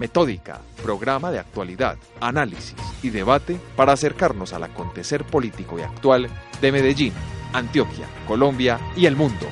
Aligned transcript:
Metódica, 0.00 0.62
programa 0.82 1.30
de 1.30 1.38
actualidad, 1.38 1.98
análisis 2.22 2.74
y 3.02 3.10
debate 3.10 3.60
para 3.76 3.92
acercarnos 3.92 4.54
al 4.54 4.62
acontecer 4.64 5.24
político 5.24 5.78
y 5.78 5.82
actual 5.82 6.30
de 6.62 6.72
Medellín, 6.72 7.12
Antioquia, 7.52 8.08
Colombia 8.26 8.80
y 8.96 9.04
el 9.04 9.14
mundo. 9.14 9.46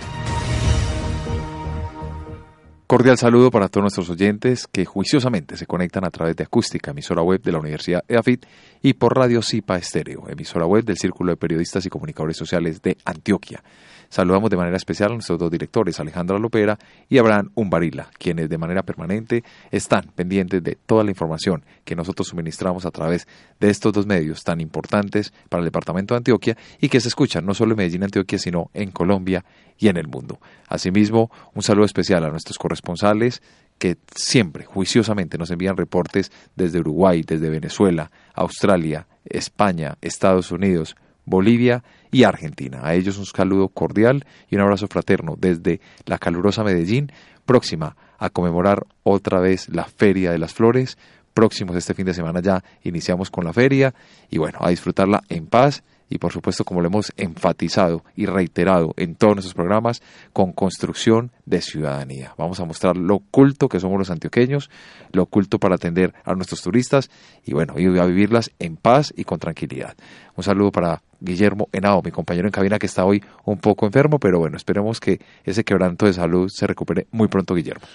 Cordial 2.86 3.18
saludo 3.18 3.50
para 3.50 3.68
todos 3.68 3.82
nuestros 3.82 4.08
oyentes 4.08 4.66
que 4.66 4.86
juiciosamente 4.86 5.58
se 5.58 5.66
conectan 5.66 6.06
a 6.06 6.10
través 6.10 6.34
de 6.34 6.44
Acústica, 6.44 6.92
emisora 6.92 7.20
web 7.20 7.42
de 7.42 7.52
la 7.52 7.58
Universidad 7.58 8.02
EAFIT, 8.08 8.46
y 8.80 8.94
por 8.94 9.14
Radio 9.14 9.42
Cipa 9.42 9.76
Estéreo, 9.76 10.30
emisora 10.30 10.64
web 10.64 10.82
del 10.82 10.96
Círculo 10.96 11.32
de 11.32 11.36
Periodistas 11.36 11.84
y 11.84 11.90
Comunicadores 11.90 12.38
Sociales 12.38 12.80
de 12.80 12.96
Antioquia. 13.04 13.62
Saludamos 14.08 14.48
de 14.48 14.56
manera 14.56 14.76
especial 14.76 15.10
a 15.10 15.14
nuestros 15.14 15.38
dos 15.38 15.50
directores, 15.50 16.00
Alejandra 16.00 16.38
Lopera 16.38 16.78
y 17.08 17.18
Abraham 17.18 17.50
Umbarila, 17.54 18.08
quienes 18.18 18.48
de 18.48 18.56
manera 18.56 18.82
permanente 18.82 19.44
están 19.70 20.10
pendientes 20.14 20.62
de 20.62 20.76
toda 20.76 21.04
la 21.04 21.10
información 21.10 21.64
que 21.84 21.94
nosotros 21.94 22.28
suministramos 22.28 22.86
a 22.86 22.90
través 22.90 23.28
de 23.60 23.68
estos 23.68 23.92
dos 23.92 24.06
medios 24.06 24.44
tan 24.44 24.60
importantes 24.60 25.32
para 25.48 25.60
el 25.60 25.66
departamento 25.66 26.14
de 26.14 26.18
Antioquia 26.18 26.56
y 26.80 26.88
que 26.88 27.00
se 27.00 27.08
escuchan 27.08 27.44
no 27.44 27.52
solo 27.52 27.72
en 27.72 27.78
Medellín, 27.78 28.04
Antioquia, 28.04 28.38
sino 28.38 28.70
en 28.72 28.90
Colombia 28.90 29.44
y 29.78 29.88
en 29.88 29.98
el 29.98 30.08
mundo. 30.08 30.40
Asimismo, 30.68 31.30
un 31.54 31.62
saludo 31.62 31.84
especial 31.84 32.24
a 32.24 32.30
nuestros 32.30 32.58
corresponsales 32.58 33.42
que 33.78 33.96
siempre 34.14 34.64
juiciosamente 34.64 35.38
nos 35.38 35.50
envían 35.50 35.76
reportes 35.76 36.32
desde 36.56 36.80
Uruguay, 36.80 37.22
desde 37.26 37.48
Venezuela, 37.48 38.10
Australia, 38.34 39.06
España, 39.24 39.98
Estados 40.00 40.50
Unidos, 40.50 40.96
Bolivia 41.24 41.84
y 42.10 42.24
Argentina. 42.24 42.80
A 42.82 42.94
ellos 42.94 43.18
un 43.18 43.26
saludo 43.26 43.68
cordial 43.68 44.24
y 44.50 44.56
un 44.56 44.62
abrazo 44.62 44.86
fraterno 44.88 45.34
desde 45.38 45.80
la 46.06 46.18
calurosa 46.18 46.64
Medellín, 46.64 47.12
próxima 47.44 47.96
a 48.18 48.30
conmemorar 48.30 48.86
otra 49.02 49.40
vez 49.40 49.68
la 49.68 49.84
Feria 49.84 50.30
de 50.32 50.38
las 50.38 50.54
Flores. 50.54 50.98
Próximos 51.34 51.76
este 51.76 51.94
fin 51.94 52.06
de 52.06 52.14
semana 52.14 52.40
ya 52.40 52.64
iniciamos 52.82 53.30
con 53.30 53.44
la 53.44 53.52
feria 53.52 53.94
y 54.28 54.38
bueno, 54.38 54.58
a 54.60 54.70
disfrutarla 54.70 55.22
en 55.28 55.46
paz 55.46 55.84
y 56.10 56.18
por 56.18 56.32
supuesto, 56.32 56.64
como 56.64 56.80
lo 56.80 56.88
hemos 56.88 57.12
enfatizado 57.16 58.04
y 58.16 58.26
reiterado 58.26 58.94
en 58.96 59.14
todos 59.14 59.34
nuestros 59.36 59.54
programas, 59.54 60.02
con 60.32 60.52
construcción 60.52 61.30
de 61.44 61.60
ciudadanía. 61.60 62.34
Vamos 62.38 62.60
a 62.60 62.64
mostrar 62.64 62.96
lo 62.96 63.16
oculto 63.16 63.68
que 63.68 63.80
somos 63.80 63.98
los 63.98 64.10
antioqueños, 64.10 64.70
lo 65.12 65.24
oculto 65.24 65.58
para 65.58 65.74
atender 65.74 66.14
a 66.24 66.34
nuestros 66.34 66.62
turistas 66.62 67.10
y 67.44 67.52
bueno, 67.52 67.74
y 67.78 67.86
a 67.98 68.04
vivirlas 68.04 68.50
en 68.58 68.76
paz 68.76 69.12
y 69.16 69.24
con 69.24 69.38
tranquilidad. 69.38 69.96
Un 70.36 70.44
saludo 70.44 70.72
para 70.72 71.02
Guillermo 71.20 71.68
Henao, 71.72 72.02
mi 72.02 72.10
compañero 72.10 72.48
en 72.48 72.52
cabina 72.52 72.78
que 72.78 72.86
está 72.86 73.04
hoy 73.04 73.22
un 73.44 73.58
poco 73.58 73.86
enfermo, 73.86 74.18
pero 74.18 74.38
bueno, 74.38 74.56
esperemos 74.56 75.00
que 75.00 75.20
ese 75.44 75.64
quebranto 75.64 76.06
de 76.06 76.12
salud 76.12 76.48
se 76.48 76.66
recupere 76.66 77.06
muy 77.10 77.28
pronto, 77.28 77.54
Guillermo. 77.54 77.86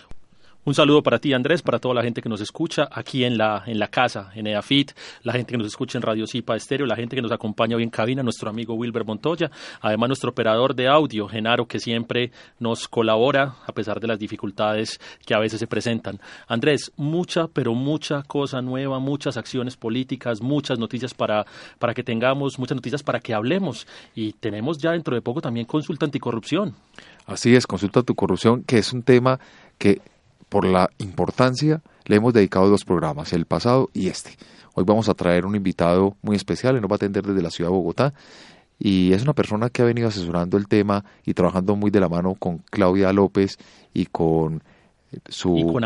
Un 0.65 0.73
saludo 0.73 1.03
para 1.03 1.19
ti, 1.19 1.33
Andrés, 1.33 1.61
para 1.61 1.77
toda 1.77 1.93
la 1.93 2.03
gente 2.03 2.21
que 2.21 2.29
nos 2.29 2.39
escucha 2.39 2.87
aquí 2.89 3.25
en 3.25 3.37
la, 3.37 3.63
en 3.65 3.79
la 3.79 3.89
casa, 3.89 4.31
en 4.33 4.47
EAFIT, 4.47 4.93
la 5.23 5.33
gente 5.33 5.51
que 5.51 5.57
nos 5.57 5.67
escucha 5.67 5.97
en 5.97 6.03
Radio 6.03 6.25
Cipa 6.25 6.55
Estéreo, 6.55 6.85
la 6.85 6.95
gente 6.95 7.17
que 7.17 7.21
nos 7.21 7.33
acompaña 7.33 7.75
hoy 7.75 7.83
en 7.83 7.89
cabina, 7.89 8.23
nuestro 8.23 8.49
amigo 8.49 8.73
Wilber 8.73 9.03
Montoya, 9.03 9.51
además 9.81 10.07
nuestro 10.07 10.29
operador 10.29 10.73
de 10.73 10.87
audio, 10.87 11.27
Genaro, 11.27 11.65
que 11.65 11.81
siempre 11.81 12.31
nos 12.59 12.87
colabora 12.87 13.55
a 13.67 13.73
pesar 13.73 13.99
de 13.99 14.07
las 14.07 14.17
dificultades 14.17 15.01
que 15.25 15.33
a 15.33 15.39
veces 15.39 15.59
se 15.59 15.67
presentan. 15.67 16.21
Andrés, 16.47 16.93
mucha, 16.95 17.49
pero 17.49 17.73
mucha 17.73 18.23
cosa 18.23 18.61
nueva, 18.61 18.99
muchas 18.99 19.35
acciones 19.35 19.75
políticas, 19.75 20.41
muchas 20.41 20.79
noticias 20.79 21.13
para, 21.13 21.45
para 21.77 21.93
que 21.93 22.03
tengamos, 22.03 22.57
muchas 22.57 22.77
noticias 22.77 23.03
para 23.03 23.19
que 23.19 23.33
hablemos. 23.33 23.85
Y 24.15 24.31
tenemos 24.31 24.77
ya 24.77 24.91
dentro 24.91 25.13
de 25.13 25.21
poco 25.21 25.41
también 25.41 25.65
consulta 25.65 26.05
anticorrupción. 26.05 26.73
Así 27.25 27.53
es, 27.53 27.67
consulta 27.67 27.99
anticorrupción, 27.99 28.63
que 28.63 28.77
es 28.77 28.93
un 28.93 29.03
tema 29.03 29.41
que 29.77 29.99
por 30.53 30.65
la 30.65 30.87
importancia, 30.99 31.81
le 32.05 32.17
hemos 32.17 32.31
dedicado 32.31 32.69
dos 32.69 32.85
programas, 32.85 33.33
el 33.33 33.47
pasado 33.47 33.89
y 33.91 34.09
este. 34.09 34.37
Hoy 34.75 34.83
vamos 34.85 35.09
a 35.09 35.15
traer 35.15 35.47
un 35.47 35.55
invitado 35.55 36.15
muy 36.21 36.35
especial, 36.35 36.79
nos 36.79 36.91
va 36.91 36.93
a 36.93 36.97
atender 36.97 37.25
desde 37.25 37.41
la 37.41 37.49
ciudad 37.49 37.71
de 37.71 37.75
Bogotá. 37.75 38.13
Y 38.77 39.13
es 39.13 39.23
una 39.23 39.33
persona 39.33 39.71
que 39.71 39.81
ha 39.81 39.85
venido 39.85 40.09
asesorando 40.09 40.57
el 40.57 40.67
tema 40.67 41.05
y 41.25 41.33
trabajando 41.33 41.75
muy 41.75 41.89
de 41.89 41.99
la 41.99 42.07
mano 42.07 42.35
con 42.35 42.59
Claudia 42.69 43.11
López 43.11 43.57
y 43.95 44.05
con 44.05 44.61
su 45.27 45.57
y 45.57 45.63
con 45.63 45.81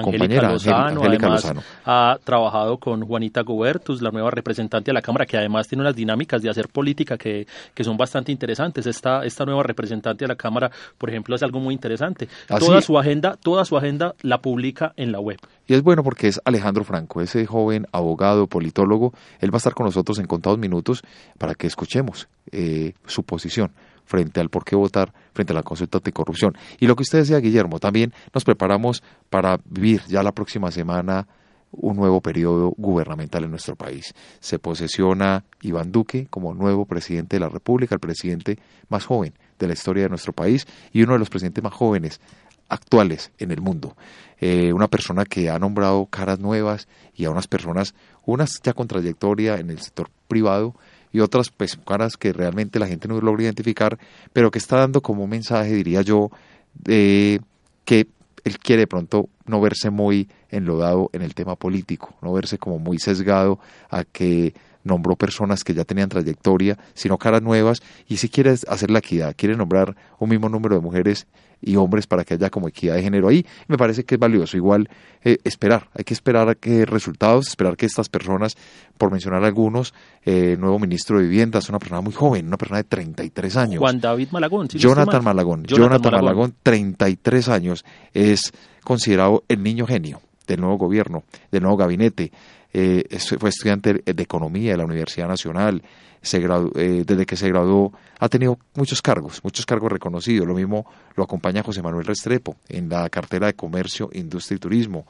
Lozano, 0.53 1.01
Angélica 1.01 1.25
además, 1.25 1.43
Lozano. 1.43 1.61
Ha 1.85 2.17
trabajado 2.23 2.77
con 2.77 3.01
Juanita 3.05 3.41
Gobertus, 3.41 4.01
la 4.01 4.11
nueva 4.11 4.31
representante 4.31 4.89
de 4.91 4.93
la 4.93 5.01
Cámara, 5.01 5.25
que 5.25 5.38
además 5.38 5.67
tiene 5.67 5.81
unas 5.81 5.95
dinámicas 5.95 6.41
de 6.41 6.49
hacer 6.49 6.67
política 6.69 7.17
que, 7.17 7.47
que 7.73 7.83
son 7.83 7.97
bastante 7.97 8.31
interesantes. 8.31 8.85
Esta, 8.85 9.23
esta 9.25 9.45
nueva 9.45 9.63
representante 9.63 10.25
de 10.25 10.29
la 10.29 10.35
Cámara, 10.35 10.71
por 10.97 11.09
ejemplo, 11.09 11.35
es 11.35 11.43
algo 11.43 11.59
muy 11.59 11.73
interesante. 11.73 12.27
Así- 12.49 12.66
Toda 12.66 12.81
su 12.81 12.97
agenda, 12.97 13.37
toda 13.41 13.66
su 13.66 13.77
agenda 13.77 14.16
la 14.21 14.41
publica 14.41 14.93
en 14.97 15.11
la 15.11 15.19
web. 15.19 15.37
Y 15.67 15.73
es 15.73 15.83
bueno 15.83 16.03
porque 16.03 16.27
es 16.29 16.39
Alejandro 16.45 16.83
Franco, 16.85 17.21
ese 17.21 17.45
joven 17.45 17.87
abogado, 17.91 18.47
politólogo. 18.47 19.13
Él 19.41 19.51
va 19.53 19.55
a 19.55 19.57
estar 19.57 19.73
con 19.73 19.85
nosotros 19.85 20.17
en 20.19 20.25
contados 20.25 20.57
minutos 20.57 21.01
para 21.37 21.55
que 21.55 21.67
escuchemos 21.67 22.27
eh, 22.51 22.93
su 23.05 23.23
posición 23.23 23.71
frente 24.07 24.40
al 24.40 24.50
por 24.50 24.63
qué 24.63 24.75
votar 24.75 25.13
frente 25.34 25.53
a 25.53 25.56
la 25.56 25.63
consulta 25.63 26.00
anticorrupción. 26.00 26.57
Y 26.79 26.88
lo 26.88 26.95
que 26.95 27.03
usted 27.03 27.19
decía, 27.19 27.40
Guillermo, 27.40 27.79
también 27.79 28.13
nos 28.34 28.44
preparamos 28.44 29.03
para 29.29 29.59
vivir 29.66 30.01
ya 30.07 30.23
la 30.23 30.31
próxima 30.31 30.72
semana 30.72 31.28
un 31.72 31.97
nuevo 31.97 32.22
periodo 32.22 32.73
gubernamental 32.78 33.44
en 33.44 33.51
nuestro 33.51 33.75
país. 33.75 34.13
Se 34.40 34.57
posesiona 34.57 35.44
Iván 35.62 35.91
Duque 35.91 36.28
como 36.29 36.53
nuevo 36.53 36.85
presidente 36.85 37.35
de 37.35 37.41
la 37.41 37.50
República, 37.50 37.94
el 37.94 38.00
presidente 38.00 38.57
más 38.90 39.06
joven 39.06 39.34
de 39.59 39.67
la 39.67 39.73
historia 39.73 40.03
de 40.03 40.09
nuestro 40.09 40.31
país 40.31 40.66
y 40.94 41.03
uno 41.03 41.13
de 41.13 41.19
los 41.19 41.29
presidentes 41.29 41.63
más 41.63 41.73
jóvenes 41.73 42.22
actuales 42.69 43.31
en 43.38 43.51
el 43.51 43.62
mundo. 43.62 43.96
Eh, 44.40 44.72
una 44.72 44.88
persona 44.88 45.25
que 45.25 45.50
ha 45.50 45.59
nombrado 45.59 46.06
caras 46.06 46.40
nuevas 46.40 46.88
y 47.13 47.25
a 47.25 47.31
unas 47.31 47.47
personas, 47.47 47.96
unas 48.25 48.62
ya 48.62 48.73
con 48.73 48.88
trayectoria 48.88 49.57
en 49.57 49.69
el 49.69 49.79
sector 49.79 50.09
privado 50.28 50.73
y 51.12 51.19
otras 51.19 51.50
pues 51.50 51.78
caras 51.85 52.18
que 52.18 52.34
realmente 52.34 52.79
la 52.79 52.88
gente 52.88 53.07
no 53.07 53.19
logra 53.19 53.44
identificar, 53.44 53.97
pero 54.34 54.51
que 54.51 54.59
está 54.59 54.78
dando 54.78 55.01
como 55.01 55.23
un 55.23 55.29
mensaje, 55.29 55.73
diría 55.73 56.01
yo, 56.01 56.31
de 56.73 57.41
que 57.85 58.07
él 58.44 58.59
quiere 58.59 58.81
de 58.81 58.88
pronto 58.88 59.29
no 59.46 59.59
verse 59.62 59.90
muy 59.90 60.29
enlodado 60.50 61.09
en 61.13 61.22
el 61.22 61.34
tema 61.34 61.56
político, 61.56 62.16
no 62.22 62.34
verse 62.34 62.57
como 62.57 62.79
muy 62.79 63.00
sesgado 63.00 63.59
a 63.90 64.03
que 64.03 64.53
nombró 64.84 65.16
personas 65.16 65.63
que 65.63 65.73
ya 65.73 65.84
tenían 65.84 66.09
trayectoria, 66.09 66.78
sino 66.94 67.17
caras 67.17 67.41
nuevas, 67.41 67.81
y 68.07 68.17
si 68.17 68.29
quiere 68.29 68.51
hacer 68.51 68.90
la 68.90 69.00
equidad, 69.00 69.35
quiere 69.35 69.56
nombrar 69.56 69.96
un 70.17 70.29
mismo 70.29 70.50
número 70.50 70.75
de 70.75 70.81
mujeres 70.81 71.28
y 71.62 71.75
hombres 71.75 72.07
para 72.07 72.23
que 72.23 72.35
haya 72.35 72.50
como 72.50 72.68
equidad 72.68 72.95
de 72.95 73.03
género 73.03 73.28
ahí, 73.28 73.45
me 73.68 73.78
parece 73.78 74.03
que 74.03 74.16
es 74.16 74.19
valioso. 74.19 74.57
Igual 74.57 74.90
eh, 75.23 75.38
esperar, 75.44 75.90
hay 75.94 76.03
que 76.03 76.13
esperar 76.13 76.50
a 76.50 76.56
que 76.56 76.85
resultados, 76.85 77.47
esperar 77.47 77.75
que 77.75 77.85
estas 77.85 78.09
personas, 78.09 78.56
por 78.97 79.12
mencionar 79.12 79.44
algunos, 79.44 79.94
eh, 80.25 80.53
el 80.53 80.59
nuevo 80.59 80.79
ministro 80.79 81.17
de 81.19 81.25
Vivienda 81.25 81.59
es 81.59 81.69
una 81.69 81.79
persona 81.79 82.01
muy 82.01 82.13
joven, 82.13 82.47
una 82.47 82.57
persona 82.57 82.78
de 82.78 82.84
33 82.85 83.57
años. 83.57 83.79
Juan 83.79 84.00
David 84.00 84.29
Malagón. 84.31 84.67
Jonathan 84.67 85.23
mal. 85.23 85.35
Malagón. 85.35 85.63
Jonathan 85.63 85.78
Jonathan, 85.78 86.12
Malagón. 86.12 86.25
Malagón, 86.25 86.56
33 86.63 87.50
años, 87.50 87.85
es 88.13 88.53
considerado 88.84 89.44
el 89.47 89.63
niño 89.63 89.85
genio 89.85 90.22
del 90.47 90.61
nuevo 90.61 90.78
gobierno, 90.78 91.23
del 91.52 91.61
nuevo 91.64 91.78
gabinete. 91.78 92.31
Eh, 92.79 93.18
fue 93.40 93.50
estudiante 93.50 94.03
de 94.06 94.24
Economía 94.24 94.74
de 94.74 94.78
la 94.78 94.85
Universidad 94.85 95.28
Nacional. 95.28 95.82
Se 96.22 96.40
gradu- 96.40 96.72
eh, 96.76 97.03
desde 97.08 97.26
que 97.26 97.35
se 97.35 97.47
graduó 97.50 97.91
ha 98.20 98.29
tenido 98.29 98.59
muchos 98.76 99.02
cargos, 99.02 99.40
muchos 99.44 99.66
cargos 99.66 99.91
reconocidos. 99.91 100.47
Lo 100.47 100.53
mismo 100.53 100.85
lo 101.16 101.24
acompaña 101.24 101.64
José 101.64 101.82
Manuel 101.82 102.06
Restrepo 102.06 102.56
en 102.70 102.88
la 102.88 103.09
cartera 103.09 103.47
de 103.47 103.53
Comercio, 103.56 104.12
Industria 104.14 104.58
y 104.58 104.59
Turismo. 104.59 105.08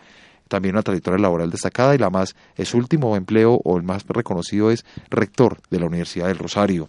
También 0.47 0.75
una 0.75 0.81
trayectoria 0.81 1.19
laboral 1.21 1.49
destacada 1.51 1.93
y 1.93 1.97
la 1.97 2.09
más, 2.09 2.35
su 2.63 2.77
último 2.77 3.17
empleo 3.17 3.59
o 3.65 3.75
el 3.75 3.83
más 3.83 4.05
reconocido 4.07 4.71
es 4.71 4.85
rector 5.09 5.57
de 5.69 5.79
la 5.81 5.87
Universidad 5.87 6.27
del 6.27 6.37
Rosario. 6.37 6.87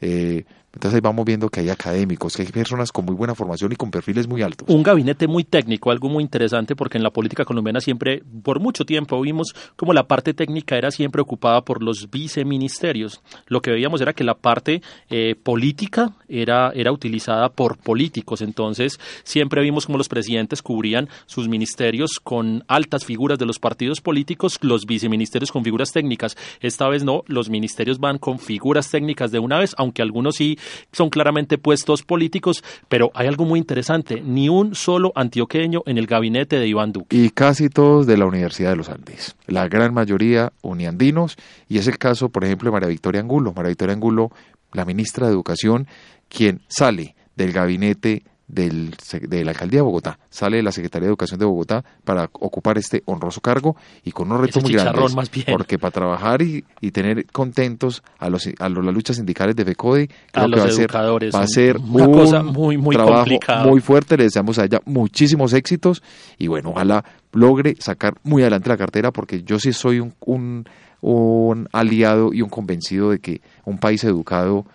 Eh, 0.00 0.44
Entonces 0.72 0.96
ahí 0.96 1.00
vamos 1.00 1.24
viendo 1.24 1.48
que 1.48 1.60
hay 1.60 1.68
académicos, 1.68 2.36
que 2.36 2.42
hay 2.42 2.48
personas 2.48 2.92
con 2.92 3.04
muy 3.04 3.14
buena 3.14 3.34
formación 3.34 3.72
y 3.72 3.76
con 3.76 3.90
perfiles 3.90 4.28
muy 4.28 4.42
altos. 4.42 4.68
Un 4.68 4.84
gabinete 4.84 5.26
muy 5.26 5.42
técnico, 5.42 5.90
algo 5.90 6.08
muy 6.08 6.22
interesante 6.22 6.76
porque 6.76 6.96
en 6.96 7.02
la 7.02 7.10
política 7.10 7.44
colombiana 7.44 7.80
siempre, 7.80 8.22
por 8.42 8.60
mucho 8.60 8.84
tiempo, 8.84 9.20
vimos 9.20 9.54
como 9.74 9.92
la 9.92 10.06
parte 10.06 10.32
técnica 10.32 10.76
era 10.76 10.92
siempre 10.92 11.22
ocupada 11.22 11.62
por 11.62 11.82
los 11.82 12.08
viceministerios. 12.08 13.20
Lo 13.46 13.60
que 13.60 13.72
veíamos 13.72 14.00
era 14.00 14.12
que 14.12 14.22
la 14.22 14.34
parte 14.34 14.80
eh, 15.08 15.34
política 15.34 16.12
era, 16.28 16.70
era 16.72 16.92
utilizada 16.92 17.48
por 17.48 17.76
políticos. 17.76 18.40
Entonces 18.40 19.00
siempre 19.24 19.62
vimos 19.62 19.86
como 19.86 19.98
los 19.98 20.08
presidentes 20.08 20.62
cubrían 20.62 21.08
sus 21.26 21.48
ministerios 21.48 22.20
con 22.22 22.62
altas 22.68 23.04
figuras 23.04 23.40
de 23.40 23.46
los 23.46 23.58
partidos 23.58 24.00
políticos, 24.00 24.58
los 24.60 24.86
viceministerios 24.86 25.50
con 25.50 25.64
figuras 25.64 25.90
técnicas. 25.90 26.36
Esta 26.60 26.88
vez 26.88 27.02
no, 27.02 27.24
los 27.26 27.50
ministerios 27.50 27.98
van 27.98 28.18
con 28.18 28.38
figuras 28.38 28.88
técnicas 28.88 29.32
de 29.32 29.40
una 29.40 29.58
vez, 29.58 29.74
aunque 29.76 30.02
algunos 30.02 30.36
sí 30.36 30.58
son 30.92 31.10
claramente 31.10 31.58
puestos 31.58 32.02
políticos, 32.02 32.62
pero 32.88 33.10
hay 33.14 33.26
algo 33.26 33.44
muy 33.44 33.58
interesante, 33.58 34.20
ni 34.20 34.48
un 34.48 34.74
solo 34.74 35.12
antioqueño 35.14 35.82
en 35.86 35.98
el 35.98 36.06
gabinete 36.06 36.58
de 36.58 36.66
Iván 36.66 36.92
Duque. 36.92 37.16
Y 37.16 37.30
casi 37.30 37.68
todos 37.68 38.06
de 38.06 38.16
la 38.16 38.26
Universidad 38.26 38.70
de 38.70 38.76
los 38.76 38.88
Andes, 38.88 39.36
la 39.46 39.68
gran 39.68 39.94
mayoría 39.94 40.52
uniandinos, 40.62 41.36
y 41.68 41.78
es 41.78 41.86
el 41.86 41.98
caso, 41.98 42.28
por 42.28 42.44
ejemplo, 42.44 42.68
de 42.68 42.72
María 42.72 42.88
Victoria 42.88 43.20
Angulo. 43.20 43.52
María 43.54 43.70
Victoria 43.70 43.94
Angulo, 43.94 44.30
la 44.72 44.84
ministra 44.84 45.26
de 45.26 45.32
Educación, 45.32 45.86
quien 46.28 46.60
sale 46.68 47.14
del 47.36 47.52
gabinete 47.52 48.22
del, 48.52 48.94
de 49.28 49.44
la 49.44 49.52
alcaldía 49.52 49.78
de 49.78 49.82
Bogotá, 49.82 50.18
sale 50.28 50.58
de 50.58 50.62
la 50.62 50.72
Secretaría 50.72 51.06
de 51.06 51.10
Educación 51.10 51.38
de 51.38 51.46
Bogotá 51.46 51.84
para 52.04 52.28
ocupar 52.32 52.78
este 52.78 53.02
honroso 53.06 53.40
cargo 53.40 53.76
y 54.04 54.12
con 54.12 54.28
unos 54.28 54.40
retos 54.40 54.62
muy 54.62 54.72
grandes. 54.72 55.14
Porque 55.50 55.78
para 55.78 55.90
trabajar 55.90 56.42
y, 56.42 56.64
y, 56.80 56.90
tener 56.90 57.26
contentos 57.26 58.02
a 58.18 58.28
los 58.28 58.48
a 58.58 58.68
las 58.68 58.94
luchas 58.94 59.16
sindicales 59.16 59.54
de 59.56 59.64
FECODE, 59.64 60.08
creo 60.32 60.50
que 60.50 60.60
va 60.60 60.64
a 60.64 60.70
ser, 60.70 60.94
va 60.94 61.42
a 61.42 61.46
ser 61.46 61.76
una 61.76 62.06
un 62.06 62.12
cosa 62.12 62.42
muy, 62.42 62.76
muy 62.76 62.96
trabajo 62.96 63.30
muy 63.64 63.80
fuerte. 63.80 64.16
Le 64.16 64.24
deseamos 64.24 64.58
a 64.58 64.64
ella 64.64 64.80
muchísimos 64.84 65.52
éxitos 65.52 66.02
y 66.38 66.48
bueno, 66.48 66.70
ojalá 66.70 67.04
logre 67.32 67.76
sacar 67.78 68.14
muy 68.24 68.42
adelante 68.42 68.68
la 68.68 68.76
cartera 68.76 69.12
porque 69.12 69.42
yo 69.42 69.58
sí 69.58 69.72
soy 69.72 70.00
un, 70.00 70.14
un, 70.20 70.64
un 71.00 71.68
aliado 71.72 72.32
y 72.32 72.42
un 72.42 72.48
convencido 72.48 73.10
de 73.10 73.20
que 73.20 73.40
un 73.64 73.78
país 73.78 74.02
educado 74.04 74.66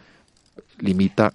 limita 0.79 1.31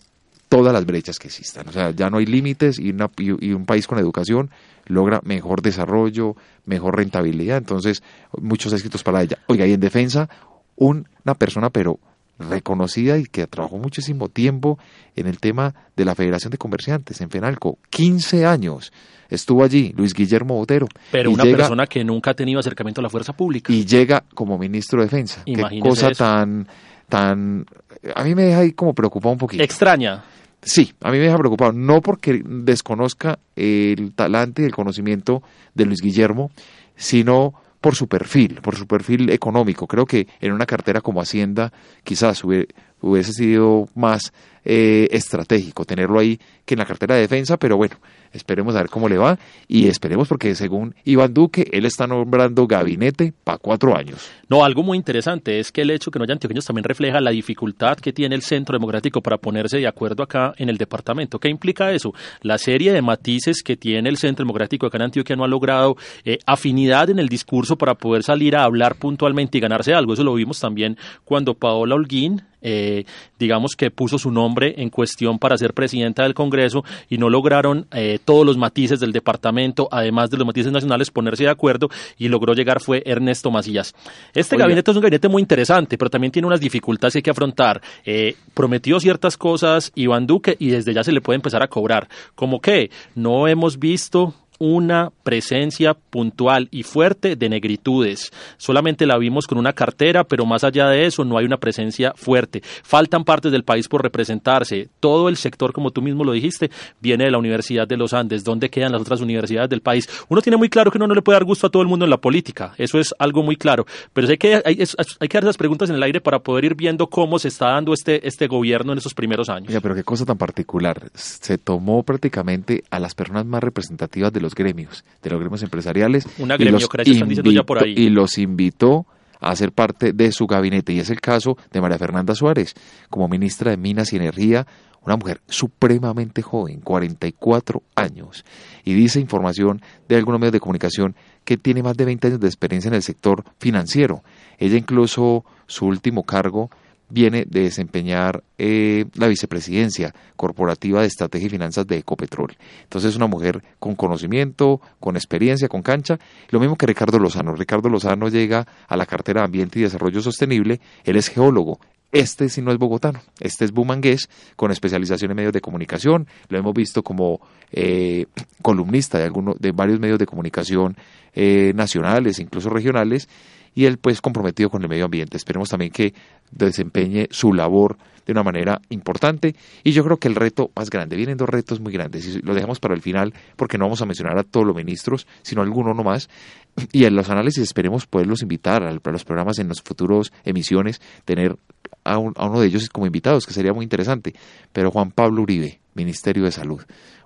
todas 0.50 0.72
las 0.72 0.84
brechas 0.84 1.18
que 1.18 1.28
existan. 1.28 1.68
O 1.68 1.72
sea, 1.72 1.92
ya 1.92 2.10
no 2.10 2.18
hay 2.18 2.26
límites 2.26 2.78
y, 2.80 2.92
y, 3.18 3.52
un 3.52 3.64
país 3.66 3.86
con 3.86 3.98
educación 3.98 4.50
logra 4.84 5.20
mejor 5.22 5.62
desarrollo, 5.62 6.34
mejor 6.66 6.96
rentabilidad. 6.96 7.56
Entonces, 7.56 8.02
muchos 8.36 8.72
éxitos 8.72 9.04
para 9.04 9.22
ella. 9.22 9.38
Oiga, 9.46 9.64
y 9.64 9.72
en 9.72 9.80
defensa, 9.80 10.28
una 10.74 11.34
persona, 11.38 11.70
pero 11.70 12.00
reconocida 12.40 13.16
y 13.16 13.26
que 13.26 13.46
trabajó 13.46 13.78
muchísimo 13.78 14.28
tiempo 14.28 14.78
en 15.14 15.28
el 15.28 15.38
tema 15.38 15.74
de 15.94 16.04
la 16.04 16.16
Federación 16.16 16.50
de 16.50 16.58
Comerciantes 16.58 17.20
en 17.20 17.30
Fenalco. 17.30 17.78
15 17.90 18.44
años 18.44 18.92
estuvo 19.28 19.62
allí, 19.62 19.94
Luis 19.96 20.14
Guillermo 20.14 20.56
Botero. 20.56 20.88
Pero 21.12 21.30
una 21.30 21.44
persona 21.44 21.86
que 21.86 22.02
nunca 22.02 22.32
ha 22.32 22.34
tenido 22.34 22.58
acercamiento 22.58 23.00
a 23.00 23.04
la 23.04 23.10
fuerza 23.10 23.34
pública. 23.34 23.72
Y 23.72 23.84
llega 23.84 24.24
como 24.34 24.58
ministro 24.58 24.98
de 24.98 25.04
Defensa. 25.04 25.44
Qué 25.44 25.78
cosa 25.80 26.10
tan 26.10 26.66
tan 27.08 27.66
a 28.14 28.24
mí 28.24 28.34
me 28.34 28.44
deja 28.44 28.60
ahí 28.60 28.72
como 28.72 28.94
preocupado 28.94 29.32
un 29.32 29.38
poquito. 29.38 29.62
Extraña. 29.62 30.24
Sí, 30.62 30.92
a 31.00 31.10
mí 31.10 31.18
me 31.18 31.24
deja 31.24 31.38
preocupado, 31.38 31.72
no 31.72 32.02
porque 32.02 32.42
desconozca 32.44 33.38
el 33.56 34.12
talante 34.14 34.62
y 34.62 34.66
el 34.66 34.74
conocimiento 34.74 35.42
de 35.74 35.86
Luis 35.86 36.00
Guillermo, 36.02 36.50
sino 36.96 37.54
por 37.80 37.94
su 37.94 38.08
perfil, 38.08 38.60
por 38.60 38.76
su 38.76 38.86
perfil 38.86 39.30
económico. 39.30 39.86
Creo 39.86 40.04
que 40.04 40.26
en 40.40 40.52
una 40.52 40.66
cartera 40.66 41.00
como 41.00 41.22
Hacienda 41.22 41.72
quizás 42.04 42.44
hubiese 42.44 43.32
sido 43.32 43.88
más 43.94 44.32
eh, 44.64 45.08
estratégico 45.10 45.86
tenerlo 45.86 46.18
ahí 46.18 46.38
que 46.66 46.74
en 46.74 46.80
la 46.80 46.86
cartera 46.86 47.14
de 47.14 47.22
defensa, 47.22 47.56
pero 47.56 47.78
bueno, 47.78 47.96
esperemos 48.32 48.74
a 48.76 48.80
ver 48.80 48.90
cómo 48.90 49.08
le 49.08 49.18
va 49.18 49.38
y 49.68 49.88
esperemos 49.88 50.28
porque 50.28 50.54
según 50.54 50.94
Iván 51.04 51.34
Duque, 51.34 51.68
él 51.72 51.86
está 51.86 52.06
nombrando 52.06 52.66
gabinete 52.66 53.32
para 53.44 53.58
cuatro 53.58 53.96
años. 53.96 54.30
No, 54.48 54.64
algo 54.64 54.82
muy 54.82 54.96
interesante 54.96 55.60
es 55.60 55.70
que 55.70 55.82
el 55.82 55.90
hecho 55.90 56.10
que 56.10 56.18
no 56.18 56.24
haya 56.24 56.32
antioqueños 56.32 56.64
también 56.64 56.84
refleja 56.84 57.20
la 57.20 57.30
dificultad 57.30 57.96
que 57.96 58.12
tiene 58.12 58.34
el 58.34 58.42
Centro 58.42 58.74
Democrático 58.74 59.20
para 59.20 59.38
ponerse 59.38 59.78
de 59.78 59.86
acuerdo 59.86 60.22
acá 60.22 60.54
en 60.56 60.68
el 60.68 60.76
departamento. 60.76 61.38
¿Qué 61.38 61.48
implica 61.48 61.92
eso? 61.92 62.12
La 62.42 62.58
serie 62.58 62.92
de 62.92 63.02
matices 63.02 63.62
que 63.62 63.76
tiene 63.76 64.08
el 64.08 64.16
Centro 64.16 64.44
Democrático 64.44 64.86
acá 64.86 64.98
en 64.98 65.04
Antioquia 65.04 65.36
no 65.36 65.44
ha 65.44 65.48
logrado 65.48 65.96
eh, 66.24 66.38
afinidad 66.46 67.10
en 67.10 67.18
el 67.18 67.28
discurso 67.28 67.76
para 67.76 67.94
poder 67.94 68.22
salir 68.22 68.56
a 68.56 68.64
hablar 68.64 68.96
puntualmente 68.96 69.58
y 69.58 69.60
ganarse 69.60 69.94
algo. 69.94 70.14
Eso 70.14 70.24
lo 70.24 70.34
vimos 70.34 70.60
también 70.60 70.96
cuando 71.24 71.54
Paola 71.54 71.94
Holguín 71.94 72.42
eh, 72.62 73.04
digamos 73.38 73.74
que 73.76 73.90
puso 73.90 74.18
su 74.18 74.30
nombre 74.30 74.74
en 74.78 74.90
cuestión 74.90 75.38
para 75.38 75.56
ser 75.56 75.72
presidenta 75.72 76.24
del 76.24 76.34
Congreso 76.34 76.84
y 77.08 77.16
no 77.16 77.30
lograron 77.30 77.86
eh, 77.92 78.18
todos 78.24 78.46
los 78.46 78.56
matices 78.56 79.00
del 79.00 79.12
departamento, 79.12 79.88
además 79.90 80.30
de 80.30 80.36
los 80.36 80.46
matices 80.46 80.72
nacionales, 80.72 81.10
ponerse 81.10 81.44
de 81.44 81.50
acuerdo 81.50 81.88
y 82.18 82.28
logró 82.28 82.54
llegar 82.54 82.80
fue 82.80 83.02
Ernesto 83.04 83.50
Macías. 83.50 83.94
Este 84.34 84.56
gabinete 84.56 84.90
es 84.90 84.96
un 84.96 85.02
gabinete 85.02 85.28
muy 85.28 85.42
interesante, 85.42 85.98
pero 85.98 86.10
también 86.10 86.30
tiene 86.32 86.46
unas 86.46 86.60
dificultades 86.60 87.14
que 87.14 87.18
hay 87.18 87.22
que 87.22 87.30
afrontar. 87.30 87.80
Eh, 88.04 88.36
prometió 88.54 89.00
ciertas 89.00 89.36
cosas 89.36 89.92
Iván 89.94 90.26
Duque 90.26 90.56
y 90.58 90.68
desde 90.70 90.94
ya 90.94 91.04
se 91.04 91.12
le 91.12 91.20
puede 91.20 91.36
empezar 91.36 91.62
a 91.62 91.68
cobrar. 91.68 92.08
Como 92.34 92.60
que 92.60 92.90
no 93.14 93.48
hemos 93.48 93.78
visto 93.78 94.34
una 94.60 95.10
presencia 95.22 95.94
puntual 95.94 96.68
y 96.70 96.82
fuerte 96.82 97.34
de 97.34 97.48
negritudes. 97.48 98.30
Solamente 98.58 99.06
la 99.06 99.16
vimos 99.16 99.46
con 99.46 99.56
una 99.58 99.72
cartera, 99.72 100.22
pero 100.24 100.44
más 100.44 100.64
allá 100.64 100.86
de 100.88 101.06
eso 101.06 101.24
no 101.24 101.38
hay 101.38 101.46
una 101.46 101.56
presencia 101.56 102.12
fuerte. 102.14 102.62
Faltan 102.82 103.24
partes 103.24 103.50
del 103.52 103.64
país 103.64 103.88
por 103.88 104.02
representarse. 104.02 104.90
Todo 105.00 105.30
el 105.30 105.38
sector, 105.38 105.72
como 105.72 105.90
tú 105.90 106.02
mismo 106.02 106.24
lo 106.24 106.32
dijiste, 106.32 106.70
viene 107.00 107.24
de 107.24 107.30
la 107.30 107.38
Universidad 107.38 107.88
de 107.88 107.96
los 107.96 108.12
Andes. 108.12 108.44
¿Dónde 108.44 108.68
quedan 108.68 108.92
las 108.92 109.00
otras 109.00 109.22
universidades 109.22 109.70
del 109.70 109.80
país? 109.80 110.06
Uno 110.28 110.42
tiene 110.42 110.58
muy 110.58 110.68
claro 110.68 110.90
que 110.90 110.98
uno 110.98 111.06
no 111.06 111.14
le 111.14 111.22
puede 111.22 111.36
dar 111.36 111.44
gusto 111.44 111.66
a 111.66 111.70
todo 111.70 111.82
el 111.82 111.88
mundo 111.88 112.04
en 112.04 112.10
la 112.10 112.18
política. 112.18 112.74
Eso 112.76 112.98
es 112.98 113.14
algo 113.18 113.42
muy 113.42 113.56
claro. 113.56 113.86
Pero 114.12 114.28
hay 114.28 114.36
que, 114.36 114.62
hay, 114.62 114.76
que 114.76 115.28
dar 115.38 115.44
esas 115.44 115.56
preguntas 115.56 115.88
en 115.88 115.96
el 115.96 116.02
aire 116.02 116.20
para 116.20 116.40
poder 116.40 116.66
ir 116.66 116.74
viendo 116.74 117.06
cómo 117.06 117.38
se 117.38 117.48
está 117.48 117.70
dando 117.70 117.94
este, 117.94 118.28
este 118.28 118.46
gobierno 118.46 118.92
en 118.92 118.98
esos 118.98 119.14
primeros 119.14 119.48
años. 119.48 119.72
pero 119.82 119.94
qué 119.94 120.04
cosa 120.04 120.26
tan 120.26 120.36
particular. 120.36 121.10
Se 121.14 121.56
tomó 121.56 122.02
prácticamente 122.02 122.84
a 122.90 122.98
las 122.98 123.14
personas 123.14 123.46
más 123.46 123.62
representativas 123.62 124.30
de 124.32 124.40
los 124.40 124.49
gremios, 124.54 125.04
de 125.22 125.30
los 125.30 125.40
gremios 125.40 125.62
empresariales. 125.62 126.26
Una 126.38 126.56
gremiocracia, 126.56 127.12
están 127.12 127.28
diciendo 127.28 127.50
ya 127.50 127.62
por 127.62 127.82
ahí. 127.82 127.94
Y 127.96 128.10
los 128.10 128.38
invitó 128.38 129.06
a 129.40 129.56
ser 129.56 129.72
parte 129.72 130.12
de 130.12 130.32
su 130.32 130.46
gabinete. 130.46 130.92
Y 130.92 131.00
es 131.00 131.10
el 131.10 131.20
caso 131.20 131.56
de 131.72 131.80
María 131.80 131.98
Fernanda 131.98 132.34
Suárez, 132.34 132.74
como 133.08 133.28
ministra 133.28 133.70
de 133.70 133.76
Minas 133.76 134.12
y 134.12 134.16
Energía, 134.16 134.66
una 135.02 135.16
mujer 135.16 135.40
supremamente 135.48 136.42
joven, 136.42 136.80
44 136.80 137.82
años. 137.94 138.44
Y 138.84 138.92
dice 138.92 139.18
información 139.18 139.80
de 140.08 140.16
algunos 140.16 140.40
medios 140.40 140.52
de 140.52 140.60
comunicación 140.60 141.14
que 141.44 141.56
tiene 141.56 141.82
más 141.82 141.96
de 141.96 142.04
20 142.04 142.26
años 142.26 142.40
de 142.40 142.46
experiencia 142.46 142.88
en 142.88 142.94
el 142.94 143.02
sector 143.02 143.44
financiero. 143.58 144.22
Ella 144.58 144.76
incluso, 144.76 145.44
su 145.66 145.86
último 145.86 146.24
cargo 146.24 146.70
viene 147.10 147.44
de 147.46 147.62
desempeñar 147.62 148.42
eh, 148.58 149.04
la 149.14 149.28
vicepresidencia 149.28 150.14
corporativa 150.36 151.00
de 151.00 151.06
estrategia 151.06 151.46
y 151.46 151.50
finanzas 151.50 151.86
de 151.86 151.98
Ecopetrol. 151.98 152.56
Entonces 152.82 153.10
es 153.10 153.16
una 153.16 153.26
mujer 153.26 153.62
con 153.78 153.94
conocimiento, 153.94 154.80
con 154.98 155.16
experiencia, 155.16 155.68
con 155.68 155.82
cancha, 155.82 156.18
lo 156.50 156.60
mismo 156.60 156.76
que 156.76 156.86
Ricardo 156.86 157.18
Lozano. 157.18 157.54
Ricardo 157.54 157.88
Lozano 157.88 158.28
llega 158.28 158.66
a 158.88 158.96
la 158.96 159.06
cartera 159.06 159.40
de 159.40 159.46
Ambiente 159.46 159.78
y 159.78 159.82
Desarrollo 159.82 160.20
Sostenible, 160.20 160.80
él 161.04 161.16
es 161.16 161.28
geólogo, 161.28 161.80
este 162.12 162.48
sí 162.48 162.60
no 162.60 162.72
es 162.72 162.78
bogotano, 162.78 163.20
este 163.38 163.64
es 163.64 163.72
bumangués 163.72 164.28
con 164.56 164.72
especialización 164.72 165.30
en 165.30 165.36
medios 165.36 165.52
de 165.52 165.60
comunicación. 165.60 166.26
Lo 166.48 166.58
hemos 166.58 166.74
visto 166.74 167.04
como 167.04 167.40
eh, 167.70 168.26
columnista 168.62 169.18
de, 169.18 169.24
algunos, 169.24 169.56
de 169.60 169.70
varios 169.70 170.00
medios 170.00 170.18
de 170.18 170.26
comunicación 170.26 170.96
eh, 171.34 171.72
nacionales, 171.74 172.40
incluso 172.40 172.68
regionales, 172.68 173.28
y 173.74 173.84
él 173.84 173.98
pues 173.98 174.20
comprometido 174.20 174.70
con 174.70 174.82
el 174.82 174.88
medio 174.88 175.04
ambiente. 175.04 175.36
Esperemos 175.36 175.68
también 175.68 175.92
que 175.92 176.14
desempeñe 176.50 177.28
su 177.30 177.52
labor 177.52 177.96
de 178.26 178.32
una 178.32 178.42
manera 178.42 178.80
importante. 178.90 179.54
Y 179.84 179.92
yo 179.92 180.04
creo 180.04 180.18
que 180.18 180.28
el 180.28 180.34
reto 180.34 180.70
más 180.76 180.90
grande, 180.90 181.16
vienen 181.16 181.36
dos 181.36 181.48
retos 181.48 181.80
muy 181.80 181.92
grandes 181.92 182.26
y 182.26 182.40
lo 182.42 182.54
dejamos 182.54 182.80
para 182.80 182.94
el 182.94 183.02
final 183.02 183.34
porque 183.56 183.78
no 183.78 183.84
vamos 183.84 184.02
a 184.02 184.06
mencionar 184.06 184.38
a 184.38 184.44
todos 184.44 184.66
los 184.66 184.76
ministros, 184.76 185.26
sino 185.42 185.62
alguno 185.62 185.94
nomás 185.94 186.28
y 186.92 187.04
en 187.04 187.14
los 187.14 187.30
análisis 187.30 187.62
esperemos 187.62 188.06
poderlos 188.06 188.42
invitar 188.42 188.82
a 188.82 188.92
los 188.92 189.24
programas 189.24 189.58
en 189.58 189.68
las 189.68 189.82
futuras 189.82 190.32
emisiones, 190.44 191.00
tener 191.24 191.56
a, 192.04 192.14
a 192.14 192.18
uno 192.18 192.60
de 192.60 192.66
ellos 192.66 192.88
como 192.88 193.06
invitados, 193.06 193.46
que 193.46 193.52
sería 193.52 193.72
muy 193.72 193.84
interesante, 193.84 194.34
pero 194.72 194.90
Juan 194.90 195.10
Pablo 195.10 195.42
Uribe, 195.42 195.80
Ministerio 195.94 196.44
de 196.44 196.52
Salud, 196.52 196.82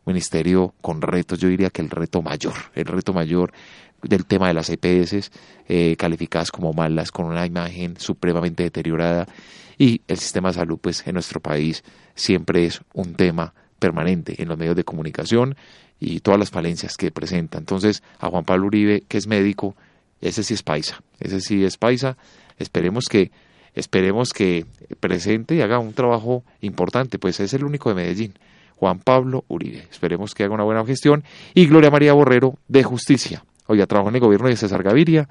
ministerio 0.06 0.74
con 0.80 1.00
retos, 1.00 1.38
yo 1.38 1.48
diría 1.48 1.70
que 1.70 1.82
el 1.82 1.90
reto 1.90 2.22
mayor, 2.22 2.54
el 2.74 2.84
reto 2.84 3.12
mayor 3.12 3.52
del 4.08 4.26
tema 4.26 4.48
de 4.48 4.54
las 4.54 4.70
EPS 4.70 5.30
eh, 5.68 5.96
calificadas 5.96 6.50
como 6.50 6.72
malas, 6.72 7.10
con 7.10 7.26
una 7.26 7.46
imagen 7.46 7.96
supremamente 7.98 8.62
deteriorada 8.62 9.26
y 9.78 10.02
el 10.08 10.18
sistema 10.18 10.48
de 10.48 10.54
salud 10.54 10.78
pues 10.80 11.06
en 11.06 11.14
nuestro 11.14 11.40
país 11.40 11.82
siempre 12.14 12.66
es 12.66 12.80
un 12.92 13.14
tema 13.14 13.54
permanente 13.78 14.40
en 14.40 14.48
los 14.48 14.58
medios 14.58 14.76
de 14.76 14.84
comunicación 14.84 15.56
y 16.00 16.20
todas 16.20 16.38
las 16.38 16.50
falencias 16.50 16.96
que 16.96 17.10
presenta. 17.10 17.58
Entonces 17.58 18.02
a 18.18 18.28
Juan 18.28 18.44
Pablo 18.44 18.66
Uribe, 18.66 19.02
que 19.08 19.18
es 19.18 19.26
médico, 19.26 19.74
ese 20.20 20.42
sí 20.42 20.54
es 20.54 20.62
paisa, 20.62 21.02
ese 21.20 21.40
sí 21.40 21.64
es 21.64 21.76
paisa, 21.76 22.16
esperemos 22.58 23.06
que 23.06 23.30
esperemos 23.74 24.32
que 24.32 24.66
presente 25.00 25.56
y 25.56 25.60
haga 25.60 25.78
un 25.78 25.94
trabajo 25.94 26.44
importante, 26.60 27.18
pues 27.18 27.40
es 27.40 27.52
el 27.54 27.64
único 27.64 27.88
de 27.88 27.96
Medellín, 27.96 28.34
Juan 28.76 29.00
Pablo 29.00 29.44
Uribe. 29.48 29.86
Esperemos 29.90 30.34
que 30.34 30.44
haga 30.44 30.54
una 30.54 30.64
buena 30.64 30.84
gestión. 30.84 31.24
Y 31.54 31.66
Gloria 31.66 31.90
María 31.90 32.12
Borrero 32.12 32.58
de 32.68 32.82
Justicia. 32.82 33.44
Oiga, 33.66 33.86
trabajo 33.86 34.10
en 34.10 34.16
el 34.16 34.20
gobierno 34.20 34.48
de 34.48 34.56
César 34.56 34.82
Gaviria 34.82 35.28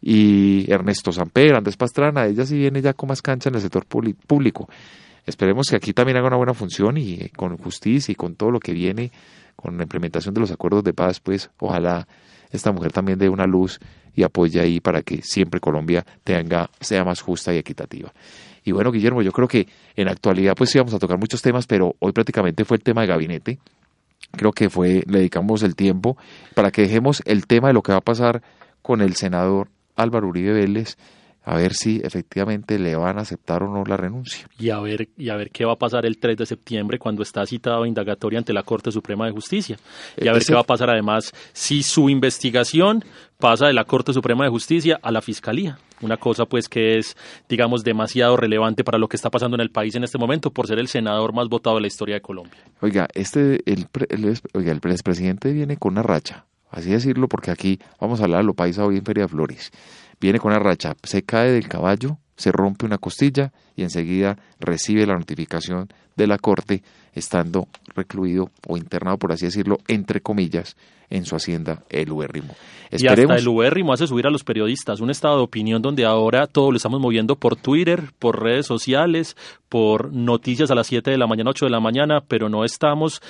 y 0.00 0.70
Ernesto 0.70 1.12
Samper, 1.12 1.54
Andrés 1.54 1.76
Pastrana, 1.76 2.26
ella 2.26 2.44
sí 2.44 2.56
viene 2.56 2.82
ya 2.82 2.92
con 2.92 3.08
más 3.08 3.22
cancha 3.22 3.48
en 3.48 3.54
el 3.54 3.60
sector 3.60 3.86
público. 3.86 4.68
Esperemos 5.24 5.68
que 5.70 5.76
aquí 5.76 5.92
también 5.92 6.16
haga 6.16 6.26
una 6.26 6.36
buena 6.36 6.54
función 6.54 6.96
y 6.96 7.14
eh, 7.14 7.30
con 7.34 7.56
justicia 7.56 8.10
y 8.10 8.16
con 8.16 8.34
todo 8.34 8.50
lo 8.50 8.58
que 8.58 8.72
viene, 8.72 9.12
con 9.54 9.76
la 9.76 9.84
implementación 9.84 10.34
de 10.34 10.40
los 10.40 10.50
acuerdos 10.50 10.82
de 10.82 10.92
paz, 10.92 11.20
pues 11.20 11.50
ojalá 11.58 12.08
esta 12.50 12.72
mujer 12.72 12.92
también 12.92 13.18
dé 13.18 13.28
una 13.28 13.46
luz 13.46 13.78
y 14.14 14.24
apoye 14.24 14.60
ahí 14.60 14.80
para 14.80 15.02
que 15.02 15.22
siempre 15.22 15.60
Colombia 15.60 16.04
tenga, 16.24 16.68
sea 16.80 17.04
más 17.04 17.20
justa 17.20 17.54
y 17.54 17.58
equitativa. 17.58 18.12
Y 18.64 18.72
bueno, 18.72 18.90
Guillermo, 18.90 19.22
yo 19.22 19.32
creo 19.32 19.48
que 19.48 19.66
en 19.96 20.06
la 20.06 20.12
actualidad 20.12 20.54
pues 20.56 20.70
sí 20.70 20.78
vamos 20.78 20.94
a 20.94 20.98
tocar 20.98 21.18
muchos 21.18 21.40
temas, 21.40 21.66
pero 21.66 21.94
hoy 22.00 22.12
prácticamente 22.12 22.64
fue 22.64 22.76
el 22.76 22.82
tema 22.82 23.02
de 23.02 23.06
gabinete. 23.06 23.58
Creo 24.32 24.52
que 24.52 24.70
fue, 24.70 25.04
le 25.06 25.18
dedicamos 25.18 25.62
el 25.62 25.76
tiempo 25.76 26.16
para 26.54 26.70
que 26.70 26.82
dejemos 26.82 27.22
el 27.26 27.46
tema 27.46 27.68
de 27.68 27.74
lo 27.74 27.82
que 27.82 27.92
va 27.92 27.98
a 27.98 28.02
pasar 28.02 28.42
con 28.80 29.00
el 29.00 29.14
senador 29.14 29.68
Álvaro 29.96 30.28
Uribe 30.28 30.52
Vélez 30.52 30.96
a 31.44 31.56
ver 31.56 31.74
si 31.74 32.00
efectivamente 32.04 32.78
le 32.78 32.94
van 32.94 33.18
a 33.18 33.22
aceptar 33.22 33.62
o 33.62 33.68
no 33.68 33.84
la 33.84 33.96
renuncia. 33.96 34.46
Y 34.58 34.70
a 34.70 34.78
ver, 34.80 35.08
y 35.16 35.28
a 35.28 35.36
ver 35.36 35.50
qué 35.50 35.64
va 35.64 35.72
a 35.72 35.78
pasar 35.78 36.06
el 36.06 36.18
3 36.18 36.36
de 36.36 36.46
septiembre 36.46 36.98
cuando 36.98 37.22
está 37.22 37.44
citado 37.46 37.82
a 37.82 37.88
indagatoria 37.88 38.38
ante 38.38 38.52
la 38.52 38.62
Corte 38.62 38.92
Suprema 38.92 39.26
de 39.26 39.32
Justicia. 39.32 39.76
Y 40.16 40.28
a 40.28 40.32
ver 40.32 40.44
qué 40.44 40.54
va 40.54 40.60
a 40.60 40.64
pasar 40.64 40.90
además 40.90 41.32
si 41.52 41.82
su 41.82 42.08
investigación 42.08 43.04
pasa 43.38 43.66
de 43.66 43.72
la 43.72 43.84
Corte 43.84 44.12
Suprema 44.12 44.44
de 44.44 44.50
Justicia 44.50 45.00
a 45.02 45.10
la 45.10 45.20
Fiscalía. 45.20 45.78
Una 46.00 46.16
cosa 46.16 46.46
pues 46.46 46.68
que 46.68 46.98
es, 46.98 47.16
digamos, 47.48 47.82
demasiado 47.82 48.36
relevante 48.36 48.84
para 48.84 48.98
lo 48.98 49.08
que 49.08 49.16
está 49.16 49.30
pasando 49.30 49.56
en 49.56 49.62
el 49.62 49.70
país 49.70 49.94
en 49.96 50.04
este 50.04 50.18
momento 50.18 50.52
por 50.52 50.68
ser 50.68 50.78
el 50.78 50.86
senador 50.86 51.32
más 51.32 51.48
votado 51.48 51.76
de 51.76 51.82
la 51.82 51.88
historia 51.88 52.14
de 52.16 52.20
Colombia. 52.20 52.60
Oiga, 52.80 53.08
este, 53.14 53.60
el, 53.70 53.88
el, 54.10 54.38
oiga, 54.54 54.72
el 54.72 54.78
expresidente 54.90 55.52
viene 55.52 55.76
con 55.76 55.92
una 55.92 56.02
racha, 56.02 56.46
así 56.70 56.90
decirlo, 56.90 57.28
porque 57.28 57.50
aquí 57.50 57.80
vamos 58.00 58.20
a 58.20 58.24
hablar 58.24 58.40
de 58.40 58.46
lo 58.46 58.54
paisa 58.54 58.84
hoy 58.84 58.98
en 58.98 59.04
Feria 59.04 59.26
Flores 59.26 59.72
viene 60.22 60.38
con 60.38 60.52
una 60.52 60.60
racha, 60.60 60.94
se 61.02 61.24
cae 61.24 61.50
del 61.50 61.68
caballo, 61.68 62.16
se 62.36 62.52
rompe 62.52 62.86
una 62.86 62.98
costilla 62.98 63.52
y 63.76 63.82
enseguida 63.82 64.38
recibe 64.60 65.04
la 65.04 65.18
notificación 65.18 65.88
de 66.16 66.26
la 66.26 66.38
corte 66.38 66.82
estando 67.12 67.66
recluido 67.94 68.50
o 68.66 68.76
internado, 68.76 69.18
por 69.18 69.32
así 69.32 69.46
decirlo, 69.46 69.78
entre 69.88 70.20
comillas, 70.20 70.76
en 71.10 71.26
su 71.26 71.36
hacienda 71.36 71.82
el 71.90 72.10
Ubérrimo. 72.10 72.54
Y 72.90 73.06
hasta 73.06 73.36
el 73.36 73.48
Ubérrimo 73.48 73.92
hace 73.92 74.06
subir 74.06 74.26
a 74.26 74.30
los 74.30 74.44
periodistas 74.44 75.00
un 75.00 75.10
estado 75.10 75.36
de 75.36 75.42
opinión 75.42 75.82
donde 75.82 76.06
ahora 76.06 76.46
todo 76.46 76.70
lo 76.70 76.76
estamos 76.76 77.00
moviendo 77.00 77.36
por 77.36 77.56
Twitter, 77.56 78.12
por 78.18 78.42
redes 78.42 78.66
sociales, 78.66 79.36
por 79.68 80.12
noticias 80.12 80.70
a 80.70 80.74
las 80.74 80.86
7 80.86 81.10
de 81.10 81.18
la 81.18 81.26
mañana, 81.26 81.50
8 81.50 81.66
de 81.66 81.70
la 81.70 81.80
mañana, 81.80 82.22
pero 82.26 82.48
no 82.48 82.64
estamos 82.64 83.20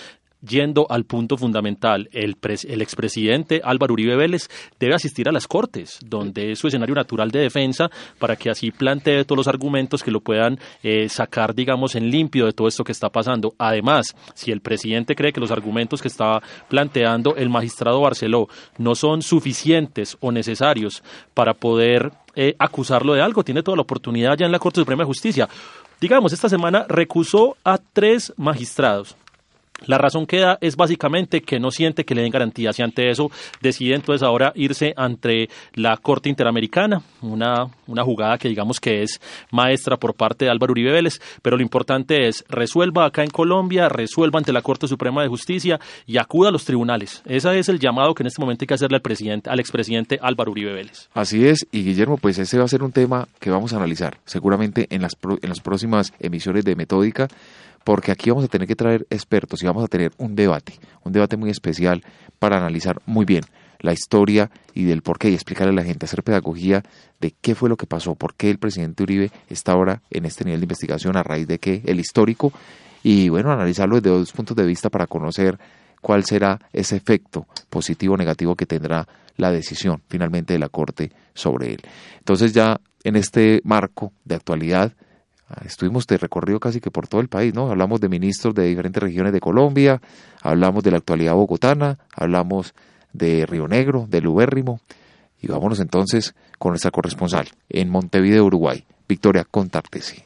yendo 0.46 0.86
al 0.90 1.04
punto 1.04 1.36
fundamental, 1.36 2.08
el, 2.12 2.36
el 2.68 2.82
expresidente 2.82 3.60
Álvaro 3.64 3.94
Uribe 3.94 4.16
Vélez 4.16 4.48
debe 4.78 4.94
asistir 4.94 5.28
a 5.28 5.32
las 5.32 5.46
Cortes, 5.46 5.98
donde 6.04 6.52
es 6.52 6.58
su 6.58 6.68
escenario 6.68 6.94
natural 6.94 7.30
de 7.30 7.40
defensa, 7.40 7.90
para 8.18 8.36
que 8.36 8.50
así 8.50 8.70
plantee 8.70 9.24
todos 9.24 9.36
los 9.36 9.48
argumentos 9.48 10.02
que 10.02 10.10
lo 10.10 10.20
puedan 10.20 10.58
eh, 10.82 11.08
sacar, 11.08 11.54
digamos, 11.54 11.94
en 11.94 12.10
limpio 12.10 12.46
de 12.46 12.52
todo 12.52 12.68
esto 12.68 12.84
que 12.84 12.92
está 12.92 13.08
pasando. 13.08 13.54
Además, 13.58 14.14
si 14.34 14.50
el 14.50 14.60
presidente 14.60 15.14
cree 15.14 15.32
que 15.32 15.40
los 15.40 15.50
argumentos 15.50 16.02
que 16.02 16.08
está 16.08 16.42
planteando 16.68 17.36
el 17.36 17.48
magistrado 17.48 18.00
Barceló 18.00 18.48
no 18.78 18.94
son 18.94 19.22
suficientes 19.22 20.16
o 20.20 20.32
necesarios 20.32 21.02
para 21.34 21.54
poder 21.54 22.12
eh, 22.34 22.54
acusarlo 22.58 23.14
de 23.14 23.22
algo, 23.22 23.44
tiene 23.44 23.62
toda 23.62 23.76
la 23.76 23.82
oportunidad 23.82 24.36
ya 24.36 24.46
en 24.46 24.52
la 24.52 24.58
Corte 24.58 24.80
Suprema 24.80 25.02
de 25.02 25.06
Justicia. 25.06 25.48
Digamos, 26.00 26.32
esta 26.32 26.48
semana 26.48 26.84
recusó 26.88 27.56
a 27.62 27.78
tres 27.78 28.32
magistrados 28.36 29.16
la 29.86 29.98
razón 29.98 30.26
que 30.26 30.40
da 30.40 30.58
es 30.60 30.76
básicamente 30.76 31.40
que 31.40 31.58
no 31.58 31.70
siente 31.70 32.04
que 32.04 32.14
le 32.14 32.22
den 32.22 32.30
garantías 32.30 32.78
y 32.78 32.82
ante 32.82 33.10
eso 33.10 33.30
decide 33.60 33.94
entonces 33.94 34.22
ahora 34.22 34.52
irse 34.54 34.94
ante 34.96 35.48
la 35.74 35.96
Corte 35.96 36.28
Interamericana, 36.28 37.02
una, 37.20 37.66
una 37.86 38.04
jugada 38.04 38.38
que 38.38 38.48
digamos 38.48 38.80
que 38.80 39.02
es 39.02 39.20
maestra 39.50 39.96
por 39.96 40.14
parte 40.14 40.44
de 40.44 40.50
Álvaro 40.50 40.72
Uribe 40.72 40.92
Vélez, 40.92 41.20
pero 41.42 41.56
lo 41.56 41.62
importante 41.62 42.28
es 42.28 42.44
resuelva 42.48 43.06
acá 43.06 43.22
en 43.22 43.30
Colombia, 43.30 43.88
resuelva 43.88 44.38
ante 44.38 44.52
la 44.52 44.62
Corte 44.62 44.88
Suprema 44.88 45.22
de 45.22 45.28
Justicia 45.28 45.80
y 46.06 46.18
acuda 46.18 46.48
a 46.48 46.52
los 46.52 46.64
tribunales. 46.64 47.22
Ese 47.26 47.58
es 47.58 47.68
el 47.68 47.78
llamado 47.78 48.14
que 48.14 48.22
en 48.22 48.28
este 48.28 48.40
momento 48.40 48.64
hay 48.64 48.66
que 48.66 48.74
hacerle 48.74 48.96
al 48.96 49.02
presidente, 49.02 49.50
al 49.50 49.60
expresidente 49.60 50.18
Álvaro 50.20 50.52
Uribe 50.52 50.72
Vélez. 50.72 51.08
Así 51.14 51.46
es, 51.46 51.66
y 51.72 51.84
Guillermo, 51.84 52.18
pues 52.18 52.38
ese 52.38 52.58
va 52.58 52.64
a 52.64 52.68
ser 52.68 52.82
un 52.82 52.92
tema 52.92 53.28
que 53.40 53.50
vamos 53.50 53.72
a 53.72 53.76
analizar 53.76 54.18
seguramente 54.24 54.86
en 54.90 55.02
las, 55.02 55.16
en 55.42 55.48
las 55.48 55.60
próximas 55.60 56.12
emisiones 56.20 56.64
de 56.64 56.76
Metódica 56.76 57.28
porque 57.84 58.12
aquí 58.12 58.30
vamos 58.30 58.44
a 58.44 58.48
tener 58.48 58.68
que 58.68 58.76
traer 58.76 59.06
expertos 59.10 59.62
y 59.62 59.66
vamos 59.66 59.84
a 59.84 59.88
tener 59.88 60.12
un 60.18 60.34
debate, 60.34 60.74
un 61.04 61.12
debate 61.12 61.36
muy 61.36 61.50
especial 61.50 62.02
para 62.38 62.56
analizar 62.56 63.00
muy 63.06 63.24
bien 63.24 63.44
la 63.80 63.92
historia 63.92 64.50
y 64.74 64.84
del 64.84 65.02
por 65.02 65.18
qué 65.18 65.30
y 65.30 65.34
explicarle 65.34 65.72
a 65.72 65.76
la 65.76 65.84
gente, 65.84 66.06
hacer 66.06 66.22
pedagogía 66.22 66.82
de 67.20 67.34
qué 67.40 67.54
fue 67.54 67.68
lo 67.68 67.76
que 67.76 67.86
pasó, 67.86 68.14
por 68.14 68.34
qué 68.34 68.50
el 68.50 68.58
presidente 68.58 69.02
Uribe 69.02 69.30
está 69.48 69.72
ahora 69.72 70.02
en 70.10 70.24
este 70.24 70.44
nivel 70.44 70.60
de 70.60 70.64
investigación, 70.64 71.16
a 71.16 71.22
raíz 71.22 71.46
de 71.46 71.58
qué, 71.58 71.82
el 71.84 71.98
histórico, 71.98 72.52
y 73.02 73.28
bueno, 73.28 73.50
analizarlo 73.50 73.96
desde 74.00 74.16
dos 74.16 74.32
puntos 74.32 74.56
de 74.56 74.64
vista 74.64 74.88
para 74.88 75.06
conocer 75.06 75.58
cuál 76.00 76.24
será 76.24 76.60
ese 76.72 76.96
efecto 76.96 77.46
positivo 77.68 78.14
o 78.14 78.16
negativo 78.16 78.54
que 78.54 78.66
tendrá 78.66 79.06
la 79.36 79.50
decisión 79.50 80.02
finalmente 80.08 80.52
de 80.52 80.58
la 80.58 80.68
Corte 80.68 81.10
sobre 81.34 81.72
él. 81.74 81.80
Entonces 82.18 82.52
ya 82.52 82.80
en 83.04 83.16
este 83.16 83.60
marco 83.64 84.12
de 84.24 84.36
actualidad, 84.36 84.92
estuvimos 85.64 86.06
de 86.06 86.18
recorrido 86.18 86.60
casi 86.60 86.80
que 86.80 86.90
por 86.90 87.08
todo 87.08 87.20
el 87.20 87.28
país, 87.28 87.54
¿no? 87.54 87.70
Hablamos 87.70 88.00
de 88.00 88.08
ministros 88.08 88.54
de 88.54 88.66
diferentes 88.66 89.02
regiones 89.02 89.32
de 89.32 89.40
Colombia, 89.40 90.00
hablamos 90.40 90.82
de 90.82 90.90
la 90.90 90.98
actualidad 90.98 91.34
bogotana, 91.34 91.98
hablamos 92.14 92.74
de 93.12 93.46
Río 93.46 93.68
Negro, 93.68 94.06
de 94.08 94.20
Lubérrimo, 94.20 94.80
y 95.40 95.48
vámonos 95.48 95.80
entonces 95.80 96.34
con 96.58 96.70
nuestra 96.70 96.90
corresponsal 96.90 97.48
en 97.68 97.90
Montevideo, 97.90 98.44
Uruguay, 98.44 98.84
Victoria 99.08 99.44
Contartesi. 99.50 100.22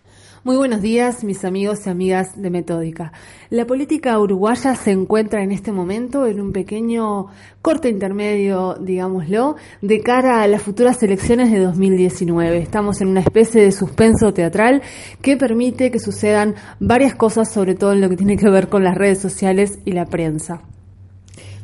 Muy 0.46 0.56
buenos 0.56 0.80
días, 0.80 1.24
mis 1.24 1.44
amigos 1.44 1.84
y 1.84 1.90
amigas 1.90 2.40
de 2.40 2.50
Metódica. 2.50 3.10
La 3.50 3.66
política 3.66 4.16
uruguaya 4.16 4.76
se 4.76 4.92
encuentra 4.92 5.42
en 5.42 5.50
este 5.50 5.72
momento 5.72 6.24
en 6.24 6.40
un 6.40 6.52
pequeño 6.52 7.26
corte 7.62 7.88
intermedio, 7.88 8.76
digámoslo, 8.80 9.56
de 9.82 10.00
cara 10.02 10.42
a 10.42 10.46
las 10.46 10.62
futuras 10.62 11.02
elecciones 11.02 11.50
de 11.50 11.58
2019. 11.58 12.58
Estamos 12.58 13.00
en 13.00 13.08
una 13.08 13.22
especie 13.22 13.60
de 13.60 13.72
suspenso 13.72 14.32
teatral 14.32 14.82
que 15.20 15.36
permite 15.36 15.90
que 15.90 15.98
sucedan 15.98 16.54
varias 16.78 17.16
cosas, 17.16 17.52
sobre 17.52 17.74
todo 17.74 17.92
en 17.92 18.00
lo 18.00 18.08
que 18.08 18.16
tiene 18.16 18.36
que 18.36 18.48
ver 18.48 18.68
con 18.68 18.84
las 18.84 18.94
redes 18.94 19.18
sociales 19.18 19.80
y 19.84 19.94
la 19.94 20.04
prensa. 20.04 20.62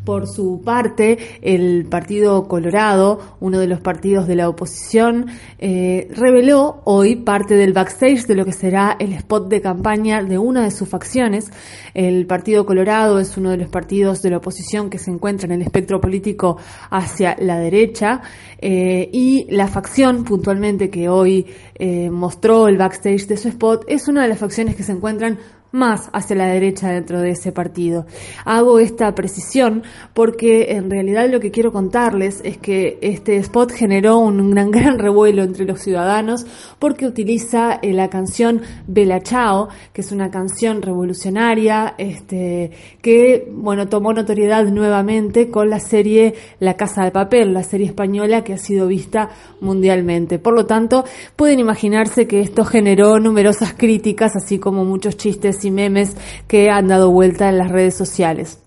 Por 0.05 0.27
su 0.27 0.63
parte, 0.65 1.17
el 1.43 1.87
Partido 1.87 2.49
Colorado, 2.49 3.21
uno 3.39 3.61
de 3.61 3.69
los 3.69 3.81
partidos 3.81 4.27
de 4.27 4.35
la 4.35 4.49
oposición, 4.49 5.27
eh, 5.59 6.09
reveló 6.11 6.83
hoy 6.85 7.15
parte 7.15 7.55
del 7.55 7.73
backstage 7.73 8.27
de 8.27 8.35
lo 8.35 8.45
que 8.45 8.53
será 8.53 8.97
el 8.99 9.13
spot 9.13 9.49
de 9.49 9.61
campaña 9.61 10.25
de 10.25 10.39
una 10.39 10.65
de 10.65 10.73
sus 10.73 10.89
facciones. 10.89 11.53
El 11.95 12.27
Partido 12.27 12.67
Colorado 12.67 13.21
es 13.21 13.37
uno 13.37 13.51
de 13.51 13.59
los 13.59 13.69
partidos 13.69 14.23
de 14.23 14.31
la 14.31 14.39
oposición 14.39 14.91
que 14.91 14.99
se 14.99 15.13
encuentra 15.13 15.47
en 15.47 15.53
el 15.53 15.63
espectro 15.63 16.01
político 16.01 16.57
hacia 16.91 17.37
la 17.39 17.61
derecha 17.61 18.23
eh, 18.59 19.09
y 19.13 19.47
la 19.51 19.69
facción 19.69 20.25
puntualmente 20.25 20.91
que 20.91 21.09
hoy 21.09 21.47
eh, 21.77 22.11
mostró 22.11 22.67
el 22.67 22.77
backstage 22.77 23.29
de 23.29 23.37
su 23.37 23.49
spot 23.49 23.85
es 23.87 24.09
una 24.09 24.23
de 24.23 24.29
las 24.29 24.39
facciones 24.39 24.75
que 24.75 24.83
se 24.83 24.93
encuentran 24.93 25.39
más 25.73 26.11
hacia 26.13 26.37
la 26.37 26.47
derecha 26.47 26.91
dentro 26.91 27.21
de 27.21 27.31
ese 27.31 27.51
partido. 27.51 28.07
Hago 28.45 28.79
esta 28.79 29.15
precisión 29.15 29.83
porque 30.15 30.73
en 30.73 30.91
realidad 30.91 31.29
lo 31.31 31.41
que 31.41 31.51
quiero 31.51 31.73
contarles 31.73 32.41
es 32.45 32.59
que 32.59 32.99
este 33.01 33.37
spot 33.39 33.73
generó 33.73 34.19
un 34.19 34.51
gran, 34.51 34.71
gran 34.71 34.99
revuelo 34.99 35.43
entre 35.43 35.65
los 35.65 35.81
ciudadanos 35.81 36.47
porque 36.79 37.07
utiliza 37.07 37.79
eh, 37.83 37.93
la 37.93 38.09
canción 38.09 38.63
Bella 38.87 39.21
Chao, 39.21 39.69
que 39.93 40.03
es 40.03 40.13
una 40.13 40.31
canción 40.31 40.83
revolucionaria 40.83 41.95
este, 41.99 42.71
que 43.01 43.49
bueno, 43.51 43.89
tomó 43.89 44.13
notoriedad 44.13 44.67
nuevamente 44.67 45.51
con 45.51 45.71
la 45.71 45.81
serie 45.81 46.35
La 46.61 46.75
Casa 46.75 47.05
de 47.05 47.11
Papel, 47.11 47.53
la 47.55 47.63
serie 47.63 47.87
española 47.87 48.45
que 48.45 48.53
ha 48.53 48.59
sido 48.59 48.87
vista 48.87 49.31
mundialmente. 49.61 50.39
Por 50.39 50.55
lo 50.55 50.67
tanto, 50.67 51.05
pueden 51.37 51.61
imaginarse 51.61 52.27
que 52.27 52.41
esto 52.41 52.65
generó 52.65 53.19
numerosas 53.19 53.75
críticas, 53.75 54.37
así 54.37 54.59
como 54.59 54.85
muchos 54.85 55.17
chistes 55.17 55.62
y 55.65 55.71
memes 55.71 56.17
que 56.49 56.71
han 56.71 56.89
dado 56.89 57.11
vuelta 57.11 57.49
en 57.49 57.59
las 57.59 57.71
redes 57.71 57.95
sociales. 57.95 58.59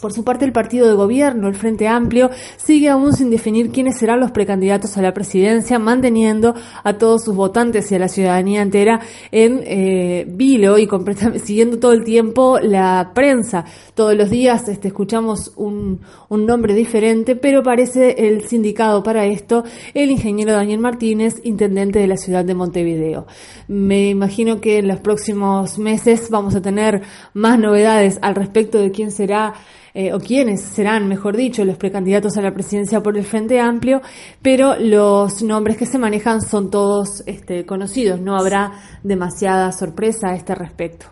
Por 0.00 0.12
su 0.12 0.24
parte, 0.24 0.44
el 0.44 0.52
partido 0.52 0.88
de 0.88 0.94
gobierno, 0.94 1.48
el 1.48 1.54
Frente 1.54 1.88
Amplio, 1.88 2.30
sigue 2.56 2.88
aún 2.88 3.12
sin 3.12 3.30
definir 3.30 3.70
quiénes 3.70 3.98
serán 3.98 4.20
los 4.20 4.30
precandidatos 4.30 4.96
a 4.96 5.02
la 5.02 5.14
presidencia, 5.14 5.78
manteniendo 5.78 6.54
a 6.82 6.98
todos 6.98 7.24
sus 7.24 7.34
votantes 7.34 7.90
y 7.90 7.94
a 7.94 7.98
la 7.98 8.08
ciudadanía 8.08 8.62
entera 8.62 9.00
en 9.30 9.60
eh, 9.64 10.26
vilo 10.28 10.78
y 10.78 10.88
siguiendo 11.44 11.78
todo 11.78 11.92
el 11.92 12.04
tiempo 12.04 12.58
la 12.60 13.12
prensa. 13.14 13.64
Todos 13.94 14.14
los 14.14 14.30
días 14.30 14.68
este, 14.68 14.88
escuchamos 14.88 15.52
un, 15.56 16.00
un 16.28 16.46
nombre 16.46 16.74
diferente, 16.74 17.36
pero 17.36 17.62
parece 17.62 18.26
el 18.28 18.42
sindicado 18.42 19.02
para 19.02 19.26
esto 19.26 19.64
el 19.94 20.10
ingeniero 20.10 20.52
Daniel 20.52 20.80
Martínez, 20.80 21.40
intendente 21.44 21.98
de 21.98 22.06
la 22.06 22.16
ciudad 22.16 22.44
de 22.44 22.54
Montevideo. 22.54 23.26
Me 23.68 24.10
imagino 24.10 24.60
que 24.60 24.78
en 24.78 24.88
los 24.88 25.00
próximos 25.00 25.78
meses 25.78 26.28
vamos 26.30 26.54
a 26.54 26.62
tener 26.62 27.02
más 27.32 27.58
novedades 27.58 28.18
al 28.22 28.34
respecto 28.34 28.78
de 28.78 28.90
quién 28.90 29.10
será 29.10 29.54
eh, 29.94 30.12
o 30.12 30.18
quiénes 30.18 30.60
serán, 30.60 31.06
mejor 31.06 31.36
dicho, 31.36 31.64
los 31.64 31.76
precandidatos 31.76 32.36
a 32.36 32.42
la 32.42 32.52
presidencia 32.52 33.00
por 33.00 33.16
el 33.16 33.24
Frente 33.24 33.60
Amplio, 33.60 34.02
pero 34.42 34.76
los 34.76 35.40
nombres 35.42 35.76
que 35.76 35.86
se 35.86 35.98
manejan 35.98 36.42
son 36.42 36.68
todos 36.68 37.22
este, 37.26 37.64
conocidos, 37.64 38.20
no 38.20 38.36
habrá 38.36 38.72
demasiada 39.04 39.70
sorpresa 39.70 40.30
a 40.30 40.34
este 40.34 40.54
respecto. 40.56 41.06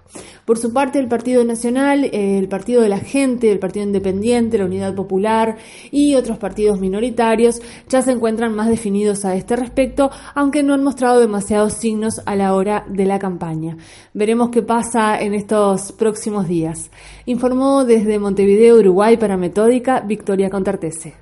Por 0.44 0.58
su 0.58 0.72
parte, 0.72 0.98
el 0.98 1.06
Partido 1.06 1.44
Nacional, 1.44 2.04
el 2.12 2.48
Partido 2.48 2.82
de 2.82 2.88
la 2.88 2.98
Gente, 2.98 3.52
el 3.52 3.60
Partido 3.60 3.86
Independiente, 3.86 4.58
la 4.58 4.64
Unidad 4.64 4.94
Popular 4.94 5.56
y 5.90 6.16
otros 6.16 6.38
partidos 6.38 6.80
minoritarios 6.80 7.60
ya 7.88 8.02
se 8.02 8.10
encuentran 8.12 8.54
más 8.54 8.68
definidos 8.68 9.24
a 9.24 9.36
este 9.36 9.54
respecto, 9.54 10.10
aunque 10.34 10.62
no 10.62 10.74
han 10.74 10.82
mostrado 10.82 11.20
demasiados 11.20 11.74
signos 11.74 12.20
a 12.26 12.34
la 12.34 12.54
hora 12.54 12.84
de 12.88 13.04
la 13.04 13.18
campaña. 13.18 13.76
Veremos 14.14 14.50
qué 14.50 14.62
pasa 14.62 15.20
en 15.20 15.34
estos 15.34 15.92
próximos 15.92 16.48
días. 16.48 16.90
Informó 17.26 17.84
desde 17.84 18.18
Montevideo, 18.18 18.78
Uruguay, 18.78 19.16
para 19.16 19.36
Metódica, 19.36 20.00
Victoria 20.00 20.50
Contartese. 20.50 21.14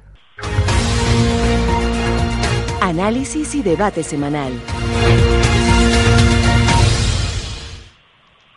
Análisis 2.81 3.55
y 3.55 3.63
debate 3.63 4.03
semanal. 4.03 4.53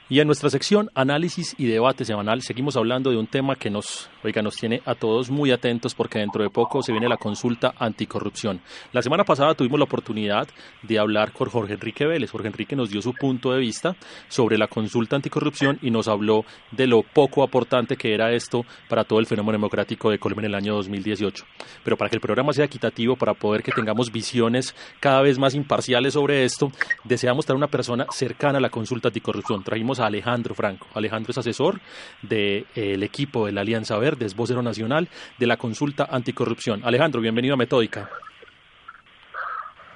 Y 0.10 0.20
en 0.20 0.28
nuestra 0.28 0.50
sección 0.50 0.92
Análisis 0.96 1.56
y 1.58 1.66
Debate 1.66 2.04
Semanal 2.04 2.42
seguimos 2.42 2.76
hablando 2.76 3.10
de 3.10 3.16
un 3.16 3.26
tema 3.26 3.56
que 3.56 3.70
nos, 3.70 4.10
oiga, 4.22 4.42
nos 4.42 4.58
tiene 4.58 4.82
a 4.86 4.96
todos 4.96 5.30
muy 5.30 5.52
atentos 5.52 5.96
porque 5.96 6.20
dentro 6.20 6.44
de 6.44 6.50
poco 6.50 6.84
se 6.84 6.92
viene 6.92 7.08
la 7.08 7.16
consulta 7.16 7.74
anticorrupción. 7.80 8.60
La 8.92 9.02
semana 9.02 9.24
pasada 9.24 9.56
tuvimos 9.56 9.80
la 9.80 9.86
oportunidad 9.86 10.50
de 10.82 11.00
hablar 11.00 11.32
con 11.32 11.50
Jorge 11.50 11.76
Enrique 11.76 12.06
Vélez. 12.06 12.32
Jorge 12.32 12.50
Enrique 12.50 12.76
nos 12.76 12.90
dio 12.90 13.02
su 13.02 13.14
punto 13.14 13.54
de 13.54 13.60
vista 13.60 13.96
sobre 14.28 14.58
la 14.58 14.68
consulta 14.68 15.16
anticorrupción 15.16 15.80
y 15.82 15.90
nos 15.90 16.10
habló 16.10 16.44
de 16.72 16.86
lo 16.86 17.02
poco 17.02 17.42
aportante 17.42 17.96
que 17.96 18.14
era 18.14 18.34
esto 18.34 18.66
para 18.90 19.06
todo 19.06 19.20
el 19.20 19.26
fenómeno 19.26 19.54
democrático 19.54 20.12
de 20.12 20.20
Colombia 20.20 20.48
en 20.48 20.52
el 20.52 20.56
año 20.56 20.76
2018. 20.76 21.46
Pero 21.82 21.96
para 21.96 22.10
que 22.10 22.18
el 22.18 22.22
programa 22.22 22.52
sea 22.52 22.66
equitativo, 22.66 23.16
para 23.16 23.36
poder 23.36 23.64
que 23.64 23.72
tengamos 23.72 24.12
visiones 24.12 24.76
cada 25.00 25.22
vez 25.22 25.40
más 25.40 25.56
imparciales 25.56 26.14
sobre 26.14 26.44
esto, 26.44 26.74
deseamos 27.06 27.46
traer 27.46 27.58
una 27.58 27.68
persona 27.68 28.06
cercana 28.12 28.58
a 28.58 28.62
la 28.62 28.70
consulta 28.70 29.08
anticorrupción. 29.08 29.64
Trajimos 29.64 29.93
Alejandro 30.00 30.56
Franco. 30.56 30.88
Alejandro 30.94 31.32
es 31.32 31.38
asesor 31.38 31.80
del 32.22 33.04
equipo 33.04 33.46
de 33.46 33.52
la 33.52 33.62
Alianza 33.62 33.98
Verde, 33.98 34.26
es 34.26 34.36
vocero 34.36 34.62
nacional 34.62 35.10
de 35.38 35.48
la 35.48 35.58
consulta 35.58 36.08
anticorrupción. 36.10 36.82
Alejandro, 36.84 37.22
bienvenido 37.22 37.54
a 37.54 37.58
Metódica. 37.58 38.10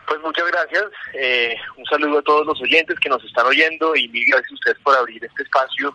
Pues 0.07 0.21
muchas 0.21 0.45
gracias. 0.47 0.85
Eh, 1.13 1.55
un 1.75 1.85
saludo 1.85 2.19
a 2.19 2.21
todos 2.21 2.45
los 2.45 2.61
oyentes 2.61 2.97
que 2.99 3.09
nos 3.09 3.23
están 3.23 3.45
oyendo 3.45 3.95
y 3.95 4.07
mil 4.07 4.23
gracias 4.25 4.51
a 4.51 4.55
ustedes 4.55 4.77
por 4.79 4.95
abrir 4.95 5.23
este 5.23 5.43
espacio 5.43 5.93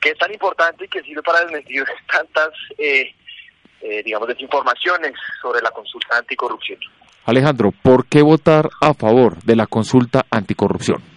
que 0.00 0.10
es 0.10 0.18
tan 0.18 0.32
importante 0.32 0.84
y 0.84 0.88
que 0.88 1.02
sirve 1.02 1.22
para 1.22 1.40
desmentir 1.40 1.82
tantas, 2.12 2.50
eh, 2.76 3.14
eh, 3.80 4.02
digamos, 4.04 4.28
desinformaciones 4.28 5.12
sobre 5.40 5.62
la 5.62 5.70
consulta 5.70 6.18
anticorrupción. 6.18 6.78
Alejandro, 7.24 7.72
¿por 7.82 8.06
qué 8.06 8.20
votar 8.20 8.68
a 8.82 8.92
favor 8.92 9.42
de 9.44 9.56
la 9.56 9.66
consulta 9.66 10.26
anticorrupción? 10.30 11.13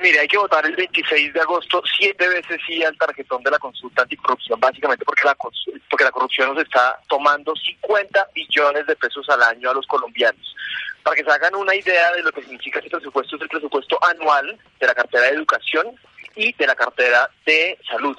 Pues 0.00 0.12
mire, 0.12 0.20
hay 0.22 0.28
que 0.28 0.38
votar 0.38 0.64
el 0.64 0.74
26 0.76 1.34
de 1.34 1.40
agosto 1.42 1.82
siete 1.98 2.26
veces 2.26 2.58
sí 2.66 2.82
al 2.82 2.96
tarjetón 2.96 3.42
de 3.42 3.50
la 3.50 3.58
consulta 3.58 4.00
anticorrupción, 4.00 4.58
básicamente 4.58 5.04
porque 5.04 5.24
la, 5.24 5.34
porque 5.34 6.04
la 6.04 6.10
corrupción 6.10 6.54
nos 6.54 6.64
está 6.64 6.98
tomando 7.06 7.54
50 7.54 8.28
billones 8.34 8.86
de 8.86 8.96
pesos 8.96 9.28
al 9.28 9.42
año 9.42 9.68
a 9.68 9.74
los 9.74 9.86
colombianos. 9.86 10.56
Para 11.02 11.16
que 11.16 11.22
se 11.22 11.30
hagan 11.30 11.54
una 11.54 11.74
idea 11.74 12.12
de 12.12 12.22
lo 12.22 12.32
que 12.32 12.40
significa 12.40 12.78
este 12.78 12.96
presupuesto, 12.96 13.36
es 13.36 13.42
el 13.42 13.48
presupuesto 13.50 13.98
anual 14.02 14.58
de 14.78 14.86
la 14.86 14.94
cartera 14.94 15.24
de 15.24 15.34
educación 15.34 15.94
y 16.34 16.50
de 16.54 16.66
la 16.66 16.74
cartera 16.74 17.28
de 17.44 17.78
salud. 17.86 18.16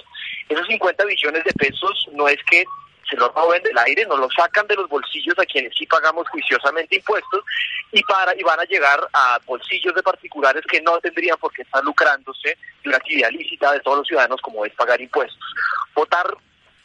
Esos 0.50 0.68
50 0.68 1.04
billones 1.06 1.44
de 1.44 1.54
pesos 1.54 2.10
no 2.14 2.28
es 2.28 2.38
que 2.48 2.64
se 3.12 3.18
lo 3.18 3.30
roben 3.30 3.62
del 3.64 3.78
aire, 3.78 4.06
nos 4.06 4.20
lo 4.20 4.30
sacan 4.32 4.66
de 4.68 4.76
los 4.76 4.88
bolsillos 4.88 5.38
a 5.38 5.46
quienes 5.46 5.76
sí 5.78 5.86
pagamos 5.86 6.28
juiciosamente 6.30 6.96
impuestos 6.96 7.44
y 7.92 8.02
para 8.04 8.34
y 8.40 8.42
van 8.42 8.60
a 8.60 8.64
llegar 8.64 9.06
a 9.12 9.38
bolsillos 9.46 9.94
de 9.94 10.02
particulares 10.02 10.64
que 10.66 10.82
no 10.82 10.98
tendrían 11.02 11.38
por 11.38 11.52
qué 11.52 11.64
estar 11.64 11.84
lucrándose 11.84 12.58
de 12.84 12.90
una 12.90 12.98
actividad 12.98 13.30
lícita 13.32 13.74
de 13.74 13.82
todos 13.82 14.00
los 14.00 14.08
ciudadanos 14.08 14.40
como 14.42 14.66
es 14.66 14.74
pagar 14.76 15.02
impuestos. 15.02 15.46
Votar 15.94 16.26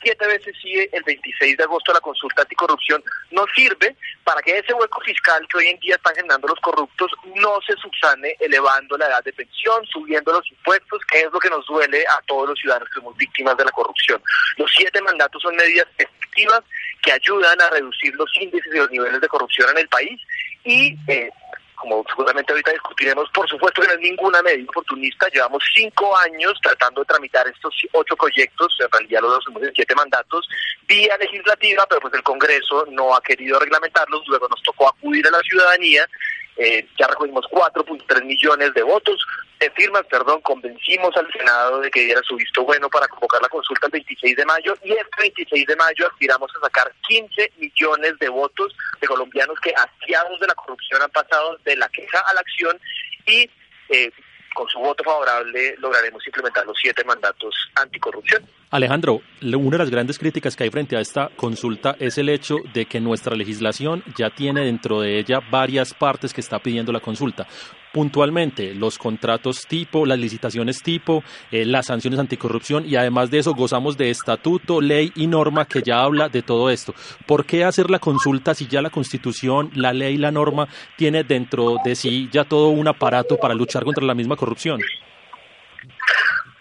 siete 0.02 0.26
veces 0.26 0.54
sí 0.60 0.72
el 0.92 1.02
26 1.02 1.56
de 1.56 1.64
agosto 1.64 1.92
la 1.92 2.00
consulta 2.00 2.42
anticorrupción 2.42 3.02
no 3.30 3.44
sirve 3.54 3.96
para 4.24 4.40
que 4.42 4.58
ese 4.58 4.72
hueco 4.72 5.00
fiscal 5.00 5.46
que 5.48 5.58
hoy 5.58 5.66
en 5.68 5.80
día 5.80 5.96
están 5.96 6.14
generando 6.14 6.48
los 6.48 6.60
corruptos 6.60 7.11
no 7.35 7.61
se 7.66 7.74
subsane 7.74 8.37
elevando 8.40 8.96
la 8.96 9.06
edad 9.06 9.24
de 9.24 9.32
pensión, 9.32 9.85
subiendo 9.87 10.32
los 10.32 10.50
impuestos, 10.50 11.00
que 11.11 11.20
es 11.20 11.32
lo 11.32 11.38
que 11.38 11.50
nos 11.50 11.66
duele 11.66 12.04
a 12.06 12.20
todos 12.26 12.48
los 12.48 12.59
ciudadanos 12.59 12.88
que 12.88 13.00
somos 13.00 13.16
víctimas 13.16 13.56
de 13.56 13.64
la 13.64 13.70
corrupción. 13.70 14.22
Los 14.56 14.70
siete 14.76 15.00
mandatos 15.02 15.42
son 15.42 15.56
medidas 15.56 15.87
efectivas 15.98 16.62
que 17.02 17.12
ayudan 17.12 17.61
a 17.61 17.70
reducir 17.70 18.14
los 18.14 18.30
índices 18.40 18.72
y 18.74 18.78
los 18.78 18.90
niveles 18.90 19.20
de 19.20 19.28
corrupción 19.28 19.70
en 19.70 19.78
el 19.78 19.88
país 19.88 20.20
y 20.64 20.96
eh, 21.06 21.30
como 21.76 22.04
seguramente 22.08 22.52
ahorita 22.52 22.72
discutiremos, 22.72 23.30
por 23.30 23.48
supuesto 23.48 23.80
que 23.80 23.88
no 23.88 23.94
es 23.94 24.00
ninguna 24.00 24.42
medida 24.42 24.68
oportunista. 24.68 25.28
Llevamos 25.28 25.62
cinco 25.74 26.16
años 26.18 26.58
tratando 26.62 27.02
de 27.02 27.06
tramitar 27.06 27.46
estos 27.46 27.74
ocho 27.92 28.16
proyectos, 28.16 28.76
en 28.80 28.90
realidad 28.90 29.20
los 29.22 29.46
hemos 29.48 29.62
en 29.62 29.74
siete 29.74 29.94
mandatos, 29.94 30.48
vía 30.88 31.16
legislativa, 31.18 31.86
pero 31.88 32.00
pues 32.00 32.14
el 32.14 32.22
Congreso 32.22 32.86
no 32.90 33.14
ha 33.14 33.20
querido 33.20 33.58
reglamentarlos. 33.58 34.26
Luego 34.26 34.48
nos 34.48 34.62
tocó 34.62 34.88
acudir 34.88 35.26
a 35.26 35.30
la 35.30 35.40
ciudadanía 35.40 36.08
eh, 36.57 36.88
ya 36.99 37.07
recogimos 37.07 37.45
4.3 37.51 38.25
millones 38.25 38.73
de 38.75 38.83
votos, 38.83 39.19
de 39.61 39.71
firmas, 39.71 40.03
perdón, 40.07 40.40
convencimos 40.40 41.16
al 41.16 41.31
Senado 41.33 41.81
de 41.81 41.90
que 41.90 42.05
diera 42.05 42.23
su 42.23 42.37
visto 42.37 42.64
bueno 42.64 42.88
para 42.88 43.09
convocar 43.09 43.40
la 43.42 43.49
consulta 43.49 43.87
el 43.87 43.92
26 43.92 44.37
de 44.37 44.45
mayo 44.45 44.77
y 44.83 44.92
este 44.92 45.21
26 45.21 45.66
de 45.66 45.77
mayo 45.77 46.07
aspiramos 46.07 46.51
a 46.57 46.66
sacar 46.66 46.92
15 47.09 47.53
millones 47.59 48.19
de 48.19 48.29
votos 48.29 48.75
de 49.01 49.07
colombianos 49.07 49.59
que 49.61 49.73
hastiados 49.75 50.40
de 50.40 50.47
la 50.47 50.55
corrupción 50.55 51.03
han 51.03 51.11
pasado 51.11 51.59
de 51.64 51.77
la 51.77 51.88
queja 51.88 52.21
a 52.21 52.35
la 52.35 52.40
acción 52.40 52.79
y 53.27 53.51
eh, 53.88 54.11
con 54.57 54.66
su 54.69 54.79
voto 54.79 55.05
favorable 55.05 55.77
lograremos 55.79 56.27
implementar 56.27 56.64
los 56.66 56.77
siete 56.81 57.05
mandatos 57.05 57.55
anticorrupción. 57.75 58.42
Alejandro, 58.71 59.21
una 59.42 59.77
de 59.77 59.79
las 59.79 59.90
grandes 59.90 60.19
críticas 60.19 60.57
que 60.57 60.64
hay 60.64 60.71
frente 60.71 60.97
a 60.97 61.01
esta 61.01 61.31
consulta 61.37 61.95
es 62.01 62.19
el 62.19 62.31
hecho 62.31 62.57
de 62.73 62.87
que 62.87 62.99
nuestra 62.99 63.37
legislación 63.37 64.03
ya 64.16 64.31
tiene 64.31 64.64
dentro 64.64 65.01
de 65.01 65.19
ella 65.19 65.40
varias 65.51 65.95
partes 65.95 66.33
que 66.33 66.40
está 66.40 66.59
pidiendo 66.59 66.90
la 66.90 67.01
consulta. 67.01 67.47
Puntualmente, 67.92 68.75
los 68.75 68.99
contratos 68.99 69.66
tipo, 69.66 70.05
las 70.05 70.18
licitaciones 70.18 70.83
tipo, 70.83 71.25
eh, 71.51 71.64
las 71.64 71.87
sanciones 71.87 72.20
anticorrupción 72.20 72.87
y 72.87 72.96
además 72.96 73.31
de 73.31 73.38
eso 73.38 73.55
gozamos 73.55 73.96
de 73.96 74.11
estatuto, 74.11 74.81
ley 74.81 75.12
y 75.14 75.27
norma 75.27 75.64
que 75.66 75.83
ya 75.83 76.03
habla 76.03 76.29
de 76.29 76.42
todo 76.42 76.70
esto. 76.70 76.94
¿Por 77.27 77.46
qué 77.46 77.64
hacer 77.64 77.90
la 77.90 77.99
consulta 77.99 78.55
si 78.55 78.66
ya 78.66 78.83
la 78.83 78.90
constitución, 78.90 79.70
la 79.75 79.92
ley 79.92 80.14
y 80.14 80.18
la 80.18 80.31
norma 80.31 80.68
tiene 80.96 81.25
dentro 81.25 81.77
de 81.85 81.94
sí 81.94 82.29
ya 82.31 82.44
todo 82.44 82.68
un 82.68 82.88
aparato 82.88 83.37
para 83.37 83.55
luchar 83.55 83.85
contra 83.85 84.05
la 84.05 84.14
misma 84.14 84.37
corrupción? 84.37 84.81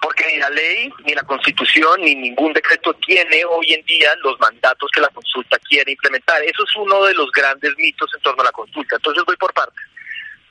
porque 0.05 0.23
ni 0.31 0.37
la 0.37 0.49
ley, 0.51 0.93
ni 1.03 1.15
la 1.15 1.23
constitución, 1.23 1.99
ni 2.01 2.13
ningún 2.13 2.53
decreto 2.53 2.93
tiene 3.05 3.43
hoy 3.43 3.73
en 3.73 3.83
día 3.85 4.11
los 4.23 4.39
mandatos 4.39 4.87
que 4.93 5.01
la 5.01 5.09
consulta 5.09 5.57
quiere 5.67 5.93
implementar. 5.93 6.43
Eso 6.43 6.63
es 6.63 6.75
uno 6.75 7.05
de 7.05 7.13
los 7.15 7.31
grandes 7.31 7.71
mitos 7.77 8.11
en 8.13 8.21
torno 8.21 8.43
a 8.43 8.45
la 8.45 8.51
consulta. 8.51 8.97
Entonces 8.97 9.23
voy 9.25 9.35
por 9.37 9.51
partes. 9.51 9.83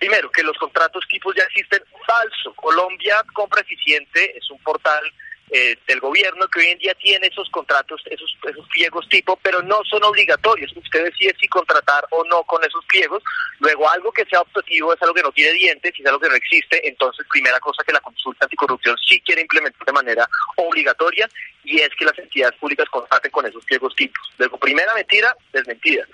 Primero, 0.05 0.31
que 0.31 0.43
los 0.43 0.59
contratos 0.59 1.03
tipos 1.09 1.35
ya 1.35 1.45
existen. 1.45 1.83
Falso. 2.07 2.53
Colombia 2.57 3.17
Compra 3.33 3.63
Eficiente 3.63 4.37
es 4.37 4.51
un 4.51 4.59
portal 4.59 5.03
eh, 5.51 5.79
del 5.87 5.99
gobierno 5.99 6.47
que 6.49 6.61
hoy 6.61 6.67
en 6.67 6.79
día 6.79 6.95
tiene 6.97 7.29
esos 7.29 7.49
contratos, 7.49 8.03
esos, 8.11 8.37
esos 8.47 8.69
pliegos 8.69 9.09
tipo, 9.09 9.39
pero 9.43 9.63
no 9.63 9.83
son 9.89 10.05
obligatorios. 10.05 10.77
Usted 10.77 11.05
decide 11.05 11.35
si 11.41 11.49
contratar 11.49 12.05
o 12.11 12.23
no 12.25 12.43
con 12.43 12.63
esos 12.65 12.85
pliegos. 12.85 13.23
Luego, 13.61 13.89
algo 13.89 14.13
que 14.13 14.27
sea 14.27 14.43
optativo 14.43 14.93
es 14.93 15.01
algo 15.01 15.15
que 15.15 15.23
no 15.23 15.33
tiene 15.33 15.53
dientes, 15.53 15.95
si 15.97 16.03
es 16.03 16.07
algo 16.07 16.21
que 16.21 16.29
no 16.29 16.35
existe. 16.35 16.87
Entonces, 16.87 17.27
primera 17.31 17.59
cosa 17.61 17.83
que 17.83 17.95
la 17.95 18.01
consulta 18.01 18.45
anticorrupción 18.45 18.99
sí 19.09 19.23
quiere 19.23 19.41
implementar 19.41 19.87
de 19.87 19.93
manera 19.93 20.29
obligatoria 20.57 21.27
y 21.63 21.81
es 21.81 21.89
que 21.99 22.05
las 22.05 22.19
entidades 22.19 22.59
públicas 22.59 22.91
contraten 22.91 23.31
con 23.31 23.47
esos 23.47 23.65
pliegos 23.65 23.97
tipos. 23.97 24.21
Luego, 24.37 24.59
primera 24.59 24.93
mentira, 24.93 25.35
desmentida. 25.51 26.07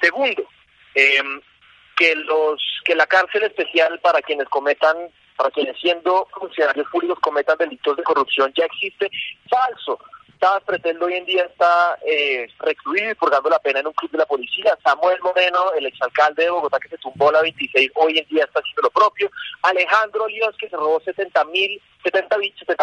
Segundo, 0.00 0.48
em, 0.94 1.40
que 1.96 2.14
los 2.14 2.62
que 2.84 2.94
la 2.94 3.06
cárcel 3.06 3.44
especial 3.44 3.98
para 4.00 4.22
quienes 4.22 4.48
cometan 4.48 4.96
para 5.36 5.50
quienes 5.50 5.78
siendo 5.80 6.28
funcionarios 6.38 6.86
públicos 6.90 7.18
cometan 7.20 7.58
delitos 7.58 7.96
de 7.96 8.02
corrupción 8.02 8.52
ya 8.56 8.64
existe. 8.66 9.10
Falso. 9.48 9.98
Tabas 10.42 10.64
Preteldo 10.64 11.06
hoy 11.06 11.14
en 11.14 11.24
día 11.24 11.44
está 11.44 11.96
eh, 12.04 12.48
recluido 12.58 13.12
y 13.12 13.14
purgando 13.14 13.48
la 13.48 13.60
pena 13.60 13.78
en 13.78 13.86
un 13.86 13.92
club 13.92 14.10
de 14.10 14.18
la 14.18 14.26
policía. 14.26 14.76
Samuel 14.82 15.20
Moreno, 15.22 15.72
el 15.78 15.86
exalcalde 15.86 16.42
de 16.42 16.50
Bogotá 16.50 16.80
que 16.80 16.88
se 16.88 16.98
tumbó 16.98 17.30
la 17.30 17.42
26, 17.42 17.92
hoy 17.94 18.18
en 18.18 18.26
día 18.26 18.42
está 18.42 18.58
haciendo 18.58 18.82
lo 18.82 18.90
propio. 18.90 19.30
Alejandro 19.62 20.24
Olivas, 20.24 20.56
que 20.58 20.68
se 20.68 20.76
robó 20.76 20.98
70 20.98 21.44
mil 21.44 21.80
70, 22.02 22.36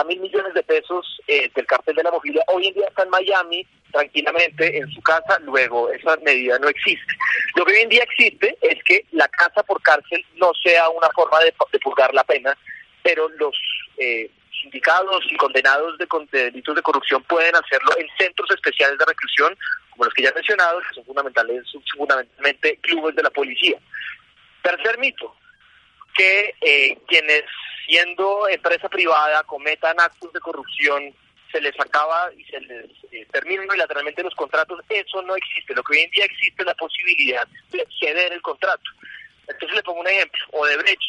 mil 0.06 0.20
millones 0.22 0.54
de 0.54 0.64
pesos 0.64 1.20
eh, 1.28 1.52
del 1.54 1.66
cartel 1.66 1.98
de 1.98 2.04
la 2.04 2.12
movilidad, 2.12 2.46
hoy 2.48 2.68
en 2.68 2.76
día 2.76 2.88
está 2.88 3.04
en 3.04 3.10
Miami 3.10 3.68
tranquilamente 3.92 4.78
en 4.78 4.90
su 4.92 5.02
casa, 5.02 5.38
luego 5.40 5.90
esa 5.92 6.16
medida 6.24 6.58
no 6.60 6.70
existe. 6.70 7.14
Lo 7.56 7.66
que 7.66 7.74
hoy 7.74 7.82
en 7.82 7.90
día 7.90 8.04
existe 8.04 8.58
es 8.62 8.82
que 8.86 9.04
la 9.12 9.28
casa 9.28 9.64
por 9.64 9.82
cárcel 9.82 10.26
no 10.36 10.54
sea 10.64 10.88
una 10.88 11.10
forma 11.10 11.40
de, 11.42 11.54
purgar 11.84 12.14
la 12.14 12.24
pena, 12.24 12.58
pero 13.04 13.28
los 13.28 13.54
eh, 13.98 14.32
sindicados 14.62 15.26
y 15.30 15.38
condenados 15.38 15.98
de, 15.98 16.08
delitos 16.32 16.76
de 16.76 16.82
corrupción 16.82 17.24
pueden 17.24 17.56
hacerlo 17.56 17.92
en 17.98 18.08
centros 18.18 18.50
especiales 18.52 18.98
de 18.98 19.06
reclusión, 19.06 19.58
como 19.92 20.06
los 20.06 20.14
que 20.14 20.24
ya 20.24 20.30
he 20.30 20.34
mencionado, 20.34 20.80
que 20.80 20.96
son 20.96 21.06
fundamentales, 21.06 21.64
fundamentalmente 21.96 22.78
clubes 22.82 23.16
de 23.16 23.24
la 23.24 23.30
policía. 23.30 23.78
Tercer 24.62 24.98
mito, 24.98 25.36
que 26.16 26.56
eh, 26.62 26.98
quienes 27.08 27.44
siendo 27.86 28.48
empresa 28.48 28.90
privada 28.90 29.44
cometan 29.44 30.00
actos 30.00 30.32
de 30.34 30.40
corrupción 30.40 31.14
se 31.52 31.62
les 31.62 31.80
acaba 31.80 32.32
y 32.38 32.44
se 32.44 32.60
les 32.62 32.92
eh, 33.12 33.26
termina 33.32 33.64
unilateralmente 33.64 34.22
los 34.22 34.36
contratos, 34.36 34.80
eso 34.88 35.22
no 35.24 35.36
existe. 35.36 35.74
Lo 35.74 35.84
que 35.84 35.94
hoy 35.94 36.02
en 36.02 36.12
día 36.12 36.26
existe 36.26 36.62
es 36.62 36.66
la 36.66 36.76
posibilidad 36.76 37.48
de 37.72 37.88
ceder 38.00 38.34
el 38.34 38.42
contrato. 38.42 38.84
Entonces 39.48 39.76
le 39.76 39.84
pongo 39.84 40.02
un 40.02 40.08
ejemplo, 40.08 40.40
Odebrecht 40.52 41.02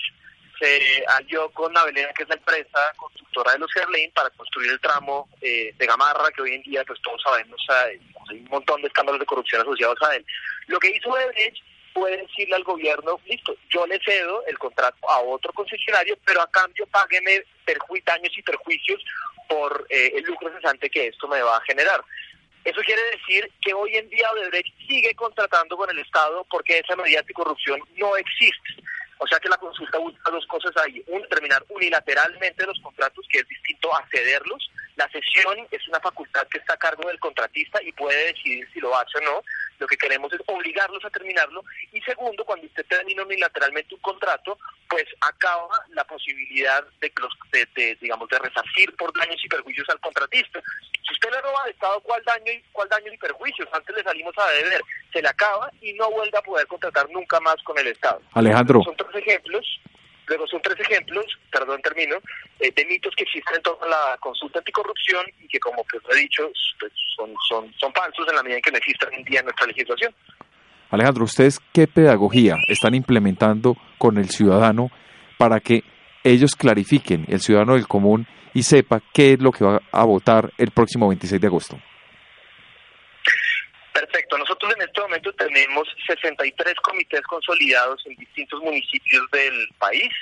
se 0.61 1.05
alió 1.09 1.51
con 1.51 1.73
Navelena, 1.73 2.13
que 2.13 2.23
es 2.23 2.29
la 2.29 2.37
empresa 2.37 2.93
constructora 2.97 3.53
de 3.53 3.59
los 3.59 3.73
Gerlain, 3.73 4.11
para 4.13 4.31
construir 4.31 4.71
el 4.71 4.81
tramo 4.81 5.29
eh, 5.41 5.75
de 5.77 5.87
Gamarra, 5.87 6.31
que 6.31 6.43
hoy 6.43 6.55
en 6.55 6.63
día 6.63 6.85
pues 6.87 7.01
todos 7.03 7.21
sabemos 7.23 7.61
hay 7.71 8.39
un 8.39 8.49
montón 8.51 8.81
de 8.83 8.89
escándalos 8.89 9.19
de 9.19 9.27
corrupción 9.27 9.63
asociados 9.63 10.01
a 10.03 10.15
él. 10.15 10.25
Lo 10.67 10.79
que 10.79 10.91
hizo 10.91 11.11
Odebrecht 11.11 11.63
puede 11.93 12.19
decirle 12.19 12.55
al 12.55 12.63
gobierno, 12.63 13.19
listo, 13.27 13.55
yo 13.69 13.87
le 13.87 13.99
cedo 14.05 14.45
el 14.47 14.59
contrato 14.59 15.09
a 15.09 15.21
otro 15.21 15.53
concesionario, 15.53 16.17
pero 16.25 16.43
a 16.43 16.51
cambio 16.51 16.87
págueme 16.87 17.43
daños 18.05 18.37
y 18.37 18.43
perjuicios 18.43 19.03
por 19.49 19.87
eh, 19.89 20.13
el 20.15 20.25
lucro 20.25 20.51
cesante 20.53 20.91
que 20.91 21.09
esto 21.09 21.29
me 21.29 21.43
va 21.43 21.57
a 21.57 21.63
generar. 21.63 22.03
Eso 22.65 22.81
quiere 22.83 23.03
decir 23.13 23.51
que 23.63 23.73
hoy 23.73 23.97
en 23.97 24.09
día 24.11 24.31
Odebrecht 24.33 24.77
sigue 24.87 25.15
contratando 25.15 25.77
con 25.77 25.89
el 25.91 25.99
Estado 25.99 26.47
porque 26.51 26.79
esa 26.79 26.95
medida 26.97 27.23
de 27.23 27.33
corrupción 27.33 27.81
no 27.97 28.17
existe. 28.17 28.83
O 29.23 29.27
sea 29.27 29.39
que 29.39 29.51
la 29.51 29.59
consulta 29.59 29.99
busca 29.99 30.31
dos 30.31 30.47
cosas 30.47 30.73
ahí. 30.79 31.05
Un, 31.09 31.23
terminar 31.29 31.63
unilateralmente 31.69 32.67
los 32.67 32.81
contratos, 32.81 33.27
que 33.31 33.41
es 33.41 33.49
distinto 33.49 33.95
a 33.95 34.07
cederlos. 34.11 34.71
La 35.01 35.09
cesión 35.09 35.67
es 35.71 35.89
una 35.89 35.99
facultad 35.99 36.47
que 36.49 36.59
está 36.59 36.75
a 36.75 36.77
cargo 36.77 37.09
del 37.09 37.19
contratista 37.19 37.83
y 37.83 37.91
puede 37.93 38.35
decidir 38.35 38.69
si 38.71 38.81
lo 38.81 38.95
hace 38.95 39.17
o 39.17 39.21
no. 39.23 39.43
Lo 39.79 39.87
que 39.87 39.97
queremos 39.97 40.31
es 40.31 40.41
obligarlos 40.47 41.03
a 41.07 41.09
terminarlo. 41.09 41.65
Y 41.91 42.03
segundo, 42.03 42.45
cuando 42.45 42.67
usted 42.67 42.85
termina 42.85 43.23
unilateralmente 43.23 43.95
un 43.95 44.03
contrato, 44.03 44.59
pues 44.91 45.07
acaba 45.23 45.75
la 45.95 46.05
posibilidad 46.05 46.85
de, 47.01 47.11
los, 47.19 47.33
de, 47.51 47.97
digamos, 47.99 48.29
de 48.29 48.41
resarcir 48.41 48.95
por 48.97 49.11
daños 49.19 49.43
y 49.43 49.49
perjuicios 49.49 49.89
al 49.89 50.01
contratista. 50.01 50.61
Si 50.93 51.15
usted 51.15 51.31
le 51.31 51.41
roba 51.41 51.63
al 51.65 51.71
Estado, 51.71 51.99
¿cuál 52.01 52.23
daño 52.27 52.53
y 52.53 52.63
cuál 52.71 52.91
daño 52.91 53.11
y 53.11 53.17
perjuicios? 53.17 53.71
Antes 53.73 53.97
le 53.97 54.03
salimos 54.03 54.37
a 54.37 54.51
deber, 54.51 54.83
se 55.15 55.23
le 55.23 55.29
acaba 55.29 55.71
y 55.81 55.95
no 55.95 56.11
vuelve 56.11 56.37
a 56.37 56.43
poder 56.43 56.67
contratar 56.67 57.09
nunca 57.09 57.41
más 57.41 57.57
con 57.63 57.79
el 57.79 57.87
Estado. 57.87 58.21
Alejandro 58.35 58.83
ejemplos, 59.15 59.81
luego 60.27 60.47
son 60.47 60.61
tres 60.63 60.79
ejemplos, 60.81 61.27
perdón, 61.51 61.81
termino, 61.83 62.17
eh, 62.59 62.73
de 62.75 62.85
mitos 62.87 63.15
que 63.17 63.25
existen 63.25 63.57
en 63.57 63.63
torno 63.63 63.85
a 63.85 63.89
la 63.89 64.17
consulta 64.19 64.59
anticorrupción 64.59 65.25
y 65.41 65.49
que, 65.49 65.59
como 65.59 65.85
pues 65.85 66.03
he 66.11 66.21
dicho, 66.21 66.51
pues, 66.79 66.93
son, 67.17 67.35
son, 67.49 67.73
son 67.79 67.93
falsos 67.93 68.27
en 68.29 68.37
la 68.37 68.43
medida 68.43 68.57
en 68.57 68.63
que 68.63 68.71
no 68.71 68.79
existen 68.79 69.09
hoy 69.09 69.17
en 69.17 69.25
día 69.25 69.43
nuestra 69.43 69.67
legislación. 69.67 70.15
Alejandro, 70.91 71.25
¿ustedes 71.25 71.61
qué 71.73 71.87
pedagogía 71.87 72.57
están 72.69 72.95
implementando 72.95 73.77
con 73.99 74.19
el 74.19 74.29
ciudadano 74.31 74.91
para 75.39 75.61
que 75.61 75.85
ellos 76.25 76.57
clarifiquen, 76.57 77.27
el 77.29 77.41
ciudadano 77.41 77.75
del 77.75 77.87
común, 77.87 78.27
y 78.53 78.65
sepa 78.65 79.01
qué 79.13 79.35
es 79.35 79.41
lo 79.41 79.53
que 79.53 79.65
va 79.65 79.81
a 79.93 80.05
votar 80.05 80.53
el 80.59 80.73
próximo 80.73 81.09
26 81.09 81.41
de 81.41 81.47
agosto? 81.47 81.79
Perfecto. 83.93 84.39
Nosotros 84.39 84.73
en 84.77 84.83
este 84.83 85.01
momento 85.01 85.33
tenemos 85.33 85.89
63 86.07 86.75
comités 86.77 87.23
consolidados 87.23 88.03
en 88.07 88.15
distintos 88.17 88.61
municipios 88.61 89.29
del 89.33 89.69
país. 89.79 90.13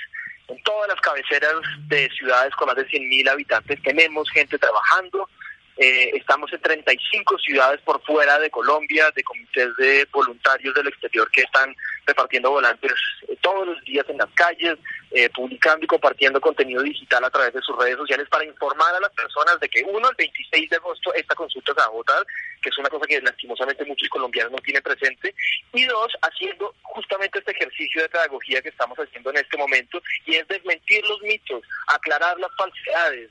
En 0.47 0.61
todas 0.63 0.89
las 0.89 0.99
cabeceras 1.01 1.53
de 1.87 2.09
ciudades 2.09 2.55
con 2.55 2.67
más 2.67 2.75
de 2.75 2.87
100.000 2.87 3.29
habitantes 3.29 3.81
tenemos 3.83 4.29
gente 4.31 4.57
trabajando. 4.57 5.29
Eh, 5.81 6.11
estamos 6.13 6.51
en 6.51 6.59
35 6.59 7.37
ciudades 7.39 7.79
por 7.85 8.03
fuera 8.03 8.37
de 8.37 8.49
Colombia, 8.49 9.09
de 9.15 9.23
comités 9.23 9.73
de 9.77 10.05
voluntarios 10.11 10.75
del 10.75 10.89
exterior 10.89 11.31
que 11.31 11.43
están 11.43 11.73
repartiendo 12.05 12.51
volantes 12.51 12.91
eh, 13.29 13.37
todos 13.39 13.65
los 13.65 13.81
días 13.85 14.05
en 14.09 14.17
las 14.17 14.27
calles, 14.35 14.77
eh, 15.11 15.29
publicando 15.29 15.85
y 15.85 15.87
compartiendo 15.87 16.41
contenido 16.41 16.83
digital 16.83 17.23
a 17.23 17.29
través 17.29 17.53
de 17.53 17.61
sus 17.61 17.77
redes 17.77 17.95
sociales 17.95 18.27
para 18.29 18.43
informar 18.43 18.93
a 18.93 18.99
las 18.99 19.11
personas 19.13 19.57
de 19.61 19.69
que 19.69 19.81
uno, 19.85 20.09
el 20.09 20.15
26 20.17 20.69
de 20.69 20.75
agosto 20.75 21.13
esta 21.13 21.33
consulta 21.33 21.73
se 21.73 21.79
va 21.79 21.85
a 21.85 21.91
votar, 21.91 22.25
que 22.61 22.67
es 22.67 22.77
una 22.77 22.89
cosa 22.89 23.05
que 23.07 23.21
lastimosamente 23.21 23.85
muchos 23.85 24.09
colombianos 24.09 24.51
no 24.51 24.57
tienen 24.57 24.83
presente, 24.83 25.33
y 25.71 25.85
dos, 25.85 26.11
haciendo 26.21 26.75
justamente 26.81 27.39
este 27.39 27.53
ejercicio 27.53 28.01
de 28.01 28.09
pedagogía 28.09 28.61
que 28.61 28.67
estamos 28.67 28.97
haciendo 28.97 29.29
en 29.29 29.37
este 29.37 29.55
momento, 29.55 30.01
y 30.25 30.35
es 30.35 30.45
desmentir 30.49 31.05
los 31.05 31.21
mitos, 31.21 31.63
aclarar 31.87 32.37
las 32.37 32.51
falsedades, 32.57 33.29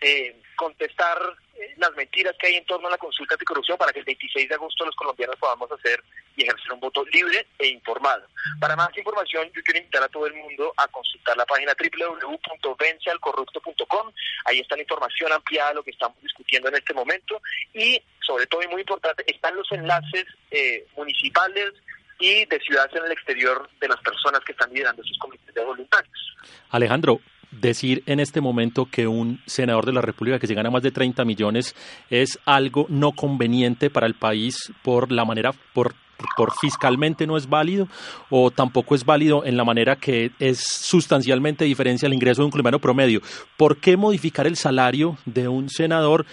eh, 0.00 0.40
contestar 0.56 1.18
eh, 1.54 1.74
las 1.76 1.94
mentiras 1.94 2.34
que 2.38 2.48
hay 2.48 2.56
en 2.56 2.66
torno 2.66 2.88
a 2.88 2.90
la 2.90 2.98
consulta 2.98 3.36
de 3.36 3.44
corrupción 3.44 3.78
para 3.78 3.92
que 3.92 4.00
el 4.00 4.04
26 4.04 4.48
de 4.48 4.54
agosto 4.54 4.84
los 4.84 4.94
colombianos 4.94 5.36
podamos 5.36 5.72
hacer 5.72 6.04
y 6.36 6.42
ejercer 6.42 6.72
un 6.72 6.80
voto 6.80 7.02
libre 7.06 7.46
e 7.58 7.68
informado. 7.68 8.26
Para 8.60 8.76
más 8.76 8.94
información, 8.96 9.50
yo 9.54 9.62
quiero 9.62 9.80
invitar 9.80 10.02
a 10.02 10.08
todo 10.08 10.26
el 10.26 10.34
mundo 10.34 10.74
a 10.76 10.86
consultar 10.88 11.36
la 11.36 11.46
página 11.46 11.74
www.vencealcorrupto.com. 11.74 14.12
Ahí 14.44 14.60
está 14.60 14.76
la 14.76 14.82
información 14.82 15.32
ampliada 15.32 15.70
de 15.70 15.76
lo 15.76 15.82
que 15.82 15.90
estamos 15.90 16.20
discutiendo 16.22 16.68
en 16.68 16.74
este 16.76 16.92
momento 16.94 17.42
y, 17.74 18.00
sobre 18.20 18.46
todo 18.46 18.62
y 18.62 18.68
muy 18.68 18.82
importante, 18.82 19.24
están 19.26 19.56
los 19.56 19.72
enlaces 19.72 20.26
eh, 20.50 20.86
municipales 20.96 21.72
y 22.20 22.44
de 22.46 22.60
ciudades 22.60 22.94
en 22.94 23.04
el 23.04 23.12
exterior 23.12 23.68
de 23.80 23.88
las 23.88 24.00
personas 24.00 24.40
que 24.44 24.52
están 24.52 24.72
liderando 24.72 25.02
esos 25.02 25.18
comités 25.18 25.52
de 25.54 25.64
voluntarios. 25.64 26.36
Alejandro, 26.70 27.20
decir 27.50 28.02
en 28.06 28.20
este 28.20 28.40
momento 28.40 28.86
que 28.90 29.06
un 29.06 29.40
senador 29.46 29.86
de 29.86 29.92
la 29.92 30.00
República 30.00 30.38
que 30.38 30.46
se 30.46 30.54
gana 30.54 30.70
más 30.70 30.82
de 30.82 30.90
30 30.90 31.24
millones 31.24 31.74
es 32.10 32.38
algo 32.44 32.86
no 32.88 33.12
conveniente 33.12 33.90
para 33.90 34.06
el 34.06 34.14
país 34.14 34.72
por 34.82 35.10
la 35.12 35.24
manera, 35.24 35.52
por 35.72 35.94
por 36.36 36.52
fiscalmente 36.58 37.26
no 37.26 37.36
es 37.36 37.48
válido 37.48 37.88
o 38.30 38.50
tampoco 38.50 38.94
es 38.94 39.04
válido 39.04 39.44
en 39.44 39.56
la 39.56 39.64
manera 39.64 39.96
que 39.96 40.32
es 40.38 40.58
sustancialmente 40.58 41.64
diferencia 41.64 42.06
el 42.06 42.14
ingreso 42.14 42.42
de 42.42 42.46
un 42.46 42.50
colombiano 42.50 42.80
promedio. 42.80 43.20
¿Por 43.56 43.76
qué 43.78 43.96
modificar 43.96 44.46
el 44.46 44.56
salario 44.56 45.16
de 45.26 45.48
un 45.48 45.68
senador 45.68 46.26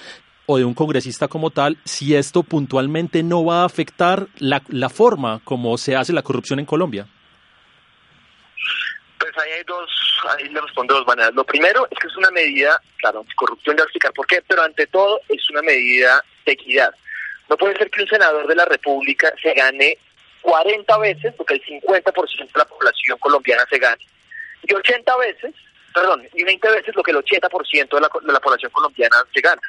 o 0.48 0.58
de 0.58 0.66
un 0.66 0.74
congresista 0.74 1.28
como 1.28 1.50
tal 1.50 1.78
si 1.86 2.16
esto 2.16 2.44
puntualmente 2.44 3.24
no 3.24 3.46
va 3.46 3.62
a 3.62 3.66
afectar 3.66 4.28
la, 4.38 4.62
la 4.70 4.90
forma 4.90 5.42
como 5.44 5.78
se 5.78 5.96
hace 5.96 6.14
la 6.14 6.24
corrupción 6.24 6.60
en 6.60 6.66
Colombia? 6.66 7.08
Pues 9.36 9.48
ahí 9.48 9.54
hay 9.54 9.64
dos, 9.64 9.90
ahí 10.30 10.48
le 10.48 10.62
respondo 10.62 10.94
dos 10.94 11.08
maneras. 11.08 11.34
Lo 11.34 11.44
primero 11.44 11.86
es 11.92 12.00
que 12.00 12.08
es 12.08 12.16
una 12.16 12.32
medida, 12.32 12.82
claro, 12.98 13.20
anticorrupción, 13.20 13.76
de 13.76 13.84
explicar 13.84 14.14
por 14.14 14.26
qué, 14.28 14.42
pero 14.48 14.62
ante 14.62 14.88
todo 14.88 15.20
es 15.28 15.50
una 15.50 15.62
medida 15.62 16.24
de 16.46 16.54
equidad. 16.54 16.94
No 17.50 17.58
puede 17.58 17.76
ser 17.76 17.90
que 17.90 18.02
un 18.02 18.08
senador 18.08 18.48
de 18.48 18.56
la 18.56 18.66
República 18.66 19.34
se 19.42 19.54
gane 19.54 19.98
40 20.42 20.98
veces, 21.00 21.34
porque 21.36 21.56
el 21.56 21.64
50% 21.66 22.38
de 22.38 22.50
la 22.56 22.66
población 22.66 23.18
colombiana 23.20 23.66
se 23.70 23.78
gane, 23.78 24.02
y 24.64 24.74
80 24.74 25.18
veces, 25.18 25.54
perdón, 25.94 26.28
y 26.34 26.44
20 26.44 26.70
veces 26.70 26.96
lo 26.96 27.04
que 27.04 27.12
el 27.12 27.18
80% 27.18 27.90
de 27.90 28.02
la, 28.02 28.10
de 28.22 28.34
la 28.34 28.40
población 28.40 28.72
colombiana 28.72 29.18
se 29.34 29.42
gana. 29.42 29.62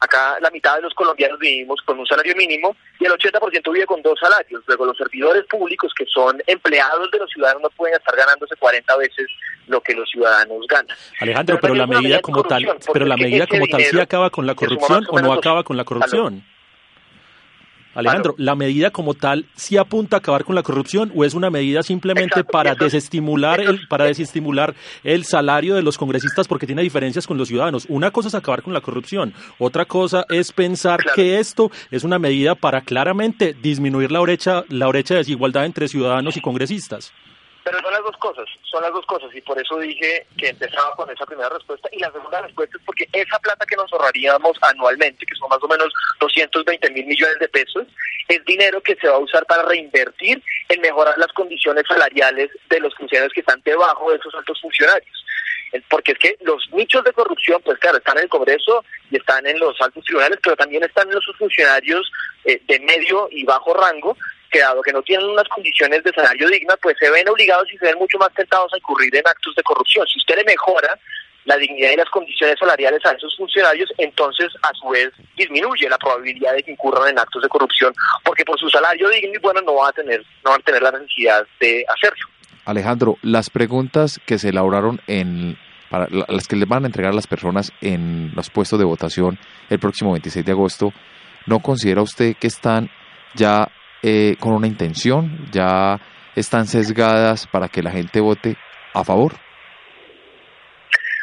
Acá 0.00 0.38
la 0.40 0.50
mitad 0.50 0.76
de 0.76 0.82
los 0.82 0.94
colombianos 0.94 1.38
vivimos 1.38 1.80
con 1.84 1.98
un 1.98 2.06
salario 2.06 2.34
mínimo 2.36 2.76
y 3.00 3.06
el 3.06 3.12
80% 3.12 3.72
vive 3.72 3.86
con 3.86 4.00
dos 4.02 4.18
salarios. 4.20 4.62
Luego 4.66 4.86
los 4.86 4.96
servidores 4.96 5.44
públicos 5.46 5.92
que 5.96 6.04
son 6.06 6.40
empleados 6.46 7.10
de 7.10 7.18
los 7.18 7.30
ciudadanos 7.30 7.62
no 7.62 7.70
pueden 7.70 7.96
estar 7.96 8.16
ganándose 8.16 8.54
40 8.56 8.96
veces 8.96 9.26
lo 9.66 9.80
que 9.80 9.94
los 9.94 10.08
ciudadanos 10.08 10.66
ganan. 10.68 10.96
Alejandro, 11.20 11.58
pero, 11.60 11.74
la 11.74 11.86
medida 11.86 12.20
como 12.20 12.42
tal, 12.44 12.66
pero 12.92 13.06
la 13.06 13.16
medida 13.16 13.46
como 13.46 13.66
tal 13.66 13.82
sí 13.82 14.00
acaba 14.00 14.30
con 14.30 14.46
la 14.46 14.54
corrupción 14.54 15.04
o 15.08 15.20
no 15.20 15.32
acaba 15.32 15.64
con 15.64 15.76
la 15.76 15.84
corrupción. 15.84 16.44
Alejandro, 17.98 18.36
¿la 18.38 18.54
medida 18.54 18.90
como 18.92 19.14
tal 19.14 19.46
sí 19.56 19.76
apunta 19.76 20.16
a 20.16 20.18
acabar 20.20 20.44
con 20.44 20.54
la 20.54 20.62
corrupción 20.62 21.10
o 21.16 21.24
es 21.24 21.34
una 21.34 21.50
medida 21.50 21.82
simplemente 21.82 22.44
para 22.44 22.76
desestimular 22.76 23.60
el 23.60 23.88
para 23.88 24.04
desestimular 24.04 24.76
el 25.02 25.24
salario 25.24 25.74
de 25.74 25.82
los 25.82 25.98
congresistas 25.98 26.46
porque 26.46 26.66
tiene 26.66 26.82
diferencias 26.82 27.26
con 27.26 27.38
los 27.38 27.48
ciudadanos? 27.48 27.86
Una 27.88 28.12
cosa 28.12 28.28
es 28.28 28.36
acabar 28.36 28.62
con 28.62 28.72
la 28.72 28.82
corrupción, 28.82 29.34
otra 29.58 29.84
cosa 29.84 30.24
es 30.28 30.52
pensar 30.52 31.00
que 31.16 31.40
esto 31.40 31.72
es 31.90 32.04
una 32.04 32.20
medida 32.20 32.54
para 32.54 32.82
claramente 32.82 33.52
disminuir 33.60 34.12
la 34.12 34.20
brecha 34.20 34.62
la 34.68 34.86
brecha 34.86 35.14
de 35.14 35.18
desigualdad 35.18 35.64
entre 35.64 35.88
ciudadanos 35.88 36.36
y 36.36 36.40
congresistas. 36.40 37.12
Pero 37.68 37.82
son 37.82 37.92
las 37.92 38.02
dos 38.02 38.16
cosas, 38.16 38.46
son 38.62 38.82
las 38.82 38.92
dos 38.92 39.04
cosas, 39.04 39.28
y 39.34 39.42
por 39.42 39.60
eso 39.60 39.78
dije 39.78 40.26
que 40.38 40.48
empezaba 40.48 40.94
con 40.94 41.10
esa 41.10 41.26
primera 41.26 41.50
respuesta. 41.50 41.86
Y 41.92 41.98
la 41.98 42.10
segunda 42.10 42.40
respuesta 42.40 42.78
es 42.78 42.82
porque 42.86 43.06
esa 43.12 43.38
plata 43.40 43.66
que 43.66 43.76
nos 43.76 43.92
ahorraríamos 43.92 44.56
anualmente, 44.62 45.26
que 45.26 45.34
son 45.34 45.50
más 45.50 45.62
o 45.62 45.68
menos 45.68 45.92
220 46.18 46.90
mil 46.92 47.04
millones 47.04 47.38
de 47.38 47.48
pesos, 47.48 47.86
es 48.28 48.42
dinero 48.46 48.80
que 48.80 48.96
se 48.96 49.06
va 49.06 49.16
a 49.16 49.18
usar 49.18 49.44
para 49.44 49.64
reinvertir 49.64 50.42
en 50.70 50.80
mejorar 50.80 51.18
las 51.18 51.30
condiciones 51.34 51.84
salariales 51.86 52.48
de 52.70 52.80
los 52.80 52.94
funcionarios 52.94 53.34
que 53.34 53.40
están 53.40 53.60
debajo 53.62 54.10
de 54.12 54.16
esos 54.16 54.34
altos 54.34 54.58
funcionarios. 54.62 55.24
Porque 55.90 56.12
es 56.12 56.18
que 56.18 56.36
los 56.40 56.66
nichos 56.72 57.04
de 57.04 57.12
corrupción, 57.12 57.60
pues 57.62 57.78
claro, 57.80 57.98
están 57.98 58.16
en 58.16 58.24
el 58.24 58.30
Congreso 58.30 58.82
y 59.10 59.18
están 59.18 59.46
en 59.46 59.58
los 59.58 59.78
altos 59.82 60.02
tribunales, 60.04 60.38
pero 60.42 60.56
también 60.56 60.84
están 60.84 61.06
en 61.08 61.16
los 61.16 61.36
funcionarios 61.38 62.10
eh, 62.46 62.62
de 62.66 62.80
medio 62.80 63.28
y 63.30 63.44
bajo 63.44 63.74
rango, 63.74 64.16
que 64.50 64.60
dado 64.60 64.82
que 64.82 64.92
no 64.92 65.02
tienen 65.02 65.26
unas 65.28 65.48
condiciones 65.48 66.02
de 66.02 66.12
salario 66.12 66.48
dignas, 66.48 66.76
pues 66.82 66.96
se 66.98 67.10
ven 67.10 67.28
obligados 67.28 67.70
y 67.72 67.78
se 67.78 67.86
ven 67.86 67.98
mucho 67.98 68.18
más 68.18 68.32
tentados 68.34 68.72
a 68.72 68.78
incurrir 68.78 69.14
en 69.14 69.26
actos 69.26 69.54
de 69.54 69.62
corrupción. 69.62 70.06
Si 70.06 70.18
usted 70.18 70.36
le 70.36 70.44
mejora 70.44 70.98
la 71.44 71.56
dignidad 71.56 71.92
y 71.92 71.96
las 71.96 72.10
condiciones 72.10 72.56
salariales 72.58 73.04
a 73.06 73.12
esos 73.12 73.34
funcionarios, 73.36 73.90
entonces 73.96 74.48
a 74.62 74.70
su 74.74 74.88
vez 74.90 75.10
disminuye 75.36 75.88
la 75.88 75.96
probabilidad 75.98 76.52
de 76.54 76.62
que 76.62 76.72
incurran 76.72 77.08
en 77.08 77.18
actos 77.18 77.42
de 77.42 77.48
corrupción, 77.48 77.92
porque 78.22 78.44
por 78.44 78.58
su 78.58 78.68
salario 78.68 79.08
digno 79.08 79.32
y 79.34 79.38
bueno 79.38 79.60
no 79.62 79.74
van 79.74 79.88
a 79.88 79.92
tener, 79.92 80.20
no 80.44 80.50
van 80.50 80.60
a 80.60 80.64
tener 80.64 80.82
la 80.82 80.92
necesidad 80.92 81.46
de 81.58 81.84
hacerlo. 81.88 82.26
Alejandro, 82.66 83.16
las 83.22 83.48
preguntas 83.48 84.20
que 84.26 84.38
se 84.38 84.50
elaboraron 84.50 85.00
en 85.06 85.56
para 85.88 86.06
las 86.10 86.46
que 86.46 86.56
les 86.56 86.68
van 86.68 86.84
a 86.84 86.88
entregar 86.88 87.12
a 87.12 87.16
las 87.16 87.26
personas 87.26 87.72
en 87.80 88.32
los 88.34 88.50
puestos 88.50 88.78
de 88.78 88.84
votación 88.84 89.38
el 89.70 89.78
próximo 89.78 90.12
26 90.12 90.44
de 90.44 90.52
agosto, 90.52 90.92
¿no 91.46 91.60
considera 91.60 92.02
usted 92.02 92.36
que 92.38 92.46
están 92.46 92.90
ya 93.34 93.68
eh, 94.02 94.36
con 94.38 94.52
una 94.52 94.66
intención, 94.66 95.48
ya 95.50 96.00
están 96.36 96.66
sesgadas 96.66 97.46
para 97.46 97.68
que 97.68 97.82
la 97.82 97.90
gente 97.90 98.20
vote 98.20 98.56
a 98.94 99.04
favor? 99.04 99.32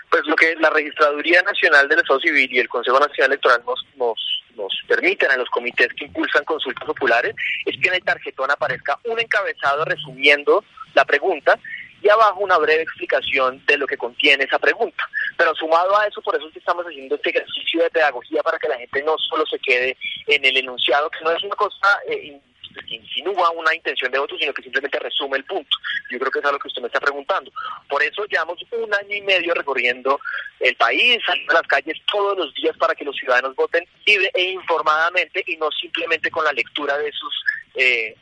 Pues 0.09 0.23
lo 0.27 0.35
que 0.35 0.55
la 0.55 0.69
Registraduría 0.69 1.41
Nacional 1.41 1.87
del 1.87 1.99
Estado 1.99 2.19
Civil 2.19 2.49
y 2.51 2.59
el 2.59 2.69
Consejo 2.69 2.99
Nacional 2.99 3.31
Electoral 3.31 3.61
nos, 3.65 3.85
nos, 3.97 4.43
nos 4.55 4.73
permiten 4.87 5.31
a 5.31 5.37
los 5.37 5.49
comités 5.49 5.89
que 5.93 6.05
impulsan 6.05 6.43
consultas 6.45 6.85
populares 6.85 7.35
es 7.65 7.75
que 7.81 7.89
en 7.89 7.95
el 7.95 8.03
tarjetón 8.03 8.51
aparezca 8.51 8.97
un 9.05 9.19
encabezado 9.19 9.83
resumiendo 9.85 10.63
la 10.93 11.03
pregunta 11.05 11.59
y 12.01 12.09
abajo 12.09 12.41
una 12.41 12.57
breve 12.57 12.83
explicación 12.83 13.61
de 13.65 13.77
lo 13.77 13.87
que 13.87 13.97
contiene 13.97 14.43
esa 14.43 14.59
pregunta. 14.59 15.03
Pero 15.37 15.55
sumado 15.55 15.97
a 15.97 16.05
eso, 16.05 16.21
por 16.21 16.35
eso 16.35 16.47
es 16.47 16.53
que 16.53 16.59
estamos 16.59 16.85
haciendo 16.85 17.15
este 17.15 17.31
ejercicio 17.31 17.81
de 17.81 17.89
pedagogía 17.89 18.43
para 18.43 18.59
que 18.59 18.69
la 18.69 18.77
gente 18.77 19.01
no 19.03 19.15
solo 19.17 19.43
se 19.47 19.57
quede 19.59 19.97
en 20.27 20.45
el 20.45 20.57
enunciado, 20.57 21.09
que 21.09 21.23
no 21.23 21.31
es 21.31 21.43
una 21.43 21.55
cosa 21.55 21.99
eh, 22.07 22.39
insinúa 22.87 23.51
una 23.51 23.73
intención 23.73 24.11
de 24.11 24.19
voto, 24.19 24.37
sino 24.37 24.53
que 24.53 24.63
simplemente 24.63 24.99
resume 24.99 25.37
el 25.37 25.45
punto. 25.45 25.77
Yo 26.09 26.19
creo 26.19 26.31
que 26.31 26.39
es 26.39 26.45
a 26.45 26.51
lo 26.51 26.59
que 26.59 26.67
usted 26.67 26.81
me 26.81 26.87
está 26.87 26.99
preguntando. 26.99 27.51
Por 27.89 28.01
eso 28.03 28.25
llevamos 28.25 28.57
un 28.71 28.93
año 28.93 29.15
y 29.15 29.21
medio 29.21 29.53
recorriendo 29.53 30.19
el 30.59 30.75
país, 30.75 31.19
saliendo 31.25 31.53
a 31.53 31.61
las 31.61 31.67
calles 31.67 31.97
todos 32.11 32.37
los 32.37 32.53
días 32.53 32.75
para 32.77 32.95
que 32.95 33.05
los 33.05 33.15
ciudadanos 33.15 33.55
voten 33.55 33.85
libre 34.05 34.29
e 34.33 34.51
informadamente 34.51 35.43
y 35.47 35.57
no 35.57 35.69
simplemente 35.71 36.31
con 36.31 36.43
la 36.43 36.51
lectura 36.51 36.97
de 36.97 37.11
sus 37.11 37.43
eh, 37.75 38.15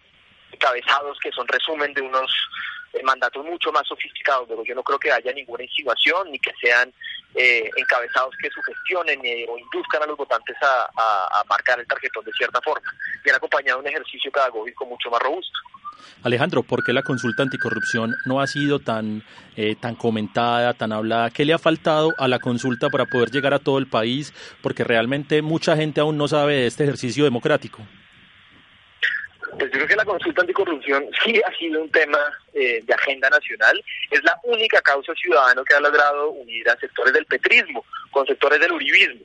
cabezados 0.59 1.17
que 1.19 1.31
son 1.31 1.47
resumen 1.47 1.93
de 1.93 2.01
unos 2.01 2.31
mandatos 3.01 3.43
mucho 3.45 3.71
más 3.71 3.87
sofisticados, 3.87 4.45
pero 4.47 4.63
yo 4.63 4.75
no 4.75 4.83
creo 4.83 4.99
que 4.99 5.11
haya 5.11 5.31
ninguna 5.33 5.63
insinuación 5.63 6.29
ni 6.31 6.39
que 6.39 6.51
sean 6.61 6.93
eh, 7.35 7.69
encabezados 7.75 8.35
que 8.39 8.49
sugestionen 8.49 9.19
eh, 9.25 9.45
o 9.49 9.57
induzcan 9.57 10.03
a 10.03 10.05
los 10.05 10.17
votantes 10.17 10.55
a, 10.61 11.43
marcar 11.49 11.79
el 11.79 11.87
tarjetón 11.87 12.23
de 12.25 12.31
cierta 12.33 12.61
forma. 12.61 12.87
Viene 13.23 13.37
acompañado 13.37 13.81
de 13.81 13.89
un 13.89 13.89
ejercicio 13.89 14.31
pedagógico 14.31 14.85
mucho 14.85 15.09
más 15.09 15.19
robusto. 15.21 15.59
Alejandro, 16.23 16.63
¿por 16.63 16.83
qué 16.83 16.93
la 16.93 17.03
consulta 17.03 17.43
anticorrupción 17.43 18.15
no 18.25 18.39
ha 18.39 18.47
sido 18.47 18.79
tan, 18.79 19.23
tan 19.79 19.95
comentada, 19.95 20.73
tan 20.73 20.91
hablada? 20.91 21.29
¿Qué 21.31 21.45
le 21.45 21.53
ha 21.53 21.59
faltado 21.59 22.13
a 22.17 22.27
la 22.27 22.39
consulta 22.39 22.89
para 22.89 23.05
poder 23.05 23.29
llegar 23.29 23.53
a 23.53 23.59
todo 23.59 23.77
el 23.77 23.87
país? 23.87 24.33
Porque 24.61 24.83
realmente 24.83 25.41
mucha 25.41 25.75
gente 25.75 26.01
aún 26.01 26.17
no 26.17 26.27
sabe 26.27 26.53
de 26.55 26.67
este 26.67 26.83
ejercicio 26.83 27.23
democrático. 27.25 27.85
Pues 29.57 29.71
yo 29.71 29.77
creo 29.77 29.87
que 29.87 29.95
la 29.95 30.05
consulta 30.05 30.41
anticorrupción 30.41 31.05
sí 31.23 31.41
ha 31.45 31.57
sido 31.57 31.81
un 31.81 31.89
tema 31.89 32.19
eh, 32.53 32.81
de 32.83 32.93
agenda 32.93 33.29
nacional. 33.29 33.83
Es 34.11 34.23
la 34.23 34.39
única 34.43 34.81
causa 34.81 35.13
ciudadana 35.15 35.61
que 35.67 35.75
ha 35.75 35.79
logrado 35.79 36.31
unir 36.31 36.69
a 36.69 36.77
sectores 36.77 37.13
del 37.13 37.25
petrismo 37.25 37.85
con 38.11 38.25
sectores 38.25 38.59
del 38.59 38.71
uribismo. 38.71 39.21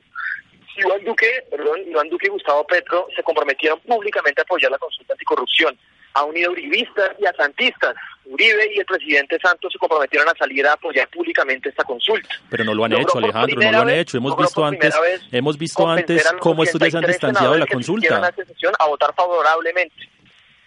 Iván 0.77 1.03
Duque, 1.03 1.43
perdón, 1.49 1.81
Iván 1.87 2.09
Duque 2.09 2.27
y 2.27 2.29
Gustavo 2.29 2.65
Petro 2.65 3.07
se 3.15 3.23
comprometieron 3.23 3.79
públicamente 3.81 4.41
a 4.41 4.43
apoyar 4.43 4.71
la 4.71 4.77
consulta 4.77 5.13
anticorrupción. 5.13 5.77
Ha 6.13 6.23
unido 6.23 6.51
uribistas 6.51 7.11
y 7.19 7.25
a 7.25 7.33
santistas. 7.33 7.95
Uribe 8.25 8.73
y 8.75 8.79
el 8.79 8.85
presidente 8.85 9.37
Santos 9.39 9.71
se 9.71 9.79
comprometieron 9.79 10.27
a 10.29 10.33
salir 10.37 10.65
a 10.65 10.73
apoyar 10.73 11.07
públicamente 11.09 11.69
esta 11.69 11.83
consulta. 11.83 12.29
Pero 12.49 12.63
no 12.63 12.73
lo 12.73 12.85
han 12.85 12.93
hecho, 12.93 13.17
Alejandro, 13.17 13.61
no 13.61 13.71
lo 13.71 13.79
han 13.79 13.89
hecho. 13.89 14.17
Hemos 14.17 14.37
visto 14.37 14.65
antes, 14.65 14.95
hemos 15.31 15.57
visto 15.57 15.87
antes 15.87 16.25
cómo 16.39 16.63
estos 16.63 16.79
ya 16.79 16.91
se 16.91 16.97
han 16.97 17.05
distanciado 17.05 17.53
de 17.53 17.59
la 17.59 17.67
consulta. 17.67 18.31
A 18.79 18.87
votar 18.87 19.13
favorablemente. 19.15 19.95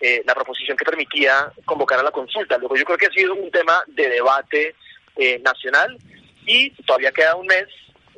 Eh, 0.04 0.20
la 0.26 0.34
proposición 0.34 0.76
que 0.76 0.84
permitía 0.84 1.52
convocar 1.64 2.00
a 2.00 2.02
la 2.02 2.10
consulta. 2.10 2.58
Luego 2.58 2.74
yo 2.74 2.84
creo 2.84 2.98
que 2.98 3.06
ha 3.06 3.12
sido 3.12 3.34
un 3.34 3.48
tema 3.52 3.84
de 3.86 4.08
debate 4.08 4.74
eh, 5.14 5.40
nacional 5.44 5.96
y 6.44 6.70
todavía 6.82 7.12
queda 7.12 7.36
un 7.36 7.46
mes 7.46 7.68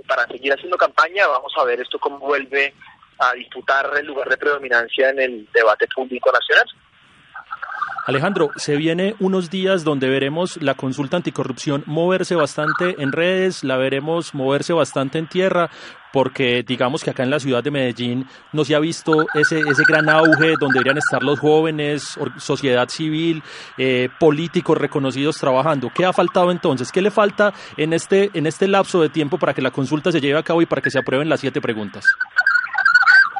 para 0.08 0.26
seguir 0.28 0.50
haciendo 0.54 0.78
campaña. 0.78 1.26
Vamos 1.26 1.52
a 1.58 1.64
ver 1.64 1.82
esto 1.82 1.98
cómo 1.98 2.20
vuelve 2.20 2.72
a 3.18 3.34
disputar 3.34 3.90
el 3.98 4.06
lugar 4.06 4.30
de 4.30 4.38
predominancia 4.38 5.10
en 5.10 5.20
el 5.20 5.46
debate 5.52 5.86
público 5.94 6.32
nacional. 6.32 6.64
Alejandro, 8.06 8.50
se 8.56 8.76
viene 8.76 9.14
unos 9.20 9.50
días 9.50 9.84
donde 9.84 10.08
veremos 10.08 10.56
la 10.62 10.76
consulta 10.76 11.18
anticorrupción 11.18 11.84
moverse 11.84 12.34
bastante 12.34 12.96
en 12.98 13.12
redes, 13.12 13.62
la 13.62 13.76
veremos 13.76 14.34
moverse 14.34 14.72
bastante 14.72 15.18
en 15.18 15.28
tierra, 15.28 15.70
porque 16.14 16.62
digamos 16.62 17.02
que 17.02 17.10
acá 17.10 17.24
en 17.24 17.30
la 17.30 17.40
ciudad 17.40 17.60
de 17.60 17.72
Medellín 17.72 18.24
no 18.52 18.64
se 18.64 18.76
ha 18.76 18.78
visto 18.78 19.26
ese, 19.34 19.58
ese 19.58 19.82
gran 19.84 20.08
auge 20.08 20.54
donde 20.60 20.74
deberían 20.74 20.98
estar 20.98 21.24
los 21.24 21.40
jóvenes, 21.40 22.16
sociedad 22.38 22.88
civil, 22.88 23.42
eh, 23.78 24.08
políticos 24.20 24.78
reconocidos 24.78 25.38
trabajando. 25.38 25.90
¿Qué 25.92 26.04
ha 26.04 26.12
faltado 26.12 26.52
entonces? 26.52 26.92
¿Qué 26.92 27.02
le 27.02 27.10
falta 27.10 27.52
en 27.76 27.92
este, 27.92 28.30
en 28.32 28.46
este 28.46 28.68
lapso 28.68 29.02
de 29.02 29.08
tiempo 29.08 29.38
para 29.38 29.54
que 29.54 29.60
la 29.60 29.72
consulta 29.72 30.12
se 30.12 30.20
lleve 30.20 30.38
a 30.38 30.44
cabo 30.44 30.62
y 30.62 30.66
para 30.66 30.80
que 30.80 30.88
se 30.88 31.00
aprueben 31.00 31.28
las 31.28 31.40
siete 31.40 31.60
preguntas? 31.60 32.06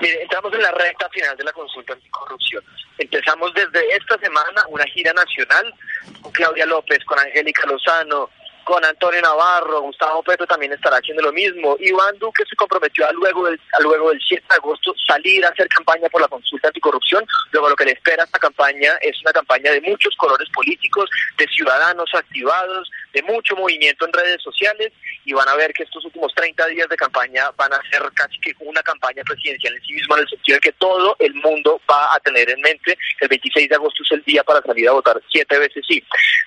Estamos 0.01 0.53
en 0.53 0.63
la 0.63 0.73
recta 0.73 1.09
final 1.11 1.37
de 1.37 1.45
la 1.45 1.53
consulta 1.53 1.93
anticorrupción. 1.93 2.65
Empezamos 2.99 3.55
desde 3.55 3.97
esta 3.97 4.19
semana 4.19 4.65
una 4.69 4.85
gira 4.87 5.13
nacional 5.13 5.73
con 6.21 6.33
Claudia 6.33 6.67
López, 6.67 6.99
con 7.05 7.21
Angélica 7.21 7.69
Lozano, 7.69 8.31
con 8.65 8.85
Antonio 8.85 9.21
Navarro, 9.21 9.83
Gustavo 9.83 10.23
Petro 10.23 10.47
también 10.47 10.73
estará 10.73 10.97
haciendo 10.97 11.23
lo 11.23 11.33
mismo. 11.33 11.77
Iván 11.79 12.19
Duque 12.19 12.43
se 12.49 12.57
comprometió 12.57 13.07
a 13.07 13.13
luego 13.13 13.47
del, 13.47 13.61
a 13.73 13.81
luego 13.81 14.11
del 14.11 14.21
7 14.27 14.43
de 14.49 14.57
agosto 14.57 14.95
salir 15.07 15.45
a 15.45 15.51
hacer 15.51 15.69
campaña 15.69 16.09
por 16.09 16.21
la 16.21 16.29
consulta 16.29 16.69
anticorrupción. 16.69 17.25
Luego 17.53 17.69
lo 17.69 17.77
que 17.77 17.85
le 17.85 17.93
espera 17.93 18.23
a 18.23 18.27
esta 18.27 18.39
campaña 18.39 18.93
es 19.01 19.21
una 19.23 19.33
campaña 19.33 19.71
de 19.73 19.81
muchos 19.83 20.15
colores 20.17 20.49
políticos, 20.51 21.09
de 21.39 21.47
ciudadanos 21.49 22.11
activados, 22.15 22.91
de 23.15 23.23
mucho 23.23 23.55
movimiento 23.57 24.05
en 24.05 24.13
redes 24.13 24.43
sociales 24.43 24.93
y 25.25 25.33
van 25.33 25.49
a 25.49 25.55
ver 25.55 25.73
que 25.73 25.85
estos 25.85 26.05
últimos 26.05 26.35
30 26.35 26.67
días 26.67 26.89
de 26.89 26.97
campaña 26.97 27.51
van 27.57 27.73
a 27.73 27.81
ser 27.91 28.03
casi 28.13 28.39
que 28.41 28.53
una 28.59 28.83
campaña 28.83 29.23
presidencial 29.23 29.75
en 29.75 29.83
sí 29.83 29.93
misma, 29.95 30.17
en 30.17 30.23
el 30.23 30.29
sentido 30.29 30.57
de 30.57 30.61
que 30.61 30.73
todo 30.73 31.17
el 31.21 31.35
mundo 31.35 31.81
va 31.91 32.15
a 32.15 32.21
tener 32.21 32.51
en 32.51 32.61
mente 32.61 32.99
que 33.19 33.25
el 33.25 33.29
26 33.29 33.69
de 33.69 33.75
agosto 33.77 34.03
es 34.03 34.13
el 34.13 34.25
día 34.25 34.43
para 34.43 34.61
salir 34.63 34.89
a 34.89 34.93
votar 34.93 35.21
siete 35.31 35.59
veces 35.59 35.85
sí. 35.89 36.03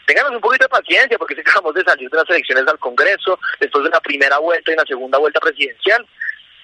Ténganos 0.06 0.34
un 0.34 0.42
poquito 0.42 0.66
de 0.66 0.70
paciencia 0.70 1.18
porque 1.18 1.40
acabamos 1.40 1.74
de 1.74 1.84
salir 1.84 2.10
de 2.10 2.18
las 2.18 2.30
elecciones 2.30 2.68
al 2.68 2.80
Congreso, 2.80 3.40
después 3.60 3.84
de 3.84 3.90
una 3.90 4.02
primera 4.02 4.38
vuelta 4.40 4.72
y 4.72 4.74
una 4.74 4.86
segunda 4.86 5.18
vuelta 5.18 5.40
presidencial. 5.40 6.06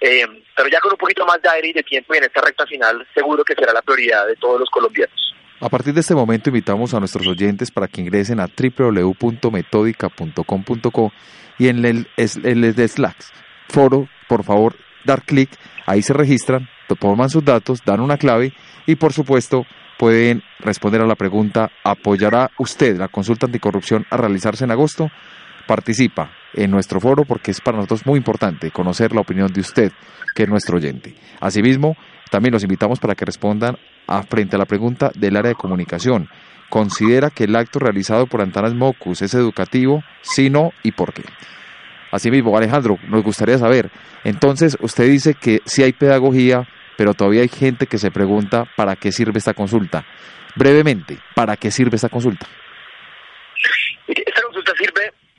Eh, 0.01 0.27
pero 0.53 0.67
ya 0.67 0.81
con 0.81 0.91
un 0.91 0.97
poquito 0.97 1.25
más 1.25 1.41
de 1.41 1.47
aire 1.47 1.69
y 1.69 1.73
de 1.73 1.83
tiempo 1.83 2.13
y 2.13 2.17
en 2.17 2.25
esta 2.25 2.41
recta 2.41 2.65
final 2.65 3.07
seguro 3.13 3.45
que 3.45 3.55
será 3.55 3.71
la 3.71 3.81
prioridad 3.81 4.27
de 4.27 4.35
todos 4.35 4.59
los 4.59 4.69
colombianos. 4.69 5.33
A 5.63 5.69
partir 5.69 5.93
de 5.93 6.01
este 6.01 6.13
momento 6.13 6.49
invitamos 6.49 6.93
a 6.93 6.99
nuestros 6.99 7.25
oyentes 7.25 7.71
para 7.71 7.87
que 7.87 8.01
ingresen 8.01 8.41
a 8.41 8.47
www.metódica.com.co 8.47 11.13
y 11.57 11.69
en 11.69 11.85
el, 11.85 12.09
el, 12.17 12.65
el 12.65 12.89
Slacks 12.89 13.31
foro, 13.69 14.09
por 14.27 14.43
favor, 14.43 14.75
dar 15.05 15.21
clic, 15.21 15.49
ahí 15.85 16.01
se 16.01 16.11
registran, 16.11 16.67
toman 16.99 17.29
sus 17.29 17.45
datos, 17.45 17.79
dan 17.85 18.01
una 18.01 18.17
clave 18.17 18.51
y 18.85 18.95
por 18.95 19.13
supuesto 19.13 19.65
pueden 19.97 20.43
responder 20.59 20.99
a 20.99 21.07
la 21.07 21.15
pregunta, 21.15 21.71
¿apoyará 21.85 22.51
usted 22.59 22.97
la 22.97 23.07
consulta 23.07 23.45
anticorrupción 23.45 24.05
a 24.09 24.17
realizarse 24.17 24.65
en 24.65 24.71
agosto? 24.71 25.09
Participa 25.65 26.29
en 26.55 26.71
nuestro 26.71 26.99
foro 26.99 27.23
porque 27.23 27.51
es 27.51 27.61
para 27.61 27.77
nosotros 27.77 28.05
muy 28.05 28.17
importante 28.17 28.69
conocer 28.71 29.15
la 29.15 29.21
opinión 29.21 29.53
de 29.53 29.61
usted, 29.61 29.93
que 30.35 30.43
es 30.43 30.49
nuestro 30.49 30.75
oyente. 30.75 31.15
Asimismo, 31.39 31.95
también 32.33 32.51
los 32.51 32.63
invitamos 32.63 32.99
para 32.99 33.13
que 33.13 33.25
respondan 33.25 33.77
a, 34.07 34.23
frente 34.23 34.55
a 34.55 34.59
la 34.59 34.65
pregunta 34.65 35.11
del 35.13 35.37
área 35.37 35.49
de 35.49 35.55
comunicación. 35.55 36.27
¿Considera 36.67 37.29
que 37.29 37.43
el 37.43 37.55
acto 37.55 37.77
realizado 37.77 38.25
por 38.25 38.41
Antanas 38.41 38.73
Mocus 38.73 39.21
es 39.21 39.35
educativo? 39.35 40.03
Si 40.23 40.49
no, 40.49 40.71
¿y 40.81 40.93
por 40.93 41.13
qué? 41.13 41.21
Asimismo, 42.11 42.57
Alejandro, 42.57 42.97
nos 43.07 43.21
gustaría 43.23 43.59
saber, 43.59 43.91
entonces 44.23 44.75
usted 44.81 45.03
dice 45.03 45.35
que 45.35 45.61
sí 45.65 45.83
hay 45.83 45.93
pedagogía, 45.93 46.67
pero 46.97 47.13
todavía 47.13 47.43
hay 47.43 47.49
gente 47.49 47.85
que 47.85 47.99
se 47.99 48.09
pregunta 48.09 48.65
para 48.75 48.95
qué 48.95 49.11
sirve 49.11 49.37
esta 49.37 49.53
consulta. 49.53 50.03
Brevemente, 50.55 51.19
¿para 51.35 51.55
qué 51.55 51.69
sirve 51.69 51.97
esta 51.97 52.09
consulta? 52.09 52.47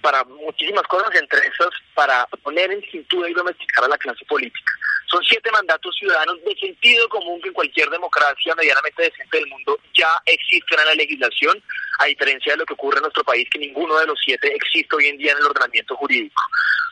para 0.05 0.23
muchísimas 0.25 0.83
cosas, 0.83 1.09
entre 1.19 1.39
esas 1.41 1.71
para 1.95 2.27
poner 2.43 2.71
en 2.71 2.83
cintura 2.83 3.29
y 3.31 3.33
domesticar 3.33 3.85
a 3.85 3.89
la 3.89 3.97
clase 3.97 4.23
política. 4.27 4.73
Son 5.07 5.23
siete 5.25 5.51
mandatos 5.51 5.95
ciudadanos 5.97 6.43
de 6.45 6.55
sentido 6.57 7.09
común 7.09 7.41
que 7.41 7.49
en 7.49 7.55
cualquier 7.55 7.89
democracia 7.91 8.55
medianamente 8.55 9.03
decente 9.03 9.39
del 9.39 9.47
mundo 9.49 9.79
ya 9.95 10.09
existen 10.27 10.81
en 10.81 10.87
la 10.87 10.95
legislación, 10.95 11.63
a 12.01 12.07
diferencia 12.07 12.53
de 12.53 12.59
lo 12.59 12.67
que 12.67 12.75
ocurre 12.75 12.99
en 12.99 13.03
nuestro 13.03 13.25
país, 13.25 13.49
que 13.51 13.59
ninguno 13.59 13.99
de 13.99 14.07
los 14.07 14.19
siete 14.25 14.55
existe 14.55 14.97
hoy 14.97 15.07
en 15.07 15.19
día 15.19 15.33
en 15.33 15.39
el 15.39 15.47
ordenamiento 15.47 15.97
jurídico. 15.97 16.43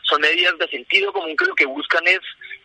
Son 0.03 0.21
medidas 0.21 0.57
de 0.57 0.67
sentido 0.67 1.11
común 1.11 1.35
que 1.35 1.45
lo 1.45 1.55
que 1.55 1.65
buscan 1.65 2.05
es 2.07 2.19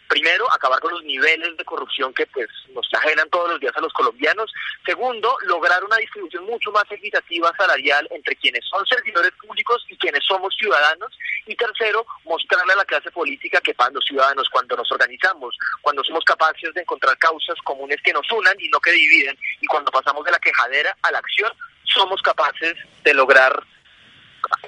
primero, 0.08 0.50
acabar 0.52 0.80
con 0.80 0.92
los 0.92 1.04
niveles 1.04 1.56
de 1.56 1.64
corrupción 1.64 2.12
que 2.14 2.26
pues 2.26 2.48
nos 2.74 2.88
ajenan 2.94 3.28
todos 3.30 3.50
los 3.50 3.60
días 3.60 3.76
a 3.76 3.80
los 3.80 3.92
colombianos. 3.92 4.52
Segundo, 4.84 5.36
lograr 5.42 5.84
una 5.84 5.96
distribución 5.96 6.44
mucho 6.46 6.72
más 6.72 6.84
equitativa 6.90 7.52
salarial 7.56 8.08
entre 8.10 8.34
quienes 8.36 8.64
son 8.68 8.84
servidores 8.86 9.32
públicos 9.40 9.84
y 9.88 9.96
quienes 9.96 10.24
somos 10.24 10.54
ciudadanos. 10.56 11.16
Y 11.46 11.54
tercero, 11.54 12.06
mostrarle 12.24 12.72
a 12.72 12.76
la 12.76 12.84
clase 12.84 13.10
política 13.10 13.60
que 13.60 13.74
para 13.74 13.90
los 13.90 14.04
ciudadanos, 14.04 14.48
cuando 14.50 14.76
nos 14.76 14.90
organizamos, 14.90 15.56
cuando 15.82 16.02
somos 16.02 16.24
capaces 16.24 16.72
de 16.74 16.80
encontrar 16.80 17.16
causas 17.18 17.56
comunes 17.62 17.98
que 18.02 18.12
nos 18.12 18.30
unan 18.32 18.56
y 18.58 18.68
no 18.68 18.80
que 18.80 18.92
dividen, 18.92 19.38
y 19.60 19.66
cuando 19.66 19.90
pasamos 19.90 20.24
de 20.24 20.32
la 20.32 20.38
quejadera 20.38 20.96
a 21.02 21.12
la 21.12 21.18
acción, 21.18 21.52
somos 21.84 22.20
capaces 22.22 22.76
de 23.04 23.14
lograr 23.14 23.62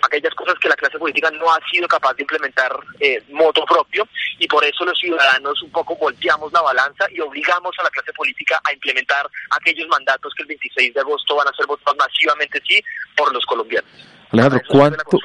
aquellas 0.03 0.35
cosas 0.35 0.55
que 0.61 0.69
la 0.69 0.77
clase 0.77 0.99
política 0.99 1.31
no 1.31 1.53
ha 1.53 1.59
sido 1.71 1.87
capaz 1.89 2.15
de 2.15 2.23
implementar 2.23 2.73
eh, 2.99 3.23
moto 3.31 3.65
propio 3.65 4.07
y 4.39 4.47
por 4.47 4.65
eso 4.65 4.85
los 4.85 4.99
ciudadanos 4.99 5.63
un 5.63 5.71
poco 5.71 5.97
volteamos 5.97 6.53
la 6.53 6.63
balanza 6.63 7.07
y 7.11 7.21
obligamos 7.21 7.73
a 7.79 7.83
la 7.83 7.91
clase 7.91 8.13
política 8.13 8.61
a 8.65 8.73
implementar 8.73 9.29
aquellos 9.51 9.89
mandatos 9.89 10.33
que 10.35 10.43
el 10.43 10.49
26 10.49 10.95
de 10.95 11.01
agosto 11.01 11.37
van 11.37 11.49
a 11.49 11.53
ser 11.53 11.67
votados 11.67 11.97
masivamente 11.99 12.61
sí 12.67 12.83
por 13.17 13.33
los 13.33 13.45
colombianos. 13.47 13.91
Alejandro, 14.31 14.61
¿cuánto, 14.69 15.19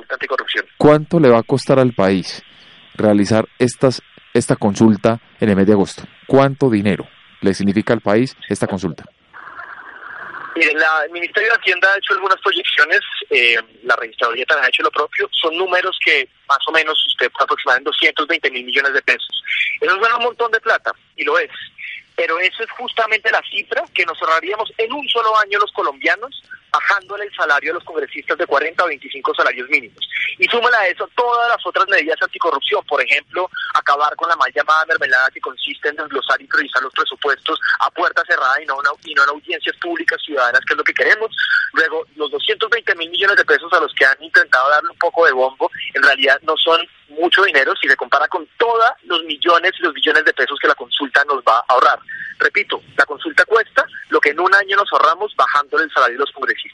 ¿cuánto 0.78 1.20
le 1.20 1.30
va 1.30 1.40
a 1.40 1.44
costar 1.44 1.80
al 1.80 1.94
país 1.94 2.42
realizar 2.96 3.46
estas, 3.60 4.02
esta 4.34 4.56
consulta 4.56 5.20
en 5.40 5.50
el 5.50 5.56
mes 5.56 5.68
de 5.68 5.74
agosto? 5.74 6.04
¿Cuánto 6.28 6.70
dinero 6.70 7.08
le 7.42 7.54
significa 7.54 7.94
al 7.94 8.02
país 8.02 8.36
esta 8.50 8.66
consulta? 8.66 9.04
El 10.56 11.12
Ministerio 11.12 11.50
de 11.50 11.58
Hacienda 11.58 11.94
ha 11.94 11.98
hecho 11.98 12.14
algunas 12.14 12.40
proyecciones, 12.42 13.02
eh, 13.30 13.58
la 13.84 13.96
registraduría 13.96 14.46
también 14.46 14.66
ha 14.66 14.70
hecho 14.70 14.84
lo 14.84 14.92
propio, 14.92 15.30
son 15.32 15.58
números 15.58 15.98
que 16.04 16.28
más 16.48 16.60
o 16.68 16.72
menos 16.72 16.98
usted 17.08 17.32
en 17.78 17.84
220 17.84 18.52
mil 18.52 18.66
millones 18.66 18.94
de 18.94 19.02
pesos. 19.02 19.44
Eso 19.82 19.96
es 19.96 20.14
un 20.14 20.24
montón 20.24 20.52
de 20.52 20.62
plata, 20.62 20.94
y 21.16 21.24
lo 21.24 21.38
es. 21.38 21.52
Pero 22.16 22.40
eso 22.40 22.64
es 22.64 22.72
justamente 22.72 23.30
la 23.30 23.42
cifra 23.50 23.84
que 23.94 24.06
nos 24.06 24.22
ahorraríamos 24.22 24.72
en 24.78 24.94
un 24.94 25.08
solo 25.10 25.38
año 25.38 25.60
los 25.60 25.72
colombianos 25.74 26.42
bajándole 26.76 27.24
el 27.26 27.36
salario 27.36 27.72
a 27.72 27.76
los 27.76 27.84
congresistas 27.84 28.38
de 28.38 28.46
40 28.46 28.84
a 28.84 28.88
25 28.88 29.34
salarios 29.34 29.70
mínimos. 29.70 30.00
Y 30.38 30.46
súmala 30.46 30.78
a 30.80 30.88
eso 30.88 31.08
todas 31.16 31.50
las 31.50 31.66
otras 31.66 31.88
medidas 31.88 32.22
anticorrupción, 32.22 32.84
por 32.86 33.02
ejemplo, 33.02 33.50
acabar 33.74 34.16
con 34.16 34.28
la 34.28 34.36
mal 34.36 34.52
llamada 34.54 34.86
mermelada 34.86 35.30
que 35.32 35.40
consiste 35.40 35.90
en 35.90 35.96
desglosar 35.96 36.42
y 36.42 36.48
priorizar 36.48 36.84
los 36.84 36.94
presupuestos 36.94 37.60
a 37.80 37.90
puerta 37.92 38.24
cerrada 38.28 38.62
y 38.62 38.66
no, 38.66 38.78
y 39.06 39.14
no 39.14 39.24
en 39.24 39.30
audiencias 39.30 39.76
públicas 39.78 40.20
ciudadanas, 40.26 40.62
que 40.66 40.74
es 40.74 40.78
lo 40.78 40.84
que 40.84 40.94
queremos. 40.94 41.32
Luego, 41.74 42.06
los 42.16 42.32
220 42.32 42.96
mil 42.96 43.10
millones 43.10 43.38
de 43.38 43.46
pesos 43.46 43.72
a 43.72 43.80
los 43.80 43.94
que 43.94 44.06
han 44.06 44.22
intentado 44.22 44.70
darle 44.70 44.90
un 44.90 44.98
poco 44.98 45.26
de 45.26 45.32
bombo, 45.32 45.72
en 45.94 46.04
realidad 46.04 46.40
no 46.44 46.58
son 46.58 46.80
mucho 47.10 47.44
dinero 47.44 47.74
si 47.80 47.88
se 47.88 47.96
compara 47.96 48.28
con 48.28 48.48
todos 48.58 48.90
los 49.04 49.24
millones 49.24 49.72
y 49.80 49.84
los 49.84 49.94
billones 49.94 50.26
de 50.26 50.34
pesos 50.34 50.58
que 50.60 50.68
la 50.68 50.76
consulta 50.76 51.24
nos 51.26 51.42
va 51.44 51.58
a 51.60 51.66
ahorrar. 51.70 52.00
Repito, 52.40 52.82
la 52.98 53.06
consulta 53.06 53.46
cuesta 53.46 53.86
lo 54.10 54.20
que 54.20 54.32
en 54.32 54.40
un 54.40 54.54
año 54.54 54.76
nos 54.76 54.92
ahorramos 54.92 55.34
bajándole 55.36 55.86
el 55.86 55.92
salario 55.92 56.16
de 56.16 56.20
los 56.20 56.32
congresistas. 56.32 56.65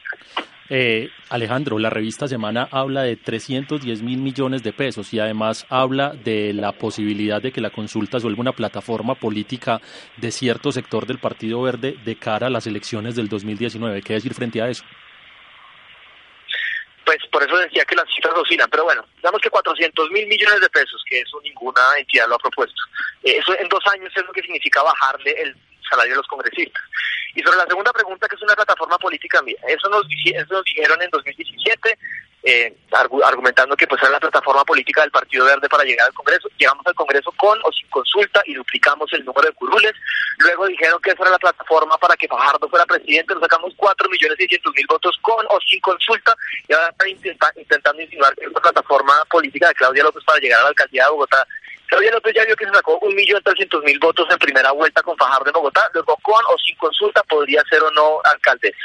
Eh, 0.74 1.12
Alejandro, 1.28 1.80
la 1.80 1.90
revista 1.90 2.30
Semana 2.30 2.70
habla 2.72 3.02
de 3.02 3.18
310 3.18 4.04
mil 4.04 4.20
millones 4.20 4.64
de 4.64 4.72
pesos 4.72 5.14
y 5.14 5.20
además 5.20 5.66
habla 5.68 6.12
de 6.12 6.54
la 6.54 6.72
posibilidad 6.72 7.42
de 7.42 7.52
que 7.52 7.60
la 7.60 7.72
consulta 7.72 8.20
se 8.20 8.24
vuelva 8.24 8.40
una 8.40 8.54
plataforma 8.54 9.16
política 9.16 9.82
de 10.16 10.32
cierto 10.32 10.72
sector 10.72 11.06
del 11.06 11.20
Partido 11.20 11.62
Verde 11.62 11.98
de 12.06 12.16
cara 12.16 12.48
a 12.48 12.50
las 12.50 12.68
elecciones 12.68 13.18
del 13.18 13.28
2019. 13.28 14.02
¿Qué 14.02 14.14
decir 14.14 14.34
frente 14.34 14.62
a 14.62 14.70
eso? 14.70 14.86
Pues 17.04 17.18
por 17.30 17.44
eso 17.44 17.58
decía 17.58 17.84
que 17.84 17.96
las 17.96 18.08
cifras 18.16 18.34
oscilan, 18.38 18.70
pero 18.70 18.86
bueno, 18.86 19.04
digamos 19.18 19.42
que 19.42 19.50
400 19.50 20.10
mil 20.12 20.26
millones 20.28 20.62
de 20.62 20.70
pesos, 20.70 21.04
que 21.06 21.20
eso 21.20 21.38
ninguna 21.44 21.82
entidad 22.00 22.30
lo 22.30 22.36
ha 22.36 22.40
propuesto. 22.40 22.82
Eh, 23.24 23.36
eso 23.40 23.60
en 23.60 23.68
dos 23.68 23.84
años 23.92 24.10
es 24.16 24.26
lo 24.26 24.32
que 24.32 24.42
significa 24.42 24.82
bajarle 24.84 25.32
el 25.32 25.54
salario 25.92 26.14
de 26.14 26.18
los 26.18 26.28
congresistas. 26.28 26.82
Y 27.36 27.42
sobre 27.42 27.58
la 27.58 27.66
segunda 27.66 27.94
pregunta, 27.94 28.28
que 28.28 28.36
es 28.36 28.42
una 28.42 28.56
plataforma 28.56 28.98
política, 28.98 29.42
eso 29.68 29.90
nos, 29.90 30.06
eso 30.26 30.54
nos 30.54 30.64
dijeron 30.64 31.02
en 31.02 31.10
2017, 31.12 31.98
eh, 32.44 32.76
argumentando 33.24 33.78
que 33.78 33.88
pues 33.88 34.02
era 34.02 34.12
la 34.12 34.20
plataforma 34.20 34.66
política 34.66 35.02
del 35.02 35.12
Partido 35.12 35.46
Verde 35.46 35.70
para 35.70 35.84
llegar 35.84 36.08
al 36.08 36.14
Congreso. 36.14 36.50
Llegamos 36.58 36.86
al 36.88 36.96
Congreso 36.96 37.32
con 37.38 37.60
o 37.64 37.72
sin 37.72 37.88
consulta 37.90 38.42
y 38.46 38.56
duplicamos 38.56 39.12
el 39.14 39.24
número 39.24 39.48
de 39.48 39.54
curules. 39.54 39.94
Luego 40.40 40.68
dijeron 40.68 41.00
que 41.02 41.12
esa 41.12 41.22
era 41.22 41.32
la 41.32 41.40
plataforma 41.40 41.98
para 42.00 42.16
que 42.16 42.28
Fajardo 42.28 42.68
fuera 42.68 42.86
presidente. 42.86 43.34
Nos 43.34 43.44
sacamos 43.44 43.74
4 43.78 44.10
millones 44.10 44.38
mil 44.40 44.88
votos 44.90 45.18
con 45.22 45.46
o 45.50 45.60
sin 45.62 45.80
consulta. 45.82 46.36
Y 46.68 46.74
ahora 46.74 46.90
están 46.90 47.10
intentando 47.56 48.02
insinuar 48.02 48.36
que 48.36 48.46
es 48.46 48.52
la 48.52 48.60
plataforma 48.60 49.14
política 49.30 49.68
de 49.68 49.76
Claudia 49.76 50.04
López 50.04 50.24
para 50.26 50.40
llegar 50.40 50.60
a 50.60 50.64
la 50.64 50.70
alcaldía 50.70 51.06
de 51.06 51.12
Bogotá 51.12 51.48
Claudia 51.92 52.12
López 52.12 52.34
ya 52.34 52.46
vio 52.46 52.56
que 52.56 52.66
se 52.66 52.72
sacó 52.72 52.98
un 53.00 53.14
millón 53.14 53.44
trescientos 53.44 53.84
mil 53.84 54.00
votos 54.00 54.26
en 54.32 54.38
primera 54.38 54.72
vuelta 54.72 55.04
con 55.04 55.18
Fajardo 55.18 55.44
de 55.44 55.52
Bogotá, 55.52 55.90
luego 55.94 56.16
con 56.22 56.42
o 56.46 56.58
sin 56.58 56.74
consulta 56.78 57.22
podría 57.24 57.62
ser 57.70 57.84
o 57.84 57.92
no 57.92 58.22
alcaldesa. 58.24 58.78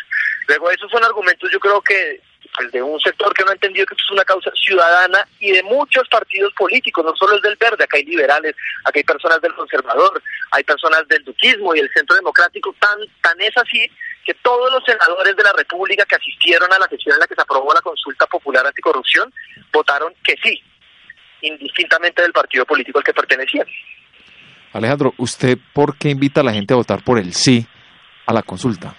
Luego 0.48 0.68
esos 0.72 0.90
son 0.90 1.04
argumentos 1.04 1.48
yo 1.52 1.60
creo 1.60 1.80
que 1.82 2.20
pues, 2.56 2.72
de 2.72 2.82
un 2.82 2.98
sector 2.98 3.32
que 3.32 3.44
no 3.44 3.50
ha 3.50 3.54
entendido 3.54 3.86
que 3.86 3.94
esto 3.94 4.02
es 4.06 4.10
una 4.10 4.24
causa 4.24 4.50
ciudadana 4.56 5.24
y 5.38 5.52
de 5.52 5.62
muchos 5.62 6.08
partidos 6.08 6.52
políticos, 6.54 7.04
no 7.04 7.14
solo 7.14 7.36
el 7.36 7.42
del 7.42 7.54
verde, 7.54 7.84
acá 7.84 7.96
hay 7.96 8.04
liberales, 8.06 8.56
acá 8.82 8.98
hay 8.98 9.04
personas 9.04 9.40
del 9.40 9.54
conservador, 9.54 10.20
hay 10.50 10.64
personas 10.64 11.06
del 11.06 11.22
duquismo 11.22 11.76
y 11.76 11.78
el 11.78 11.92
centro 11.92 12.16
democrático, 12.16 12.74
tan, 12.80 12.98
tan 13.22 13.40
es 13.40 13.56
así 13.56 13.88
que 14.24 14.34
todos 14.34 14.72
los 14.72 14.82
senadores 14.82 15.36
de 15.36 15.44
la 15.44 15.52
República 15.52 16.04
que 16.06 16.16
asistieron 16.16 16.72
a 16.72 16.78
la 16.80 16.88
sesión 16.88 17.14
en 17.14 17.20
la 17.20 17.28
que 17.28 17.36
se 17.36 17.42
aprobó 17.42 17.72
la 17.72 17.82
consulta 17.82 18.26
popular 18.26 18.66
anticorrupción 18.66 19.32
votaron 19.72 20.12
que 20.24 20.34
sí, 20.42 20.60
indistintamente 21.42 22.22
del 22.22 22.32
partido 22.32 22.64
político 22.64 22.98
al 22.98 23.04
que 23.04 23.12
pertenecía. 23.12 23.64
Alejandro, 24.72 25.14
¿usted 25.18 25.56
por 25.72 25.96
qué 25.96 26.10
invita 26.10 26.40
a 26.40 26.44
la 26.44 26.52
gente 26.52 26.74
a 26.74 26.76
votar 26.76 27.02
por 27.02 27.18
el 27.18 27.32
sí 27.32 27.66
a 28.26 28.32
la 28.32 28.42
consulta? 28.42 28.94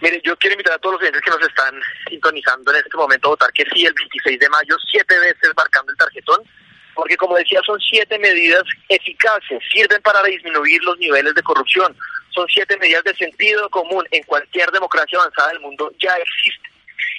Mire, 0.00 0.20
yo 0.22 0.36
quiero 0.36 0.54
invitar 0.54 0.74
a 0.74 0.78
todos 0.78 0.94
los 0.94 1.02
oyentes 1.02 1.22
que 1.22 1.30
nos 1.30 1.40
están 1.40 1.74
sintonizando 2.10 2.70
en 2.72 2.76
este 2.76 2.96
momento 2.96 3.28
a 3.28 3.30
votar 3.30 3.50
que 3.52 3.64
sí 3.72 3.86
el 3.86 3.94
26 3.94 4.38
de 4.38 4.48
mayo, 4.50 4.76
siete 4.90 5.18
veces 5.18 5.50
marcando 5.56 5.90
el 5.92 5.96
tarjetón, 5.96 6.42
porque 6.94 7.16
como 7.16 7.36
decía, 7.36 7.60
son 7.64 7.80
siete 7.80 8.18
medidas 8.18 8.62
eficaces, 8.88 9.58
sirven 9.72 10.02
para 10.02 10.22
disminuir 10.22 10.82
los 10.84 10.98
niveles 10.98 11.34
de 11.34 11.42
corrupción, 11.42 11.96
son 12.34 12.46
siete 12.48 12.76
medidas 12.76 13.02
de 13.04 13.14
sentido 13.14 13.68
común 13.70 14.06
en 14.10 14.22
cualquier 14.24 14.70
democracia 14.70 15.18
avanzada 15.18 15.48
del 15.48 15.60
mundo, 15.60 15.90
ya 15.98 16.14
existen. 16.16 16.72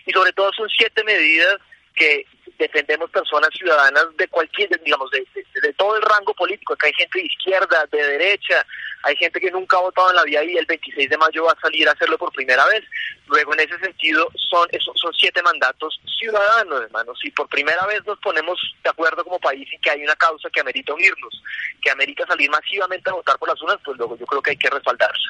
Y 0.06 0.12
sobre 0.12 0.32
todo 0.34 0.52
son 0.54 0.70
siete 0.70 1.04
medidas 1.04 1.58
que 1.96 2.26
defendemos 2.58 3.10
personas 3.10 3.50
ciudadanas 3.54 4.06
de 4.18 4.28
cualquier, 4.28 4.70
digamos, 4.84 5.10
de, 5.12 5.26
todo 5.74 5.96
el 5.96 6.02
rango 6.02 6.34
político. 6.34 6.74
Acá 6.74 6.88
hay 6.88 6.94
gente 6.94 7.20
de 7.20 7.26
izquierda, 7.26 7.86
de 7.92 7.98
derecha, 7.98 8.66
hay 9.04 9.16
gente 9.18 9.40
que 9.40 9.52
nunca 9.52 9.78
ha 9.78 9.82
votado 9.82 10.10
en 10.10 10.16
la 10.16 10.24
vida 10.24 10.44
y 10.44 10.58
el 10.58 10.66
26 10.66 11.10
de 11.10 11.18
mayo 11.18 11.46
va 11.46 11.52
a 11.52 11.60
salir 11.60 11.88
a 11.88 11.92
hacerlo 11.92 12.18
por 12.18 12.32
primera 12.34 12.66
vez. 12.68 12.84
Luego, 13.28 13.54
en 13.54 13.62
ese 13.62 13.78
sentido, 13.80 14.28
son, 14.50 14.68
son 14.80 15.14
siete 15.14 15.42
mandatos 15.42 16.00
ciudadanos, 16.20 16.84
hermanos. 16.84 17.18
Si 17.22 17.32
por 17.32 17.48
primera 17.50 17.86
vez 17.88 18.06
nos 18.06 18.20
ponemos 18.20 18.60
de 18.84 18.90
acuerdo 18.90 19.24
como 19.24 19.40
país 19.40 19.68
y 19.72 19.80
que 19.80 19.92
hay 19.92 20.04
una 20.04 20.16
causa 20.16 20.50
que 20.50 20.62
amerita 20.62 20.94
unirnos, 20.94 21.42
que 21.82 21.92
amerita 21.92 22.26
salir 22.26 22.50
masivamente 22.50 23.10
a 23.10 23.14
votar 23.14 23.38
por 23.38 23.50
las 23.50 23.62
unas, 23.62 23.78
pues 23.84 23.98
luego 23.98 24.18
yo 24.18 24.26
creo 24.26 24.42
que 24.42 24.52
hay 24.52 24.58
que 24.58 24.70
respaldarse. 24.70 25.24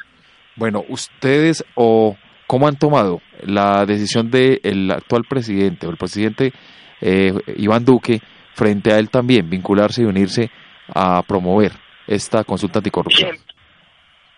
Bueno, 0.54 0.84
ustedes 0.88 1.64
o 1.74 2.16
cómo 2.46 2.68
han 2.68 2.78
tomado 2.78 3.20
la 3.40 3.84
decisión 3.86 4.30
del 4.30 4.90
actual 4.90 5.24
presidente 5.28 5.86
o 5.86 5.90
el 5.90 5.96
presidente 5.96 6.52
eh, 7.00 7.32
Iván 7.56 7.84
Duque 7.84 8.20
frente 8.54 8.92
a 8.92 8.98
él 8.98 9.10
también 9.10 9.48
vincularse 9.48 10.02
y 10.02 10.06
unirse 10.06 10.50
a 10.94 11.22
promover 11.22 11.72
esta 12.06 12.44
consulta 12.44 12.78
anticorrupción. 12.78 13.36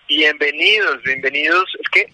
bienvenidos, 0.09 1.03
bienvenidos. 1.05 1.65
Es 1.79 1.89
que 1.91 2.13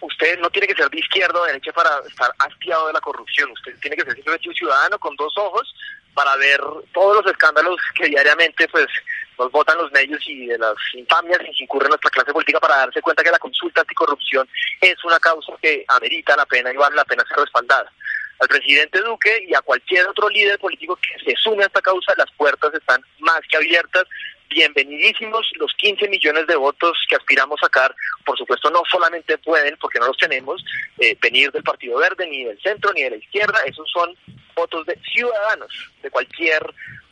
usted 0.00 0.38
no 0.40 0.50
tiene 0.50 0.66
que 0.66 0.74
ser 0.74 0.90
de 0.90 0.98
izquierda 0.98 1.40
o 1.40 1.44
de 1.44 1.52
derecha 1.52 1.72
para 1.72 1.90
estar 2.06 2.30
hastiado 2.38 2.88
de 2.88 2.92
la 2.92 3.00
corrupción. 3.00 3.50
Usted 3.52 3.78
tiene 3.80 3.96
que 3.96 4.02
ser 4.02 4.14
simplemente 4.14 4.48
un 4.48 4.54
ciudadano 4.54 4.98
con 4.98 5.16
dos 5.16 5.32
ojos 5.38 5.74
para 6.14 6.36
ver 6.36 6.60
todos 6.92 7.16
los 7.16 7.32
escándalos 7.32 7.76
que 7.94 8.06
diariamente 8.06 8.66
pues 8.68 8.86
nos 9.38 9.50
votan 9.52 9.76
los 9.76 9.92
medios 9.92 10.22
y 10.26 10.46
de 10.46 10.58
las 10.58 10.74
infamias 10.94 11.40
en 11.40 11.52
que 11.52 11.64
incurre 11.64 11.88
nuestra 11.88 12.10
clase 12.10 12.32
política 12.32 12.58
para 12.58 12.76
darse 12.76 13.02
cuenta 13.02 13.22
que 13.22 13.30
la 13.30 13.38
consulta 13.38 13.82
anticorrupción 13.82 14.48
es 14.80 14.96
una 15.04 15.18
causa 15.18 15.52
que 15.60 15.84
amerita 15.88 16.36
la 16.36 16.46
pena 16.46 16.72
y 16.72 16.76
vale 16.76 16.96
la 16.96 17.04
pena 17.04 17.22
ser 17.28 17.38
respaldada 17.38 17.90
al 18.38 18.48
presidente 18.48 19.00
Duque 19.00 19.44
y 19.46 19.54
a 19.54 19.60
cualquier 19.60 20.06
otro 20.06 20.28
líder 20.28 20.58
político 20.58 20.96
que 20.96 21.24
se 21.24 21.36
sume 21.36 21.62
a 21.62 21.66
esta 21.66 21.80
causa, 21.80 22.12
las 22.16 22.30
puertas 22.32 22.72
están 22.74 23.02
más 23.18 23.40
que 23.50 23.56
abiertas 23.56 24.04
bienvenidísimos 24.48 25.50
los 25.58 25.72
15 25.74 26.08
millones 26.08 26.46
de 26.46 26.56
votos 26.56 26.96
que 27.08 27.16
aspiramos 27.16 27.58
a 27.60 27.66
sacar. 27.66 27.94
Por 28.24 28.38
supuesto, 28.38 28.70
no 28.70 28.82
solamente 28.90 29.38
pueden, 29.38 29.76
porque 29.78 29.98
no 29.98 30.06
los 30.06 30.16
tenemos, 30.16 30.64
eh, 30.98 31.16
venir 31.20 31.50
del 31.52 31.62
Partido 31.62 31.98
Verde, 31.98 32.26
ni 32.26 32.44
del 32.44 32.60
centro, 32.60 32.92
ni 32.92 33.02
de 33.02 33.10
la 33.10 33.16
izquierda. 33.16 33.60
Esos 33.66 33.90
son 33.90 34.14
votos 34.54 34.86
de 34.86 34.98
ciudadanos 35.12 35.70
de 36.02 36.10
cualquier 36.10 36.62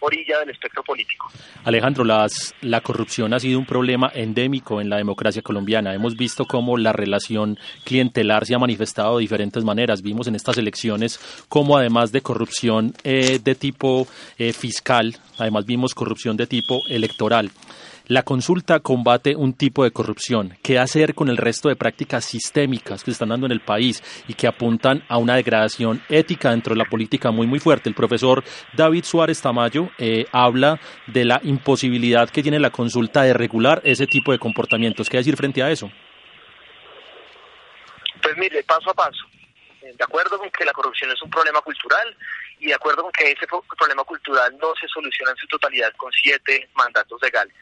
orilla 0.01 0.40
del 0.40 0.51
espectro 0.51 0.82
político. 0.82 1.30
Alejandro, 1.64 2.05
las, 2.05 2.55
la 2.61 2.80
corrupción 2.80 3.32
ha 3.34 3.40
sido 3.40 3.59
un 3.59 3.66
problema 3.66 4.11
endémico 4.14 4.80
en 4.80 4.90
la 4.90 4.97
democracia 4.97 5.42
colombiana. 5.42 5.95
Hemos 5.95 6.16
visto 6.16 6.45
cómo 6.45 6.76
la 6.76 6.92
relación 6.92 7.59
clientelar 7.84 8.47
se 8.47 8.55
ha 8.55 8.59
manifestado 8.59 9.16
de 9.16 9.22
diferentes 9.22 9.64
maneras. 9.64 10.03
Vimos 10.03 10.26
en 10.26 10.34
estas 10.34 10.59
elecciones 10.59 11.18
cómo 11.49 11.76
además 11.76 12.12
de 12.12 12.20
corrupción 12.20 12.95
eh, 13.05 13.40
de 13.42 13.55
tipo 13.55 14.07
eh, 14.38 14.53
fiscal, 14.53 15.16
además 15.38 15.64
vimos 15.66 15.95
corrupción 15.95 16.36
de 16.36 16.47
tipo 16.47 16.80
electoral. 16.88 17.51
La 18.07 18.22
consulta 18.22 18.80
combate 18.80 19.34
un 19.34 19.55
tipo 19.55 19.82
de 19.82 19.90
corrupción. 19.90 20.59
¿Qué 20.62 20.78
hacer 20.78 21.14
con 21.14 21.30
el 21.30 21.38
resto 21.38 21.70
de 21.70 21.76
prácticas 21.76 22.26
sistémicas 22.26 23.02
que 23.02 23.07
se 23.07 23.12
están 23.12 23.30
dando 23.30 23.46
en 23.46 23.52
el 23.52 23.62
país 23.62 24.02
y 24.28 24.34
que 24.34 24.46
apuntan 24.46 25.02
a 25.09 25.16
una 25.16 25.36
degradación 25.36 26.02
ética 26.11 26.50
dentro 26.50 26.74
de 26.74 26.80
la 26.80 26.84
política 26.84 27.30
muy, 27.30 27.46
muy 27.46 27.61
fuerte? 27.61 27.88
El 27.88 27.94
profesor 27.94 28.44
David 28.74 29.05
Suárez 29.05 29.40
Tamayo 29.40 29.88
eh, 29.96 30.26
habla 30.32 30.78
de 31.07 31.24
la 31.24 31.40
imposibilidad 31.44 32.28
que 32.28 32.42
tiene 32.42 32.61
la 32.61 32.68
consulta 32.68 33.22
de 33.22 33.32
regular 33.32 33.80
ese 33.84 34.07
tipo 34.07 34.32
de 34.32 34.38
comportamientos. 34.38 35.09
¿Qué 35.09 35.16
decir 35.16 35.38
frente 35.38 35.62
a 35.62 35.70
eso? 35.70 35.90
Pues 38.20 38.36
mire, 38.36 38.62
paso 38.64 38.90
a 38.90 38.94
paso. 38.94 39.24
De 39.80 40.05
acuerdo 40.05 40.38
con 40.38 40.50
que 40.50 40.66
la 40.66 40.72
corrupción 40.72 41.11
es 41.11 41.22
un 41.22 41.30
problema 41.30 41.62
cultural 41.62 42.14
y 42.61 42.66
de 42.66 42.74
acuerdo 42.74 43.02
con 43.02 43.12
que 43.12 43.30
ese 43.30 43.46
problema 43.78 44.05
cultural 44.05 44.55
no 44.61 44.74
se 44.78 44.88
soluciona 44.88 45.30
en 45.30 45.38
su 45.38 45.46
totalidad 45.46 45.90
con 45.96 46.12
siete 46.12 46.68
mandatos 46.74 47.18
legales. 47.22 47.55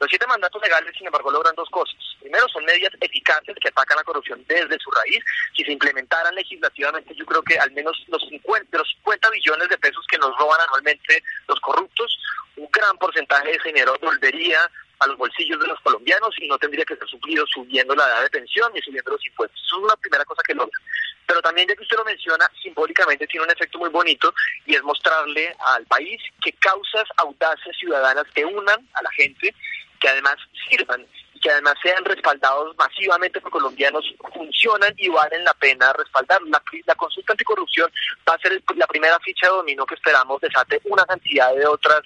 Los 0.00 0.08
siete 0.08 0.26
mandatos 0.26 0.62
legales, 0.62 0.94
sin 0.96 1.06
embargo, 1.06 1.30
logran 1.30 1.54
dos 1.56 1.68
cosas. 1.70 1.96
Primero, 2.20 2.48
son 2.48 2.64
medidas 2.64 2.92
eficaces 3.00 3.56
que 3.60 3.68
atacan 3.68 3.96
la 3.96 4.04
corrupción 4.04 4.44
desde 4.46 4.78
su 4.78 4.90
raíz. 4.90 5.22
Si 5.56 5.64
se 5.64 5.72
implementaran 5.72 6.34
legislativamente, 6.34 7.14
yo 7.14 7.26
creo 7.26 7.42
que 7.42 7.58
al 7.58 7.70
menos 7.72 7.96
los 8.08 8.22
50, 8.28 8.68
de 8.70 8.78
los 8.78 8.88
50 9.02 9.30
billones 9.30 9.68
de 9.68 9.78
pesos 9.78 10.04
que 10.08 10.18
nos 10.18 10.36
roban 10.38 10.60
anualmente 10.60 11.22
los 11.48 11.58
corruptos, 11.60 12.18
un 12.56 12.68
gran 12.70 12.96
porcentaje 12.98 13.48
de 13.48 13.56
ese 13.56 13.68
dinero 13.68 13.96
volvería 14.00 14.60
a 15.00 15.06
los 15.06 15.16
bolsillos 15.16 15.60
de 15.60 15.66
los 15.66 15.80
colombianos 15.80 16.34
y 16.38 16.48
no 16.48 16.58
tendría 16.58 16.84
que 16.84 16.96
ser 16.96 17.08
suplido 17.08 17.46
subiendo 17.46 17.94
la 17.94 18.06
edad 18.06 18.22
de 18.22 18.30
pensión 18.30 18.72
ni 18.74 18.80
subiendo 18.82 19.12
los 19.12 19.24
impuestos. 19.26 19.60
Eso 19.64 19.78
es 19.78 19.84
una 19.84 19.96
primera 19.96 20.24
cosa 20.24 20.42
que 20.44 20.54
logra. 20.54 20.78
Pero 21.26 21.42
también, 21.42 21.68
ya 21.68 21.76
que 21.76 21.82
usted 21.82 21.96
lo 21.96 22.04
menciona, 22.04 22.50
simbólicamente 22.62 23.26
tiene 23.26 23.44
un 23.44 23.52
efecto 23.52 23.78
muy 23.78 23.90
bonito 23.90 24.32
y 24.64 24.74
es 24.74 24.82
mostrarle 24.82 25.54
al 25.58 25.84
país 25.84 26.20
que 26.42 26.52
causas 26.52 27.04
audaces 27.18 27.76
ciudadanas 27.78 28.24
que 28.34 28.44
unan 28.44 28.88
a 28.94 29.02
la 29.02 29.10
gente 29.12 29.54
que 29.98 30.08
además 30.08 30.36
sirvan 30.68 31.04
y 31.34 31.40
que 31.40 31.50
además 31.50 31.74
sean 31.82 32.04
respaldados 32.04 32.76
masivamente 32.76 33.40
por 33.40 33.50
colombianos, 33.50 34.04
funcionan 34.34 34.92
y 34.96 35.08
valen 35.08 35.44
la 35.44 35.54
pena 35.54 35.92
respaldar. 35.92 36.40
La, 36.42 36.62
la 36.86 36.94
consulta 36.94 37.32
anticorrupción 37.32 37.90
va 38.28 38.34
a 38.34 38.38
ser 38.38 38.60
la 38.76 38.86
primera 38.86 39.18
ficha 39.20 39.46
de 39.46 39.52
dominio 39.52 39.86
que 39.86 39.94
esperamos 39.94 40.40
desate 40.40 40.80
una 40.84 41.04
cantidad 41.04 41.54
de 41.54 41.66
otras 41.66 42.02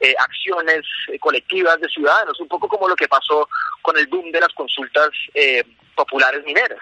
eh, 0.00 0.14
acciones 0.18 0.82
eh, 1.08 1.18
colectivas 1.18 1.78
de 1.80 1.88
ciudadanos, 1.88 2.40
un 2.40 2.48
poco 2.48 2.68
como 2.68 2.88
lo 2.88 2.96
que 2.96 3.08
pasó 3.08 3.48
con 3.82 3.98
el 3.98 4.06
boom 4.06 4.32
de 4.32 4.40
las 4.40 4.52
consultas 4.54 5.10
eh, 5.34 5.62
populares 5.94 6.44
mineras. 6.44 6.78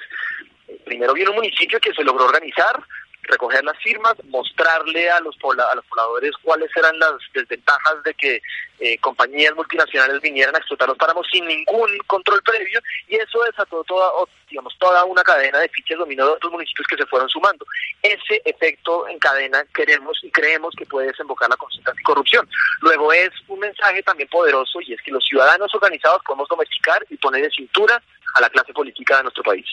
Primero 0.84 1.14
vino 1.14 1.30
un 1.30 1.36
municipio 1.36 1.80
que 1.80 1.92
se 1.92 2.04
logró 2.04 2.26
organizar, 2.26 2.80
recoger 3.22 3.64
las 3.64 3.78
firmas, 3.78 4.14
mostrarle 4.24 5.10
a 5.10 5.20
los, 5.20 5.36
a 5.36 5.74
los 5.74 5.84
pobladores 5.86 6.32
cuáles 6.42 6.70
eran 6.76 6.98
las 6.98 7.12
desventajas 7.34 8.02
de 8.04 8.14
que 8.14 8.40
eh, 8.80 8.96
compañías 8.98 9.54
multinacionales 9.54 10.20
vinieran 10.20 10.54
a 10.54 10.58
explotar 10.58 10.88
los 10.88 10.96
páramos 10.96 11.26
sin 11.30 11.46
ningún 11.46 11.98
control 12.06 12.40
previo 12.42 12.80
y 13.08 13.16
eso 13.16 13.42
desató 13.44 13.82
toda, 13.84 14.08
digamos, 14.48 14.74
toda 14.78 15.04
una 15.04 15.22
cadena 15.22 15.58
de 15.58 15.68
fichas 15.68 15.98
dominó 15.98 16.26
de 16.26 16.32
otros 16.32 16.52
municipios 16.52 16.86
que 16.86 16.96
se 16.96 17.06
fueron 17.06 17.28
sumando. 17.28 17.66
Ese 18.02 18.40
efecto 18.44 19.08
en 19.08 19.18
cadena 19.18 19.64
queremos 19.74 20.18
y 20.22 20.30
creemos 20.30 20.74
que 20.76 20.86
puede 20.86 21.08
desembocar 21.08 21.50
la 21.50 21.56
consulta 21.56 21.90
anticorrupción. 21.90 22.48
Luego 22.80 23.12
es 23.12 23.30
un 23.48 23.58
mensaje 23.58 24.02
también 24.02 24.28
poderoso 24.28 24.80
y 24.80 24.94
es 24.94 25.02
que 25.02 25.10
los 25.10 25.24
ciudadanos 25.24 25.74
organizados 25.74 26.22
podemos 26.24 26.48
domesticar 26.48 27.04
y 27.10 27.16
poner 27.16 27.42
de 27.42 27.50
cintura 27.50 28.00
a 28.34 28.40
la 28.40 28.48
clase 28.48 28.72
política 28.72 29.16
de 29.18 29.24
nuestro 29.24 29.42
país. 29.42 29.66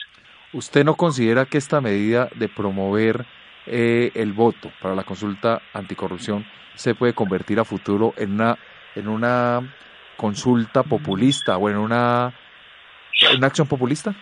¿Usted 0.54 0.84
no 0.84 0.96
considera 0.96 1.46
que 1.46 1.58
esta 1.58 1.82
medida 1.82 2.30
de 2.36 2.48
promover 2.48 3.26
eh, 3.68 4.12
el 4.14 4.34
voto 4.34 4.72
para 4.82 4.96
la 4.96 5.04
consulta 5.04 5.62
anticorrupción 5.74 6.46
se 6.76 6.96
puede 6.96 7.14
convertir 7.14 7.60
a 7.60 7.66
futuro 7.66 8.14
en 8.18 8.34
una 8.34 8.58
en 8.96 9.08
una 9.08 9.62
consulta 10.16 10.84
populista 10.84 11.58
o 11.58 11.70
en 11.70 11.78
una, 11.78 12.34
acción 13.42 13.68
populista? 13.68 14.16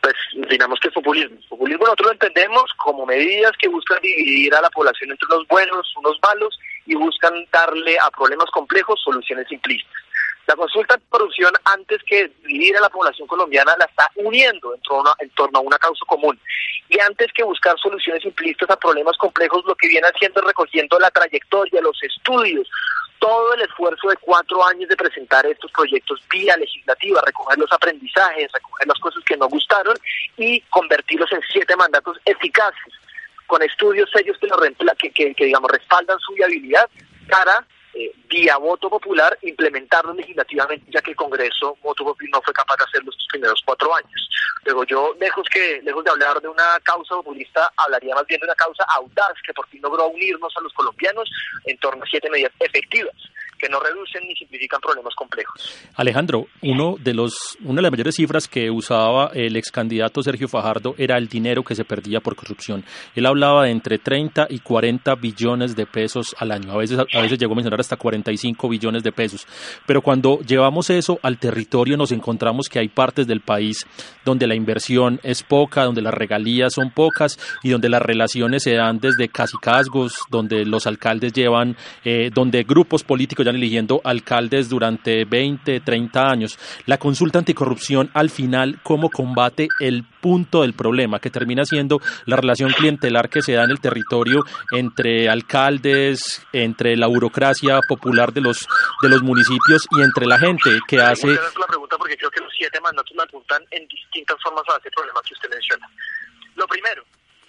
Pues 0.00 0.14
digamos 0.50 0.78
que 0.80 0.88
es 0.88 0.94
populismo. 0.94 1.38
Populismo 1.48 1.84
nosotros 1.84 2.06
lo 2.06 2.12
entendemos 2.12 2.64
como 2.76 3.06
medidas 3.06 3.52
que 3.58 3.68
buscan 3.68 3.98
dividir 4.02 4.54
a 4.54 4.60
la 4.60 4.70
población 4.70 5.10
entre 5.10 5.28
los 5.30 5.46
buenos, 5.48 5.94
unos 5.96 6.18
malos 6.22 6.58
y 6.86 6.94
buscan 6.94 7.32
darle 7.52 7.96
a 7.98 8.10
problemas 8.10 8.50
complejos 8.50 9.00
soluciones 9.02 9.46
simplistas. 9.48 10.03
La 10.46 10.56
consulta 10.56 10.96
de 10.96 11.02
corrupción, 11.08 11.52
antes 11.64 12.02
que 12.04 12.30
dividir 12.44 12.76
a 12.76 12.82
la 12.82 12.90
población 12.90 13.26
colombiana, 13.26 13.74
la 13.78 13.86
está 13.86 14.10
uniendo 14.16 14.74
en 14.74 14.80
torno, 14.82 15.10
a, 15.10 15.16
en 15.20 15.30
torno 15.30 15.58
a 15.58 15.62
una 15.62 15.78
causa 15.78 16.04
común. 16.06 16.38
Y 16.88 17.00
antes 17.00 17.32
que 17.32 17.42
buscar 17.42 17.78
soluciones 17.78 18.22
simplistas 18.22 18.68
a 18.68 18.76
problemas 18.76 19.16
complejos, 19.16 19.64
lo 19.64 19.74
que 19.74 19.88
viene 19.88 20.06
haciendo 20.06 20.40
es 20.40 20.46
recogiendo 20.46 20.98
la 20.98 21.10
trayectoria, 21.10 21.80
los 21.80 22.02
estudios, 22.02 22.68
todo 23.18 23.54
el 23.54 23.62
esfuerzo 23.62 24.08
de 24.08 24.16
cuatro 24.18 24.66
años 24.66 24.86
de 24.88 24.96
presentar 24.96 25.46
estos 25.46 25.72
proyectos 25.72 26.20
vía 26.30 26.56
legislativa, 26.58 27.22
recoger 27.24 27.58
los 27.58 27.72
aprendizajes, 27.72 28.52
recoger 28.52 28.86
las 28.86 28.98
cosas 28.98 29.24
que 29.24 29.36
no 29.38 29.48
gustaron 29.48 29.96
y 30.36 30.60
convertirlos 30.68 31.32
en 31.32 31.40
siete 31.50 31.74
mandatos 31.74 32.18
eficaces, 32.26 32.92
con 33.46 33.62
estudios 33.62 34.10
serios 34.10 34.36
que, 34.98 35.10
que, 35.10 35.34
que 35.34 35.44
digamos, 35.46 35.70
respaldan 35.70 36.18
su 36.18 36.34
viabilidad 36.34 36.86
para 37.30 37.64
eh, 37.94 38.12
vía 38.28 38.56
voto 38.56 38.90
popular 38.90 39.38
implementarlo 39.42 40.14
legislativamente, 40.14 40.90
ya 40.90 41.00
que 41.00 41.12
el 41.12 41.16
Congreso 41.16 41.76
voto 41.82 42.04
popular 42.04 42.30
no 42.32 42.42
fue 42.42 42.52
capaz 42.52 42.76
de 42.76 42.84
hacerlo 42.84 43.10
estos 43.10 43.26
primeros 43.30 43.62
cuatro 43.64 43.94
años. 43.94 44.28
Luego 44.64 44.84
yo, 44.84 45.14
lejos 45.20 45.46
que 45.52 45.80
lejos 45.82 46.04
de 46.04 46.10
hablar 46.10 46.40
de 46.40 46.48
una 46.48 46.78
causa 46.82 47.14
populista, 47.16 47.70
hablaría 47.76 48.14
más 48.14 48.26
bien 48.26 48.40
de 48.40 48.46
una 48.46 48.54
causa 48.54 48.84
audaz 48.96 49.34
que 49.46 49.52
por 49.52 49.68
fin 49.68 49.82
logró 49.82 50.08
unirnos 50.08 50.56
a 50.56 50.60
los 50.60 50.72
colombianos 50.72 51.30
en 51.64 51.76
torno 51.78 52.02
a 52.02 52.06
siete 52.06 52.30
medidas 52.30 52.52
efectivas 52.60 53.14
que 53.64 53.70
no 53.70 53.80
reducen 53.80 54.28
ni 54.28 54.34
simplifican 54.34 54.78
problemas 54.78 55.14
complejos. 55.14 55.74
Alejandro, 55.94 56.48
uno 56.60 56.96
de 57.00 57.14
los, 57.14 57.56
una 57.64 57.76
de 57.76 57.82
las 57.82 57.92
mayores 57.92 58.14
cifras 58.14 58.46
que 58.46 58.70
usaba 58.70 59.30
el 59.32 59.56
ex 59.56 59.70
candidato 59.70 60.22
Sergio 60.22 60.48
Fajardo 60.48 60.94
era 60.98 61.16
el 61.16 61.28
dinero 61.28 61.64
que 61.64 61.74
se 61.74 61.86
perdía 61.86 62.20
por 62.20 62.36
corrupción. 62.36 62.84
Él 63.14 63.24
hablaba 63.24 63.64
de 63.64 63.70
entre 63.70 63.96
30 63.96 64.48
y 64.50 64.58
40 64.58 65.14
billones 65.14 65.74
de 65.74 65.86
pesos 65.86 66.36
al 66.38 66.52
año. 66.52 66.72
A 66.72 66.76
veces, 66.76 66.98
llegó 67.38 67.54
a 67.54 67.56
mencionar 67.56 67.80
hasta 67.80 67.96
45 67.96 68.68
billones 68.68 69.02
de 69.02 69.12
pesos. 69.12 69.46
Pero 69.86 70.02
cuando 70.02 70.40
llevamos 70.40 70.90
eso 70.90 71.18
al 71.22 71.38
territorio 71.38 71.96
nos 71.96 72.12
encontramos 72.12 72.68
que 72.68 72.80
hay 72.80 72.88
partes 72.88 73.26
del 73.26 73.40
país 73.40 73.86
donde 74.26 74.46
la 74.46 74.56
inversión 74.56 75.20
es 75.22 75.42
poca, 75.42 75.84
donde 75.84 76.02
las 76.02 76.12
regalías 76.12 76.74
son 76.74 76.90
pocas 76.90 77.38
y 77.62 77.70
donde 77.70 77.88
las 77.88 78.02
relaciones 78.02 78.62
se 78.62 78.74
dan 78.74 78.98
desde 78.98 79.30
casicazgos, 79.30 80.16
donde 80.28 80.66
los 80.66 80.86
alcaldes 80.86 81.32
llevan, 81.32 81.76
eh, 82.04 82.30
donde 82.30 82.64
grupos 82.64 83.02
políticos 83.04 83.46
ya 83.46 83.53
eligiendo 83.56 84.00
alcaldes 84.04 84.68
durante 84.68 85.24
20, 85.24 85.80
30 85.80 86.26
años. 86.26 86.58
La 86.86 86.98
consulta 86.98 87.38
anticorrupción 87.38 88.10
al 88.14 88.30
final, 88.30 88.80
¿cómo 88.82 89.10
combate 89.10 89.68
el 89.80 90.04
punto 90.24 90.62
del 90.62 90.72
problema, 90.72 91.20
que 91.20 91.28
termina 91.28 91.66
siendo 91.66 92.00
la 92.24 92.36
relación 92.36 92.72
clientelar 92.72 93.28
que 93.28 93.42
se 93.42 93.52
da 93.52 93.64
en 93.64 93.70
el 93.70 93.80
territorio 93.80 94.42
entre 94.72 95.28
alcaldes, 95.28 96.42
entre 96.52 96.96
la 96.96 97.08
burocracia 97.08 97.80
popular 97.86 98.32
de 98.32 98.40
los 98.40 98.66
de 99.02 99.08
los 99.10 99.22
municipios 99.22 99.86
y 99.90 100.00
entre 100.00 100.26
la 100.26 100.38
gente 100.38 100.70
que 100.88 100.98
hace... 100.98 101.28
la 101.28 101.66
pregunta 101.68 101.98
porque 101.98 102.16
creo 102.16 102.30
que 102.30 102.40
los 102.40 102.52
siete 102.56 102.80
mandatos 102.80 103.14
me 103.14 103.22
apuntan 103.22 103.62
en 103.70 103.86
distintas 103.86 104.36
formas 104.42 104.64
a 104.68 104.78
ese 104.78 104.90
problema 104.90 105.20
que 105.26 105.34
usted 105.34 105.50
menciona. 105.50 105.86
Lo 106.54 106.66
primero, 106.66 107.04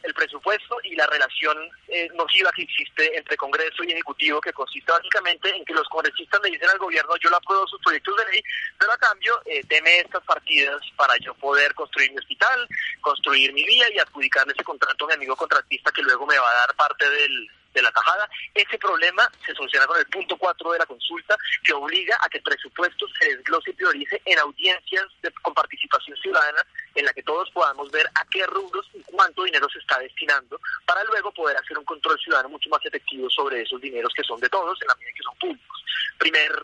el 0.05 0.13
presupuesto 0.13 0.77
y 0.83 0.95
la 0.95 1.07
relación 1.07 1.57
eh, 1.87 2.07
nociva 2.13 2.51
que 2.51 2.63
existe 2.63 3.17
entre 3.17 3.37
Congreso 3.37 3.83
y 3.83 3.91
Ejecutivo, 3.91 4.39
que 4.39 4.53
consiste 4.53 4.91
básicamente 4.91 5.55
en 5.55 5.65
que 5.65 5.73
los 5.73 5.87
congresistas 5.89 6.39
le 6.43 6.51
dicen 6.51 6.69
al 6.69 6.77
gobierno, 6.77 7.15
yo 7.17 7.29
le 7.29 7.35
apruebo 7.35 7.67
sus 7.67 7.81
proyectos 7.81 8.15
de 8.17 8.31
ley, 8.31 8.43
pero 8.79 8.91
a 8.91 8.97
cambio 8.97 9.41
eh, 9.45 9.61
deme 9.67 9.99
estas 9.99 10.23
partidas 10.23 10.81
para 10.95 11.15
yo 11.17 11.33
poder 11.35 11.73
construir 11.73 12.11
mi 12.11 12.17
hospital, 12.17 12.67
construir 13.01 13.51
mi 13.53 13.65
vía 13.65 13.91
y 13.93 13.99
adjudicarle 13.99 14.53
ese 14.53 14.63
contrato 14.63 15.05
a 15.05 15.07
mi 15.09 15.13
amigo 15.15 15.35
contratista 15.35 15.91
que 15.91 16.03
luego 16.03 16.25
me 16.25 16.37
va 16.37 16.49
a 16.49 16.67
dar 16.67 16.75
parte 16.75 17.09
del 17.09 17.49
de 17.75 17.83
la 17.83 17.91
tajada. 17.91 18.27
Ese 18.53 18.77
problema 18.79 19.29
se 19.45 19.53
soluciona 19.53 19.85
con 19.85 19.99
el 19.99 20.05
punto 20.07 20.37
4 20.37 20.71
de 20.71 20.79
la 20.79 20.85
consulta, 20.85 21.37
que 21.63 21.73
obliga 21.73 22.17
a 22.21 22.29
que 22.29 22.37
el 22.37 22.43
presupuesto 22.43 23.05
se 23.19 23.35
desglose 23.35 23.69
y 23.69 23.73
priorice 23.73 24.21
en 24.25 24.39
audiencias 24.39 25.05
con 25.41 25.53
participación 25.53 26.17
ciudadana, 26.17 26.65
en 26.95 27.05
la 27.05 27.13
que 27.13 27.23
todos 27.23 27.51
podamos 27.51 27.91
ver 27.91 28.07
a 28.15 28.25
qué 28.31 28.45
rubros 28.47 28.89
y 28.93 29.01
cuánto 29.03 29.43
dinero 29.43 29.67
se 29.69 29.79
está 29.79 29.99
destinando, 29.99 30.59
para 30.85 31.03
luego 31.03 31.31
poder 31.31 31.57
hacer 31.57 31.77
un 31.77 31.85
control 31.85 32.17
ciudadano 32.19 32.49
mucho 32.49 32.69
más 32.69 32.83
efectivo 32.85 33.29
sobre 33.29 33.61
esos 33.61 33.79
dineros 33.81 34.13
que 34.15 34.23
son 34.23 34.39
de 34.39 34.49
todos, 34.49 34.81
en 34.81 34.87
la 34.87 34.95
medida 34.95 35.11
que 35.15 35.23
son 35.23 35.37
públicos. 35.37 35.83
Primero 36.17 36.61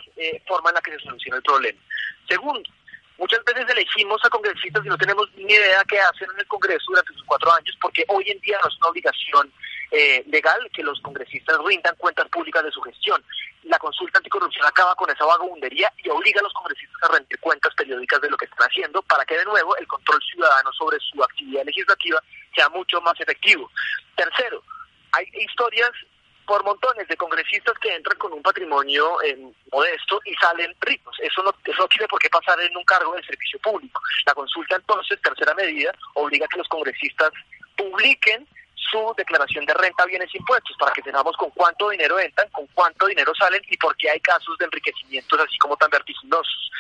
forma 0.48 0.70
en 0.70 0.76
la 0.76 0.82
que 0.82 0.92
se 0.92 1.00
soluciona 1.00 1.38
el 1.38 1.44
problema. 1.44 1.80
Segundo, 2.28 2.70
muchas 3.18 3.44
veces 3.44 3.66
elegimos 3.70 4.24
a 4.24 4.30
congresistas 4.30 4.86
y 4.86 4.90
no 4.90 4.98
tenemos 4.98 5.30
ni 5.36 5.52
idea 5.54 5.84
qué 5.90 6.00
hacen 6.00 6.30
en 6.34 6.40
el 6.40 6.48
Congreso 6.48 6.86
durante 6.88 7.14
sus 7.14 7.24
cuatro 7.26 7.52
años, 7.52 7.78
porque 7.82 8.06
hoy 8.08 8.24
en 8.30 8.40
día 8.40 8.58
no 8.62 8.70
es 8.70 8.78
una 8.78 8.90
obligación 8.90 9.52
eh, 9.92 10.24
legal 10.28 10.70
que 10.74 10.84
los 10.84 11.02
congresistas 11.02 11.58
rindan 11.66 11.96
cuentas 11.98 12.28
públicas 12.30 12.64
de 12.64 12.72
su 12.72 12.82
gestión. 12.82 13.22
La 13.64 13.78
consulta 13.78 14.20
anticorrupción 14.20 14.66
acaba 14.66 14.96
con 14.96 15.10
esa 15.10 15.26
vagabundería 15.26 15.92
y 15.98 16.10
obliga 16.10 16.40
a 16.40 16.44
los 16.44 16.54
congresistas 16.54 17.04
a 17.04 17.14
rendir 17.14 17.40
cuentas 17.40 17.74
periódicas 17.76 18.22
de 18.22 18.30
lo 18.30 18.38
que 18.38 18.46
están 18.46 18.68
haciendo 18.70 19.02
para 19.04 19.26
que 19.26 19.38
de 19.38 19.46
nuevo 19.46 19.76
el 19.76 19.88
control 19.88 20.22
ciudadano 20.24 20.72
sobre 20.74 20.98
su 21.00 21.22
actividad 21.22 21.66
legislativa 21.66 22.22
sea 22.56 22.70
mucho 22.70 23.02
más 23.02 23.20
efectivo. 23.20 23.70
Tercero, 24.16 24.64
hay 25.12 25.26
historias 25.34 25.92
por 26.46 26.64
montones 26.64 27.08
de 27.08 27.18
congresistas 27.18 27.78
que 27.80 27.94
entran 27.94 28.18
con 28.18 28.34
un 28.34 28.42
patrimonio 28.42 29.22
eh, 29.22 29.38
modesto 29.72 30.20
y 30.26 30.34
salen 30.36 30.74
ricos. 30.82 31.16
Eso 31.22 31.44
no, 31.44 31.54
eso 31.64 31.82
no 31.82 31.88
tiene 31.88 32.08
por 32.08 32.20
qué 32.20 32.30
pasar 32.30 32.60
en 32.62 32.76
un 32.76 32.84
cargo 32.84 33.14
de 33.16 33.24
servicio 33.24 33.60
público. 33.60 34.02
La 34.26 34.34
consulta 34.34 34.76
entonces, 34.76 35.22
tercera 35.22 35.54
medida, 35.54 35.94
obliga 36.16 36.46
a 36.46 36.50
que 36.50 36.58
los 36.58 36.68
congresistas 36.68 37.32
publiquen 37.76 38.48
su 38.90 39.14
declaración 39.18 39.66
de 39.66 39.74
renta, 39.74 40.06
bienes 40.06 40.34
impuestos, 40.34 40.76
para 40.78 40.92
que 40.92 41.02
tengamos 41.02 41.36
con 41.38 41.50
cuánto 41.52 41.90
dinero 41.90 42.20
entran, 42.20 42.50
con 42.50 42.66
cuánto 42.74 43.08
dinero 43.08 43.34
salen 43.36 43.62
y 43.70 43.78
por 43.78 43.96
qué 43.98 44.10
hay 44.10 44.20
casos 44.20 44.58
de 44.58 44.66
enriquecimientos 44.66 45.40
así 45.40 45.58
como 45.58 45.78
tan 45.78 45.90
vertiginosos. 45.90 46.72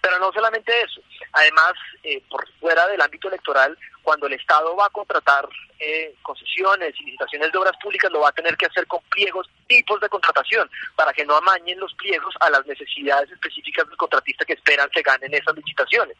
Pero 0.00 0.18
no 0.18 0.30
solamente 0.32 0.72
eso, 0.82 1.00
además, 1.32 1.72
eh, 2.02 2.22
por 2.30 2.46
fuera 2.60 2.86
del 2.86 3.00
ámbito 3.00 3.28
electoral, 3.28 3.76
cuando 4.02 4.26
el 4.26 4.34
Estado 4.34 4.76
va 4.76 4.86
a 4.86 4.90
contratar 4.90 5.48
eh, 5.80 6.14
concesiones 6.22 6.94
y 7.00 7.04
licitaciones 7.04 7.50
de 7.50 7.58
obras 7.58 7.76
públicas, 7.82 8.10
lo 8.12 8.20
va 8.20 8.28
a 8.28 8.32
tener 8.32 8.56
que 8.56 8.66
hacer 8.66 8.86
con 8.86 9.00
pliegos, 9.10 9.50
tipos 9.66 10.00
de 10.00 10.08
contratación, 10.08 10.70
para 10.94 11.12
que 11.12 11.24
no 11.24 11.36
amañen 11.36 11.80
los 11.80 11.92
pliegos 11.94 12.34
a 12.40 12.50
las 12.50 12.64
necesidades 12.66 13.30
específicas 13.32 13.88
del 13.88 13.96
contratista 13.96 14.44
que 14.44 14.52
esperan 14.52 14.88
se 14.94 15.02
ganen 15.02 15.34
esas 15.34 15.56
licitaciones. 15.56 16.16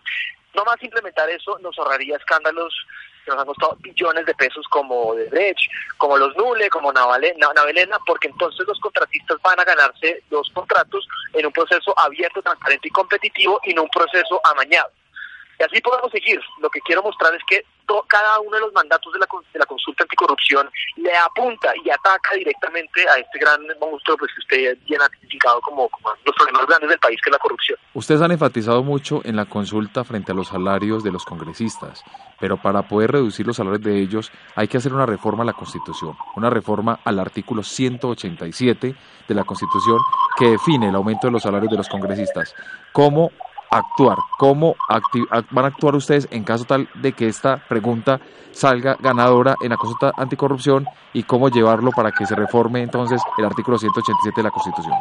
No 0.55 0.65
más 0.65 0.83
implementar 0.83 1.29
eso 1.31 1.59
nos 1.61 1.79
ahorraría 1.79 2.17
escándalos 2.17 2.75
nos 3.31 3.41
han 3.41 3.47
costado 3.47 3.77
billones 3.81 4.27
de 4.27 4.35
pesos 4.35 4.67
como 4.71 5.15
de 5.15 5.29
Brecht, 5.29 5.71
como 5.99 6.17
los 6.17 6.37
Nule, 6.37 6.69
como 6.71 6.93
Navelena, 6.93 7.99
porque 8.07 8.29
entonces 8.29 8.67
los 8.67 8.79
contratistas 8.81 9.41
van 9.43 9.61
a 9.61 9.65
ganarse 9.65 10.23
los 10.31 10.51
contratos 10.51 11.07
en 11.33 11.47
un 11.47 11.53
proceso 11.53 11.99
abierto, 11.99 12.43
transparente 12.43 12.89
y 12.89 12.91
competitivo 12.91 13.61
y 13.65 13.75
no 13.75 13.83
un 13.83 13.91
proceso 13.91 14.41
amañado. 14.45 14.91
Y 15.59 15.63
así 15.63 15.81
podemos 15.81 16.11
seguir. 16.11 16.41
Lo 16.61 16.69
que 16.69 16.81
quiero 16.81 17.03
mostrar 17.03 17.35
es 17.35 17.43
que 17.49 17.65
cada 18.09 18.41
uno 18.41 18.57
de 18.57 18.61
los 18.63 18.73
mandatos 18.73 19.13
de 19.13 19.19
la, 19.19 19.27
de 19.53 19.59
la 19.59 19.67
consulta 19.67 20.05
anticorrupción 20.05 20.69
le 20.97 21.17
apunta 21.17 21.73
y 21.85 21.91
ataca 21.91 22.35
directamente 22.35 23.09
a 23.09 23.19
este 23.19 23.39
gran 23.39 23.61
monstruo 23.81 24.17
pues, 24.17 24.33
que 24.35 24.41
usted 24.41 24.79
bien 24.87 25.01
ha 25.01 25.07
identificado 25.07 25.61
como, 25.61 25.89
como 25.89 26.15
los 26.25 26.35
problemas 26.35 26.67
grandes 26.67 26.91
del 26.91 26.99
país, 26.99 27.19
que 27.23 27.31
es 27.31 27.33
la 27.33 27.39
corrupción. 27.39 27.79
Ustedes 27.95 28.21
han 28.21 28.33
enfatizado 28.33 28.83
mucho 28.83 29.21
en 29.25 29.37
la 29.37 29.47
consulta 29.47 30.05
frente 30.05 30.33
a 30.33 30.35
los 30.35 30.49
salarios 30.49 31.05
de 31.05 31.13
los 31.13 31.25
congresistas, 31.25 32.03
pero 32.41 32.57
para 32.57 32.83
poder 32.83 33.13
reducir 33.13 33.47
los 33.47 33.57
salarios 33.57 33.83
de 33.83 34.01
ellos 34.01 34.31
hay 34.55 34.69
que 34.69 34.77
hacer 34.77 34.93
una 34.93 35.07
reforma 35.07 35.43
a 35.43 35.47
la 35.47 35.53
Constitución, 35.53 36.15
una 36.37 36.51
reforma 36.51 37.01
al 37.05 37.19
artículo 37.19 37.63
187 37.63 38.95
de 39.29 39.35
la 39.35 39.45
Constitución 39.45 39.99
que 40.39 40.51
define 40.51 40.89
el 40.89 40.95
aumento 40.95 41.27
de 41.27 41.33
los 41.33 41.43
salarios 41.43 41.71
de 41.71 41.79
los 41.79 41.89
congresistas. 41.89 42.55
¿Cómo 42.93 43.31
actuar? 43.71 44.19
¿Cómo 44.39 44.77
van 45.51 45.65
a 45.65 45.69
actuar 45.69 45.95
ustedes 45.97 46.29
en 46.31 46.45
caso 46.45 46.65
tal 46.65 46.89
de 46.95 47.13
que 47.13 47.29
esta 47.29 47.57
pregunta 47.69 48.21
salga 48.53 48.97
ganadora 49.01 49.57
en 49.63 49.71
la 49.71 49.77
consulta 49.77 50.13
anticorrupción 50.17 50.87
y 51.13 51.25
cómo 51.25 51.49
llevarlo 51.49 51.91
para 51.91 52.13
que 52.13 52.27
se 52.27 52.35
reforme 52.35 52.83
entonces 52.83 53.21
el 53.39 53.45
artículo 53.45 53.79
187 53.79 54.41
de 54.41 54.43
la 54.43 54.51
Constitución? 54.51 54.95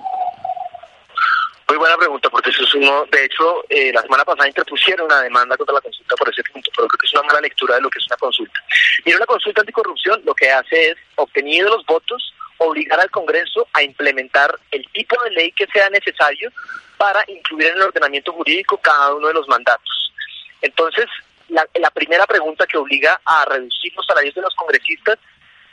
Muy 1.67 1.77
buena 1.77 1.97
pregunta, 1.97 2.29
porque 2.29 2.51
eso 2.51 2.63
es 2.63 2.73
uno, 2.75 3.05
de 3.11 3.25
hecho, 3.25 3.63
eh, 3.69 3.91
la 3.91 4.03
semana 4.03 4.23
pasada 4.23 4.47
interpusieron 4.47 5.07
una 5.07 5.21
demanda 5.21 5.57
contra 5.57 5.73
la 5.73 5.81
consulta 5.81 6.15
por 6.15 6.29
ese 6.29 6.43
punto, 6.43 6.69
pero 6.75 6.87
creo 6.87 6.99
que 6.99 7.07
es 7.07 7.13
una 7.13 7.23
mala 7.23 7.41
lectura 7.41 7.75
de 7.75 7.81
lo 7.81 7.89
que 7.89 7.97
es 7.97 8.05
una 8.05 8.17
consulta. 8.17 8.59
Mira, 9.03 9.17
una 9.17 9.25
consulta 9.25 9.61
anticorrupción 9.61 10.21
lo 10.25 10.35
que 10.35 10.51
hace 10.51 10.91
es, 10.91 10.97
obtenido 11.15 11.69
los 11.69 11.85
votos, 11.85 12.33
obligar 12.57 12.99
al 12.99 13.09
Congreso 13.09 13.67
a 13.73 13.81
implementar 13.81 14.55
el 14.71 14.85
tipo 14.91 15.21
de 15.23 15.31
ley 15.31 15.51
que 15.53 15.65
sea 15.67 15.89
necesario 15.89 16.51
para 16.97 17.23
incluir 17.27 17.67
en 17.67 17.77
el 17.77 17.81
ordenamiento 17.81 18.31
jurídico 18.31 18.77
cada 18.77 19.15
uno 19.15 19.27
de 19.27 19.33
los 19.33 19.47
mandatos. 19.47 20.13
Entonces, 20.61 21.05
la, 21.49 21.67
la 21.73 21.89
primera 21.89 22.27
pregunta 22.27 22.67
que 22.67 22.77
obliga 22.77 23.19
a 23.25 23.43
reducir 23.45 23.91
los 23.95 24.05
salarios 24.05 24.35
de 24.35 24.41
los 24.41 24.53
congresistas, 24.55 25.17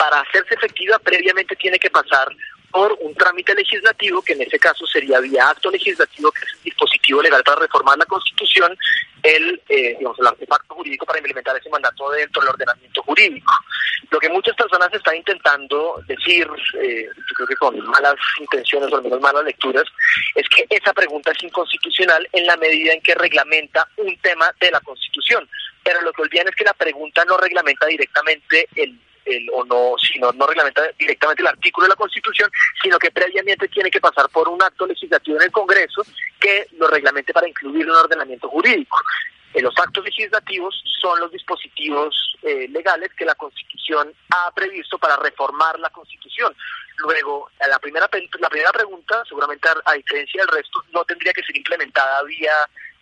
para 0.02 0.20
hacerse 0.20 0.54
efectiva 0.54 0.98
previamente 0.98 1.54
tiene 1.54 1.78
que 1.78 1.88
pasar 1.88 2.26
por 2.72 2.96
un 3.00 3.14
trámite 3.14 3.54
legislativo, 3.54 4.22
que 4.22 4.32
en 4.32 4.42
ese 4.42 4.58
caso 4.58 4.86
sería 4.86 5.20
vía 5.20 5.48
acto 5.48 5.70
legislativo, 5.70 6.32
que 6.32 6.40
es 6.44 6.54
el 6.54 6.62
dispositivo 6.64 7.22
legal 7.22 7.42
para 7.44 7.60
reformar 7.60 7.98
la 7.98 8.06
Constitución, 8.06 8.76
el, 9.22 9.60
eh, 9.68 9.94
digamos, 9.98 10.18
el 10.18 10.26
artefacto 10.26 10.74
jurídico 10.74 11.06
para 11.06 11.18
implementar 11.18 11.56
ese 11.56 11.68
mandato 11.68 12.10
dentro 12.10 12.40
del 12.40 12.50
ordenamiento 12.50 13.02
jurídico. 13.02 13.52
Lo 14.10 14.18
que 14.18 14.30
muchas 14.30 14.56
personas 14.56 14.92
están 14.92 15.16
intentando 15.16 16.02
decir, 16.06 16.48
eh, 16.80 17.06
yo 17.14 17.34
creo 17.36 17.46
que 17.46 17.56
con 17.56 17.78
malas 17.86 18.16
intenciones 18.40 18.90
o 18.90 18.96
al 18.96 19.02
menos 19.02 19.20
malas 19.20 19.44
lecturas, 19.44 19.84
es 20.34 20.48
que 20.48 20.66
esa 20.68 20.92
pregunta 20.92 21.30
es 21.30 21.42
inconstitucional 21.42 22.26
en 22.32 22.46
la 22.46 22.56
medida 22.56 22.94
en 22.94 23.02
que 23.02 23.14
reglamenta 23.14 23.86
un 23.98 24.16
tema 24.18 24.50
de 24.60 24.70
la 24.70 24.80
Constitución. 24.80 25.48
Pero 25.84 26.00
lo 26.02 26.12
que 26.12 26.22
olvidan 26.22 26.48
es 26.48 26.56
que 26.56 26.64
la 26.64 26.74
pregunta 26.74 27.24
no 27.26 27.36
reglamenta 27.36 27.86
directamente 27.86 28.68
el 28.76 28.98
el, 29.24 29.48
o 29.52 29.64
no, 29.64 29.94
sino 29.98 30.32
no 30.32 30.46
reglamenta 30.46 30.82
directamente 30.98 31.42
el 31.42 31.48
artículo 31.48 31.84
de 31.86 31.90
la 31.90 31.96
Constitución, 31.96 32.50
sino 32.82 32.98
que 32.98 33.10
previamente 33.10 33.68
tiene 33.68 33.90
que 33.90 34.00
pasar 34.00 34.28
por 34.30 34.48
un 34.48 34.62
acto 34.62 34.86
legislativo 34.86 35.36
en 35.36 35.44
el 35.44 35.52
Congreso 35.52 36.02
que 36.40 36.66
lo 36.78 36.88
reglamente 36.88 37.32
para 37.32 37.48
incluir 37.48 37.88
un 37.88 37.96
ordenamiento 37.96 38.48
jurídico. 38.48 38.98
Eh, 39.54 39.60
los 39.60 39.74
actos 39.78 40.04
legislativos 40.04 40.82
son 41.00 41.20
los 41.20 41.30
dispositivos 41.30 42.36
eh, 42.42 42.66
legales 42.68 43.12
que 43.14 43.24
la 43.24 43.34
Constitución 43.34 44.12
ha 44.30 44.50
previsto 44.52 44.98
para 44.98 45.16
reformar 45.16 45.78
la 45.78 45.90
Constitución. 45.90 46.54
Luego, 46.98 47.50
la 47.68 47.78
primera, 47.78 48.08
la 48.40 48.48
primera 48.48 48.72
pregunta, 48.72 49.22
seguramente 49.28 49.68
a 49.84 49.92
diferencia 49.92 50.42
del 50.42 50.56
resto, 50.56 50.84
no 50.92 51.04
tendría 51.04 51.32
que 51.32 51.42
ser 51.42 51.56
implementada 51.56 52.22
vía 52.24 52.52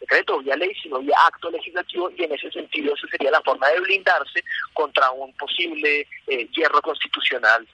decreto, 0.00 0.38
vía 0.38 0.56
ley, 0.56 0.72
sino 0.82 0.98
vía 0.98 1.14
acto 1.26 1.50
legislativo 1.50 2.10
y 2.16 2.24
en 2.24 2.32
ese 2.32 2.50
sentido 2.50 2.94
esa 2.94 3.06
sería 3.08 3.30
la 3.30 3.42
forma 3.42 3.68
de 3.68 3.80
blindarse 3.80 4.42
contra 4.72 5.10
un 5.10 5.32
posible 5.34 6.06
eh, 6.26 6.48
hierro 6.52 6.80
constitucional 6.80 7.66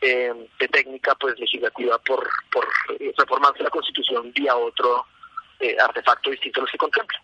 eh, 0.00 0.32
de 0.58 0.68
técnica 0.68 1.14
pues 1.14 1.38
legislativa 1.38 1.98
por, 1.98 2.28
por 2.50 2.66
eh, 2.98 3.12
reformarse 3.16 3.62
la 3.62 3.70
constitución 3.70 4.32
vía 4.32 4.56
otro 4.56 5.06
artefacto 5.82 6.30
distinto 6.30 6.60
a 6.60 6.62
los 6.62 6.70
que 6.70 6.76
contempla. 6.76 7.18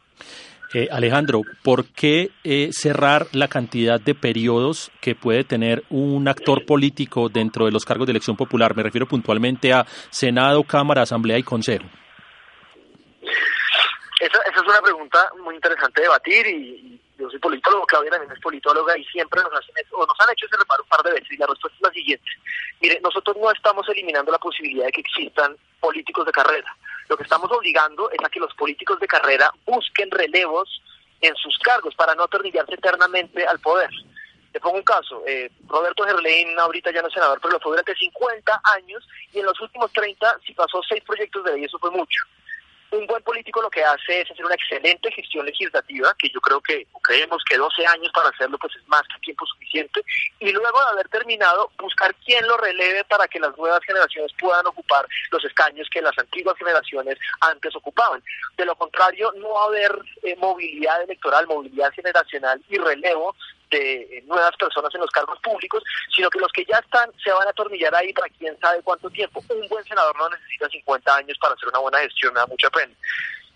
Alejandro, 0.92 1.42
¿por 1.62 1.84
qué 1.92 2.30
cerrar 2.70 3.26
la 3.32 3.48
cantidad 3.48 4.00
de 4.00 4.14
periodos 4.14 4.90
que 5.02 5.14
puede 5.14 5.44
tener 5.44 5.82
un 5.90 6.26
actor 6.26 6.64
político 6.64 7.28
dentro 7.28 7.66
de 7.66 7.72
los 7.72 7.84
cargos 7.84 8.06
de 8.06 8.12
elección 8.12 8.36
popular? 8.36 8.74
Me 8.74 8.84
refiero 8.84 9.06
puntualmente 9.06 9.74
a 9.74 9.84
Senado, 10.10 10.62
Cámara, 10.62 11.02
Asamblea 11.02 11.36
y 11.38 11.42
Consejo. 11.42 11.84
Esa, 14.20 14.38
esa 14.42 14.60
es 14.60 14.66
una 14.66 14.82
pregunta 14.82 15.32
muy 15.42 15.54
interesante 15.54 16.00
de 16.00 16.06
debatir 16.06 16.46
y, 16.46 17.00
yo 17.20 17.28
soy 17.28 17.38
politólogo, 17.38 17.84
Claudia 17.86 18.10
también 18.10 18.32
es 18.32 18.40
politóloga 18.40 18.96
y 18.96 19.04
siempre 19.04 19.42
nos, 19.42 19.52
hacen 19.52 19.74
o 19.92 20.06
nos 20.06 20.20
han 20.20 20.32
hecho 20.32 20.46
ese 20.46 20.56
reparo 20.56 20.82
un 20.82 20.88
par 20.88 21.02
de 21.02 21.12
veces 21.12 21.30
y 21.30 21.36
la 21.36 21.46
respuesta 21.46 21.76
es 21.76 21.82
la 21.82 21.92
siguiente. 21.92 22.30
Mire, 22.80 22.98
nosotros 23.02 23.36
no 23.38 23.50
estamos 23.50 23.86
eliminando 23.90 24.32
la 24.32 24.38
posibilidad 24.38 24.86
de 24.86 24.92
que 24.92 25.02
existan 25.02 25.54
políticos 25.80 26.24
de 26.24 26.32
carrera. 26.32 26.74
Lo 27.08 27.16
que 27.18 27.24
estamos 27.24 27.50
obligando 27.50 28.10
es 28.10 28.18
a 28.24 28.30
que 28.30 28.40
los 28.40 28.54
políticos 28.54 28.98
de 29.00 29.06
carrera 29.06 29.52
busquen 29.66 30.10
relevos 30.10 30.82
en 31.20 31.34
sus 31.36 31.58
cargos 31.58 31.94
para 31.94 32.14
no 32.14 32.22
atornillarse 32.22 32.74
eternamente 32.74 33.46
al 33.46 33.60
poder. 33.60 33.90
Te 34.52 34.60
pongo 34.60 34.78
un 34.78 34.82
caso, 34.82 35.22
eh, 35.26 35.50
Roberto 35.66 36.04
Gerlein 36.04 36.58
ahorita 36.58 36.90
ya 36.90 37.02
no 37.02 37.08
es 37.08 37.14
senador, 37.14 37.38
pero 37.40 37.52
lo 37.52 37.60
fue 37.60 37.72
durante 37.72 37.94
50 37.94 38.60
años 38.64 39.06
y 39.32 39.40
en 39.40 39.46
los 39.46 39.60
últimos 39.60 39.92
30 39.92 40.40
si 40.46 40.54
pasó 40.54 40.80
seis 40.88 41.04
proyectos 41.04 41.44
de 41.44 41.52
ley, 41.52 41.64
eso 41.64 41.78
fue 41.78 41.90
mucho 41.90 42.18
un 42.92 43.06
buen 43.06 43.22
político 43.22 43.62
lo 43.62 43.70
que 43.70 43.84
hace 43.84 44.20
es 44.20 44.30
hacer 44.30 44.44
una 44.44 44.54
excelente 44.54 45.10
gestión 45.12 45.46
legislativa, 45.46 46.14
que 46.18 46.28
yo 46.30 46.40
creo 46.40 46.60
que 46.60 46.86
creemos 47.02 47.42
que 47.48 47.56
12 47.56 47.86
años 47.86 48.10
para 48.12 48.30
hacerlo 48.30 48.58
pues 48.58 48.74
es 48.76 48.88
más 48.88 49.02
que 49.02 49.20
tiempo 49.20 49.46
suficiente, 49.46 50.02
y 50.40 50.52
luego 50.52 50.78
de 50.80 50.90
haber 50.92 51.08
terminado, 51.08 51.70
buscar 51.78 52.14
quién 52.24 52.46
lo 52.46 52.56
releve 52.56 53.04
para 53.04 53.28
que 53.28 53.40
las 53.40 53.56
nuevas 53.56 53.80
generaciones 53.84 54.32
puedan 54.38 54.66
ocupar 54.66 55.06
los 55.30 55.44
escaños 55.44 55.88
que 55.90 56.02
las 56.02 56.18
antiguas 56.18 56.56
generaciones 56.58 57.18
antes 57.40 57.74
ocupaban. 57.76 58.22
De 58.56 58.64
lo 58.64 58.74
contrario, 58.76 59.32
no 59.36 59.50
va 59.50 59.62
a 59.62 59.66
haber 59.66 59.98
eh, 60.22 60.36
movilidad 60.36 61.02
electoral, 61.02 61.46
movilidad 61.46 61.92
generacional 61.92 62.60
y 62.68 62.76
relevo 62.76 63.34
de 63.70 64.22
nuevas 64.26 64.56
personas 64.56 64.94
en 64.94 65.00
los 65.00 65.10
cargos 65.10 65.38
públicos, 65.40 65.82
sino 66.14 66.28
que 66.30 66.38
los 66.38 66.52
que 66.52 66.64
ya 66.64 66.78
están 66.78 67.10
se 67.22 67.30
van 67.30 67.46
a 67.46 67.50
atornillar 67.50 67.94
ahí 67.94 68.12
para 68.12 68.28
quién 68.38 68.58
sabe 68.60 68.82
cuánto 68.82 69.08
tiempo. 69.10 69.42
Un 69.48 69.68
buen 69.68 69.84
senador 69.84 70.16
no 70.18 70.28
necesita 70.28 70.68
50 70.68 71.16
años 71.16 71.38
para 71.40 71.54
hacer 71.54 71.68
una 71.68 71.78
buena 71.78 71.98
gestión, 71.98 72.34
me 72.34 72.40
da 72.40 72.46
mucha 72.46 72.70
pena. 72.70 72.92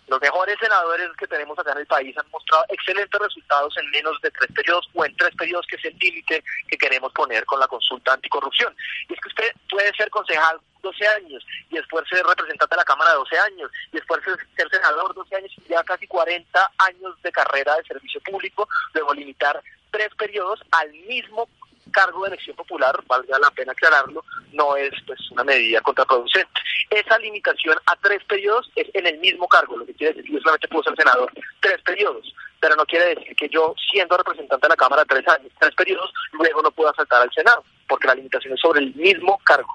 Los 0.07 0.21
mejores 0.21 0.55
senadores 0.59 1.09
que 1.17 1.27
tenemos 1.27 1.57
acá 1.57 1.71
en 1.71 1.79
el 1.79 1.87
país 1.87 2.15
han 2.17 2.29
mostrado 2.29 2.63
excelentes 2.69 3.19
resultados 3.19 3.75
en 3.77 3.89
menos 3.89 4.19
de 4.21 4.29
tres 4.31 4.51
periodos 4.53 4.87
o 4.93 5.05
en 5.05 5.15
tres 5.15 5.35
periodos, 5.35 5.65
que 5.67 5.77
es 5.77 5.85
el 5.85 5.97
límite 5.97 6.43
que 6.67 6.77
queremos 6.77 7.11
poner 7.13 7.43
con 7.45 7.59
la 7.59 7.67
consulta 7.67 8.13
anticorrupción. 8.13 8.75
Y 9.09 9.13
es 9.13 9.19
que 9.19 9.29
usted 9.29 9.51
puede 9.69 9.91
ser 9.95 10.09
concejal 10.09 10.59
12 10.81 11.07
años 11.07 11.45
y 11.71 11.75
después 11.75 12.07
ser 12.07 12.23
representante 12.23 12.75
de 12.75 12.79
la 12.79 12.85
Cámara 12.85 13.13
12 13.13 13.37
años 13.39 13.71
y 13.91 13.95
después 13.95 14.21
ser 14.23 14.69
senador 14.69 15.13
12 15.15 15.35
años 15.35 15.51
y 15.57 15.69
ya 15.69 15.83
casi 15.83 16.05
40 16.07 16.71
años 16.77 17.21
de 17.23 17.31
carrera 17.31 17.75
de 17.77 17.83
servicio 17.83 18.21
público, 18.21 18.67
luego 18.93 19.13
limitar 19.13 19.61
tres 19.89 20.13
periodos 20.15 20.59
al 20.71 20.91
mismo 21.07 21.47
cargo 21.95 22.23
de 22.23 22.29
elección 22.29 22.57
popular, 22.57 22.93
valga 23.07 23.39
la 23.39 23.49
pena 23.51 23.71
aclararlo, 23.71 24.25
no 24.51 24.75
es 24.75 24.91
pues 25.07 25.19
una 25.31 25.45
medida 25.45 25.79
contraproducente. 25.79 26.51
Esa 26.89 27.17
limitación 27.19 27.77
a 27.85 27.95
tres 27.95 28.21
periodos 28.25 28.69
es 28.75 28.87
en 28.93 29.07
el 29.07 29.17
mismo 29.19 29.47
cargo, 29.47 29.77
lo 29.77 29.85
que 29.85 29.93
quiere 29.93 30.13
decir 30.13 30.25
que 30.25 30.33
yo 30.33 30.39
solamente 30.41 30.67
puedo 30.67 30.83
ser 30.83 30.95
senador 30.97 31.31
tres 31.61 31.81
periodos, 31.83 32.35
pero 32.59 32.75
no 32.75 32.85
quiere 32.85 33.15
decir 33.15 33.33
que 33.35 33.47
yo, 33.47 33.73
siendo 33.91 34.17
representante 34.17 34.67
de 34.67 34.69
la 34.69 34.75
Cámara 34.75 35.05
tres 35.05 35.25
años, 35.27 35.51
tres 35.57 35.73
periodos, 35.73 36.11
luego 36.33 36.61
no 36.61 36.71
pueda 36.71 36.91
saltar 36.93 37.21
al 37.21 37.31
Senado, 37.31 37.63
porque 37.87 38.07
la 38.07 38.15
limitación 38.15 38.53
es 38.53 38.59
sobre 38.59 38.81
el 38.81 38.93
mismo 38.93 39.39
cargo. 39.43 39.71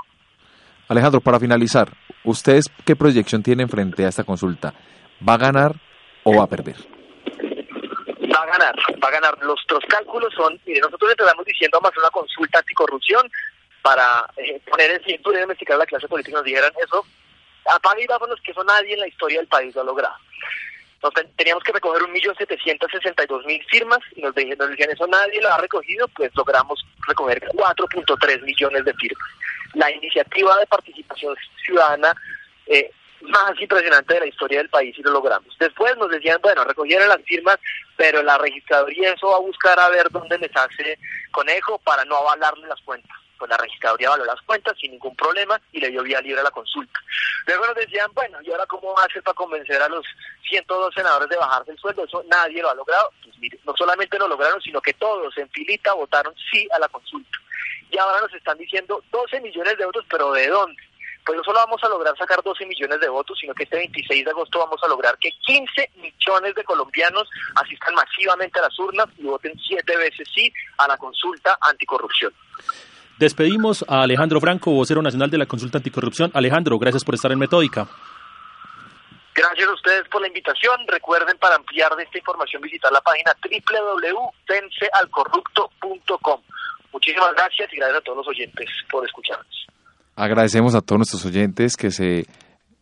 Alejandro, 0.89 1.21
para 1.21 1.41
finalizar, 1.41 1.89
¿ustedes 2.25 2.67
qué 2.85 2.97
proyección 2.97 3.43
tienen 3.43 3.69
frente 3.69 4.05
a 4.05 4.09
esta 4.09 4.25
consulta? 4.25 4.75
¿Va 5.27 5.35
a 5.35 5.39
ganar 5.39 5.77
o 6.25 6.37
va 6.37 6.45
a 6.45 6.49
perder? 6.49 7.00
Va 8.33 8.43
a 8.43 8.47
ganar, 8.47 8.75
va 9.03 9.09
a 9.09 9.11
ganar. 9.11 9.43
Nuestros 9.43 9.85
cálculos 9.89 10.33
son, 10.35 10.59
mire, 10.67 10.81
nosotros 10.81 11.11
empezamos 11.11 11.45
diciendo 11.45 11.81
a 11.83 11.89
hacer 11.89 11.99
una 11.99 12.11
consulta 12.11 12.59
anticorrupción 12.59 13.31
para 13.83 14.27
eh, 14.37 14.61
poner 14.69 14.91
en 14.93 15.05
cintura 15.05 15.39
y 15.39 15.41
domesticar 15.43 15.77
a 15.77 15.79
la 15.79 15.87
clase 15.87 16.09
política. 16.09 16.37
Nos 16.37 16.45
dijeran 16.45 16.73
eso, 16.85 17.05
apaga 17.67 18.01
y 18.01 18.07
vámonos, 18.07 18.41
que 18.43 18.53
eso 18.53 18.63
nadie 18.65 18.95
en 18.95 19.01
la 19.01 19.09
historia 19.09 19.39
del 19.39 19.49
país 19.49 19.75
lo 19.75 19.81
ha 19.81 19.85
logrado. 19.85 20.15
Entonces 20.95 21.35
teníamos 21.35 21.65
que 21.65 21.73
recoger 21.73 22.03
un 22.03 22.13
millón 22.13 22.37
setecientos 22.37 22.91
sesenta 22.93 23.25
y 23.25 23.27
dos 23.27 23.45
mil 23.47 23.65
firmas 23.71 24.01
y 24.15 24.21
nos, 24.21 24.35
nos 24.37 24.71
decían 24.71 24.91
eso 24.91 25.07
nadie 25.07 25.41
lo 25.41 25.51
ha 25.51 25.59
recogido, 25.59 26.07
pues 26.09 26.31
logramos 26.35 26.85
recoger 27.09 27.41
4.3 27.41 28.43
millones 28.43 28.85
de 28.85 28.93
firmas 28.95 29.31
la 29.75 29.91
iniciativa 29.91 30.59
de 30.59 30.67
participación 30.67 31.37
ciudadana 31.65 32.15
eh, 32.67 32.91
más 33.23 33.53
impresionante 33.61 34.15
de 34.15 34.21
la 34.21 34.27
historia 34.27 34.59
del 34.59 34.69
país 34.69 34.97
y 34.99 35.03
lo 35.03 35.13
logramos. 35.13 35.57
Después 35.59 35.97
nos 35.97 36.11
decían, 36.11 36.39
bueno, 36.43 36.65
recogieron 36.65 37.09
las 37.09 37.23
firmas, 37.23 37.59
pero 37.97 38.23
la 38.23 38.39
registraduría 38.39 39.13
eso 39.13 39.29
va 39.29 39.37
a 39.37 39.41
buscar 39.41 39.79
a 39.79 39.89
ver 39.89 40.11
dónde 40.11 40.39
les 40.39 40.55
hace 40.57 40.99
conejo 41.31 41.79
para 41.79 42.05
no 42.05 42.17
avalarle 42.17 42.67
las 42.67 42.81
cuentas. 42.83 43.17
Pues 43.39 43.49
la 43.51 43.57
registraduría 43.57 44.11
valoró 44.11 44.33
las 44.33 44.43
cuentas 44.43 44.77
sin 44.79 44.91
ningún 44.91 45.17
problema 45.17 45.61
y 45.73 45.81
le 45.81 45.89
dio 45.89 46.03
vía 46.03 46.21
libre 46.21 46.41
a 46.41 46.45
la 46.45 46.51
consulta. 46.51 47.01
Luego 47.47 47.67
nos 47.67 47.77
decían, 47.77 48.11
bueno, 48.13 48.39
¿y 48.43 48.51
ahora 48.51 48.67
cómo 48.67 48.93
va 48.95 49.03
a 49.03 49.07
hacer 49.07 49.23
para 49.23 49.35
convencer 49.35 49.81
a 49.81 49.89
los 49.89 50.05
102 50.49 50.95
senadores 50.95 51.29
de 51.29 51.37
bajarse 51.37 51.71
el 51.71 51.79
sueldo? 51.79 52.05
Eso 52.05 52.23
nadie 52.29 52.61
lo 52.61 52.71
ha 52.71 52.75
logrado. 52.75 53.11
Pues 53.23 53.39
mire, 53.39 53.59
no 53.65 53.75
solamente 53.77 54.19
lo 54.19 54.29
lograron, 54.29 54.61
sino 54.61 54.81
que 54.83 54.93
todos 54.93 55.37
en 55.39 55.49
filita 55.51 55.95
votaron 55.95 56.35
sí 56.51 56.69
a 56.75 56.79
la 56.79 56.89
consulta 56.89 57.39
y 57.91 57.99
ahora 57.99 58.21
nos 58.21 58.33
están 58.35 58.57
diciendo 58.59 59.03
12 59.11 59.41
millones 59.41 59.77
de 59.77 59.85
votos, 59.85 60.05
pero 60.09 60.33
¿de 60.33 60.49
dónde? 60.49 60.83
Pues 61.25 61.37
no 61.37 61.45
solo 61.45 61.59
vamos 61.59 61.83
a 61.85 61.89
lograr 61.89 62.17
sacar 62.17 62.43
12 62.43 62.65
millones 62.67 62.99
de 63.01 63.09
votos, 63.09 63.39
sino 63.39 63.55
que 63.55 63.65
este 63.65 63.77
26 63.77 64.25
de 64.25 64.31
agosto 64.31 64.59
vamos 64.59 64.83
a 64.83 64.89
lograr 64.89 65.19
que 65.19 65.31
15 65.31 65.91
millones 65.97 66.55
de 66.55 66.65
colombianos 66.65 67.29
asistan 67.57 67.95
masivamente 67.95 68.59
a 68.59 68.63
las 68.63 68.79
urnas 68.79 69.07
y 69.19 69.25
voten 69.25 69.53
siete 69.67 69.95
veces 69.97 70.27
sí 70.35 70.51
a 70.79 70.89
la 70.89 70.97
consulta 70.97 71.59
anticorrupción. 71.61 72.33
Despedimos 73.19 73.85
a 73.87 74.03
Alejandro 74.03 74.41
Franco, 74.41 74.71
vocero 74.71 75.03
nacional 75.03 75.31
de 75.31 75.37
la 75.37 75.45
consulta 75.47 75.77
anticorrupción. 75.79 76.31
Alejandro, 76.33 76.79
gracias 76.79 77.05
por 77.05 77.15
estar 77.15 77.31
en 77.31 77.39
Metódica. 77.39 77.87
Gracias 79.35 79.69
a 79.69 79.73
ustedes 79.73 80.09
por 80.09 80.23
la 80.23 80.29
invitación. 80.29 80.87
Recuerden 80.87 81.37
para 81.39 81.57
ampliar 81.57 81.97
de 81.97 82.05
esta 82.05 82.19
información 82.19 82.63
visitar 82.63 82.93
la 82.93 83.01
página 83.01 83.35
www.vencealcorrupto.com. 83.43 86.43
Muchísimas 86.93 87.33
gracias 87.35 87.73
y 87.73 87.77
gracias 87.77 87.99
a 87.99 88.03
todos 88.03 88.19
los 88.19 88.29
oyentes 88.29 88.69
por 88.91 89.05
escucharnos. 89.05 89.70
Agradecemos 90.21 90.75
a 90.75 90.83
todos 90.83 90.99
nuestros 90.99 91.25
oyentes 91.25 91.79
que 91.79 91.91
se 91.91 92.27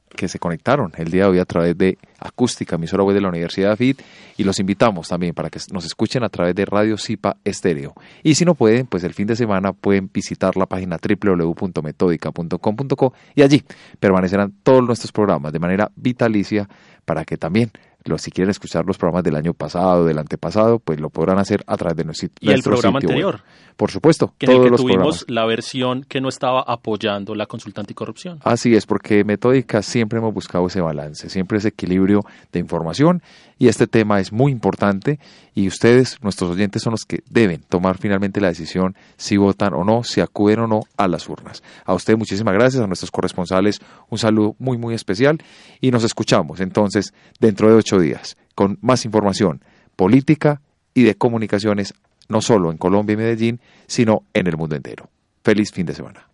que 0.08 0.26
se 0.26 0.40
conectaron 0.40 0.90
el 0.96 1.08
día 1.10 1.24
de 1.24 1.28
hoy 1.28 1.38
a 1.38 1.44
través 1.44 1.76
de 1.78 1.98
Acústica, 2.18 2.74
emisora 2.74 3.04
web 3.04 3.14
de 3.14 3.20
la 3.20 3.28
Universidad 3.28 3.68
de 3.68 3.74
AFIT, 3.74 4.02
y 4.38 4.42
los 4.42 4.58
invitamos 4.58 5.06
también 5.06 5.34
para 5.34 5.50
que 5.50 5.60
nos 5.70 5.84
escuchen 5.84 6.24
a 6.24 6.28
través 6.30 6.56
de 6.56 6.64
Radio 6.64 6.98
Cipa 6.98 7.36
Estéreo. 7.44 7.94
Y 8.24 8.34
si 8.34 8.44
no 8.44 8.56
pueden, 8.56 8.86
pues 8.86 9.04
el 9.04 9.14
fin 9.14 9.28
de 9.28 9.36
semana 9.36 9.72
pueden 9.72 10.10
visitar 10.12 10.56
la 10.56 10.66
página 10.66 10.98
www.metódica.com.co 10.98 13.14
y 13.36 13.42
allí 13.42 13.62
permanecerán 14.00 14.52
todos 14.64 14.82
nuestros 14.82 15.12
programas 15.12 15.52
de 15.52 15.60
manera 15.60 15.92
vitalicia 15.94 16.68
para 17.04 17.24
que 17.24 17.36
también 17.36 17.70
si 18.16 18.30
quieren 18.30 18.50
escuchar 18.50 18.86
los 18.86 18.96
programas 18.96 19.24
del 19.24 19.36
año 19.36 19.52
pasado, 19.52 20.06
del 20.06 20.18
antepasado, 20.18 20.78
pues 20.78 21.00
lo 21.00 21.10
podrán 21.10 21.38
hacer 21.38 21.62
a 21.66 21.76
través 21.76 21.96
de 21.96 22.04
nuestro, 22.04 22.28
y 22.40 22.50
el 22.50 22.62
programa 22.62 23.00
anterior. 23.00 23.42
Por 23.76 23.90
supuesto. 23.92 24.34
Que 24.38 24.46
todos 24.46 24.58
en 24.58 24.64
el 24.64 24.70
que 24.70 24.76
tuvimos 24.76 25.24
la 25.28 25.44
versión 25.46 26.04
que 26.08 26.20
no 26.20 26.28
estaba 26.28 26.62
apoyando 26.62 27.34
la 27.34 27.46
consulta 27.46 27.80
anticorrupción. 27.80 28.40
Así 28.42 28.74
es, 28.74 28.86
porque 28.86 29.22
Metódica 29.22 29.82
siempre 29.82 30.18
hemos 30.18 30.34
buscado 30.34 30.66
ese 30.66 30.80
balance, 30.80 31.28
siempre 31.28 31.58
ese 31.58 31.68
equilibrio 31.68 32.22
de 32.50 32.58
información 32.58 33.22
y 33.58 33.68
este 33.68 33.86
tema 33.86 34.20
es 34.20 34.32
muy 34.32 34.52
importante 34.52 35.18
y 35.54 35.66
ustedes, 35.66 36.22
nuestros 36.22 36.50
oyentes, 36.50 36.82
son 36.82 36.92
los 36.92 37.04
que 37.04 37.22
deben 37.28 37.60
tomar 37.68 37.98
finalmente 37.98 38.40
la 38.40 38.48
decisión 38.48 38.94
si 39.16 39.36
votan 39.36 39.74
o 39.74 39.84
no, 39.84 40.04
si 40.04 40.20
acuden 40.20 40.60
o 40.60 40.66
no 40.66 40.80
a 40.96 41.08
las 41.08 41.28
urnas. 41.28 41.62
A 41.84 41.94
ustedes 41.94 42.18
muchísimas 42.18 42.54
gracias, 42.54 42.82
a 42.82 42.86
nuestros 42.86 43.10
corresponsales 43.10 43.80
un 44.08 44.18
saludo 44.18 44.54
muy 44.58 44.78
muy 44.78 44.94
especial 44.94 45.38
y 45.80 45.90
nos 45.90 46.04
escuchamos 46.04 46.60
entonces 46.60 47.12
dentro 47.40 47.68
de 47.68 47.74
días 48.00 48.36
con 48.54 48.78
más 48.80 49.04
información 49.04 49.62
política 49.96 50.60
y 50.94 51.04
de 51.04 51.16
comunicaciones 51.16 51.94
no 52.28 52.40
solo 52.42 52.70
en 52.70 52.78
Colombia 52.78 53.14
y 53.14 53.16
Medellín, 53.16 53.60
sino 53.86 54.22
en 54.34 54.46
el 54.46 54.56
mundo 54.56 54.76
entero. 54.76 55.08
Feliz 55.42 55.72
fin 55.72 55.86
de 55.86 55.94
semana. 55.94 56.28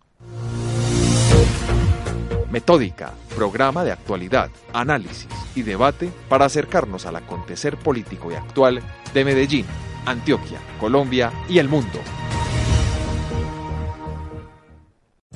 Metódica, 2.50 3.12
programa 3.34 3.82
de 3.84 3.92
actualidad, 3.92 4.48
análisis 4.72 5.28
y 5.56 5.62
debate 5.62 6.10
para 6.28 6.44
acercarnos 6.44 7.04
al 7.06 7.16
acontecer 7.16 7.76
político 7.76 8.30
y 8.30 8.34
actual 8.34 8.80
de 9.12 9.24
Medellín, 9.24 9.66
Antioquia, 10.06 10.60
Colombia 10.78 11.32
y 11.48 11.58
el 11.58 11.68
mundo. 11.68 11.98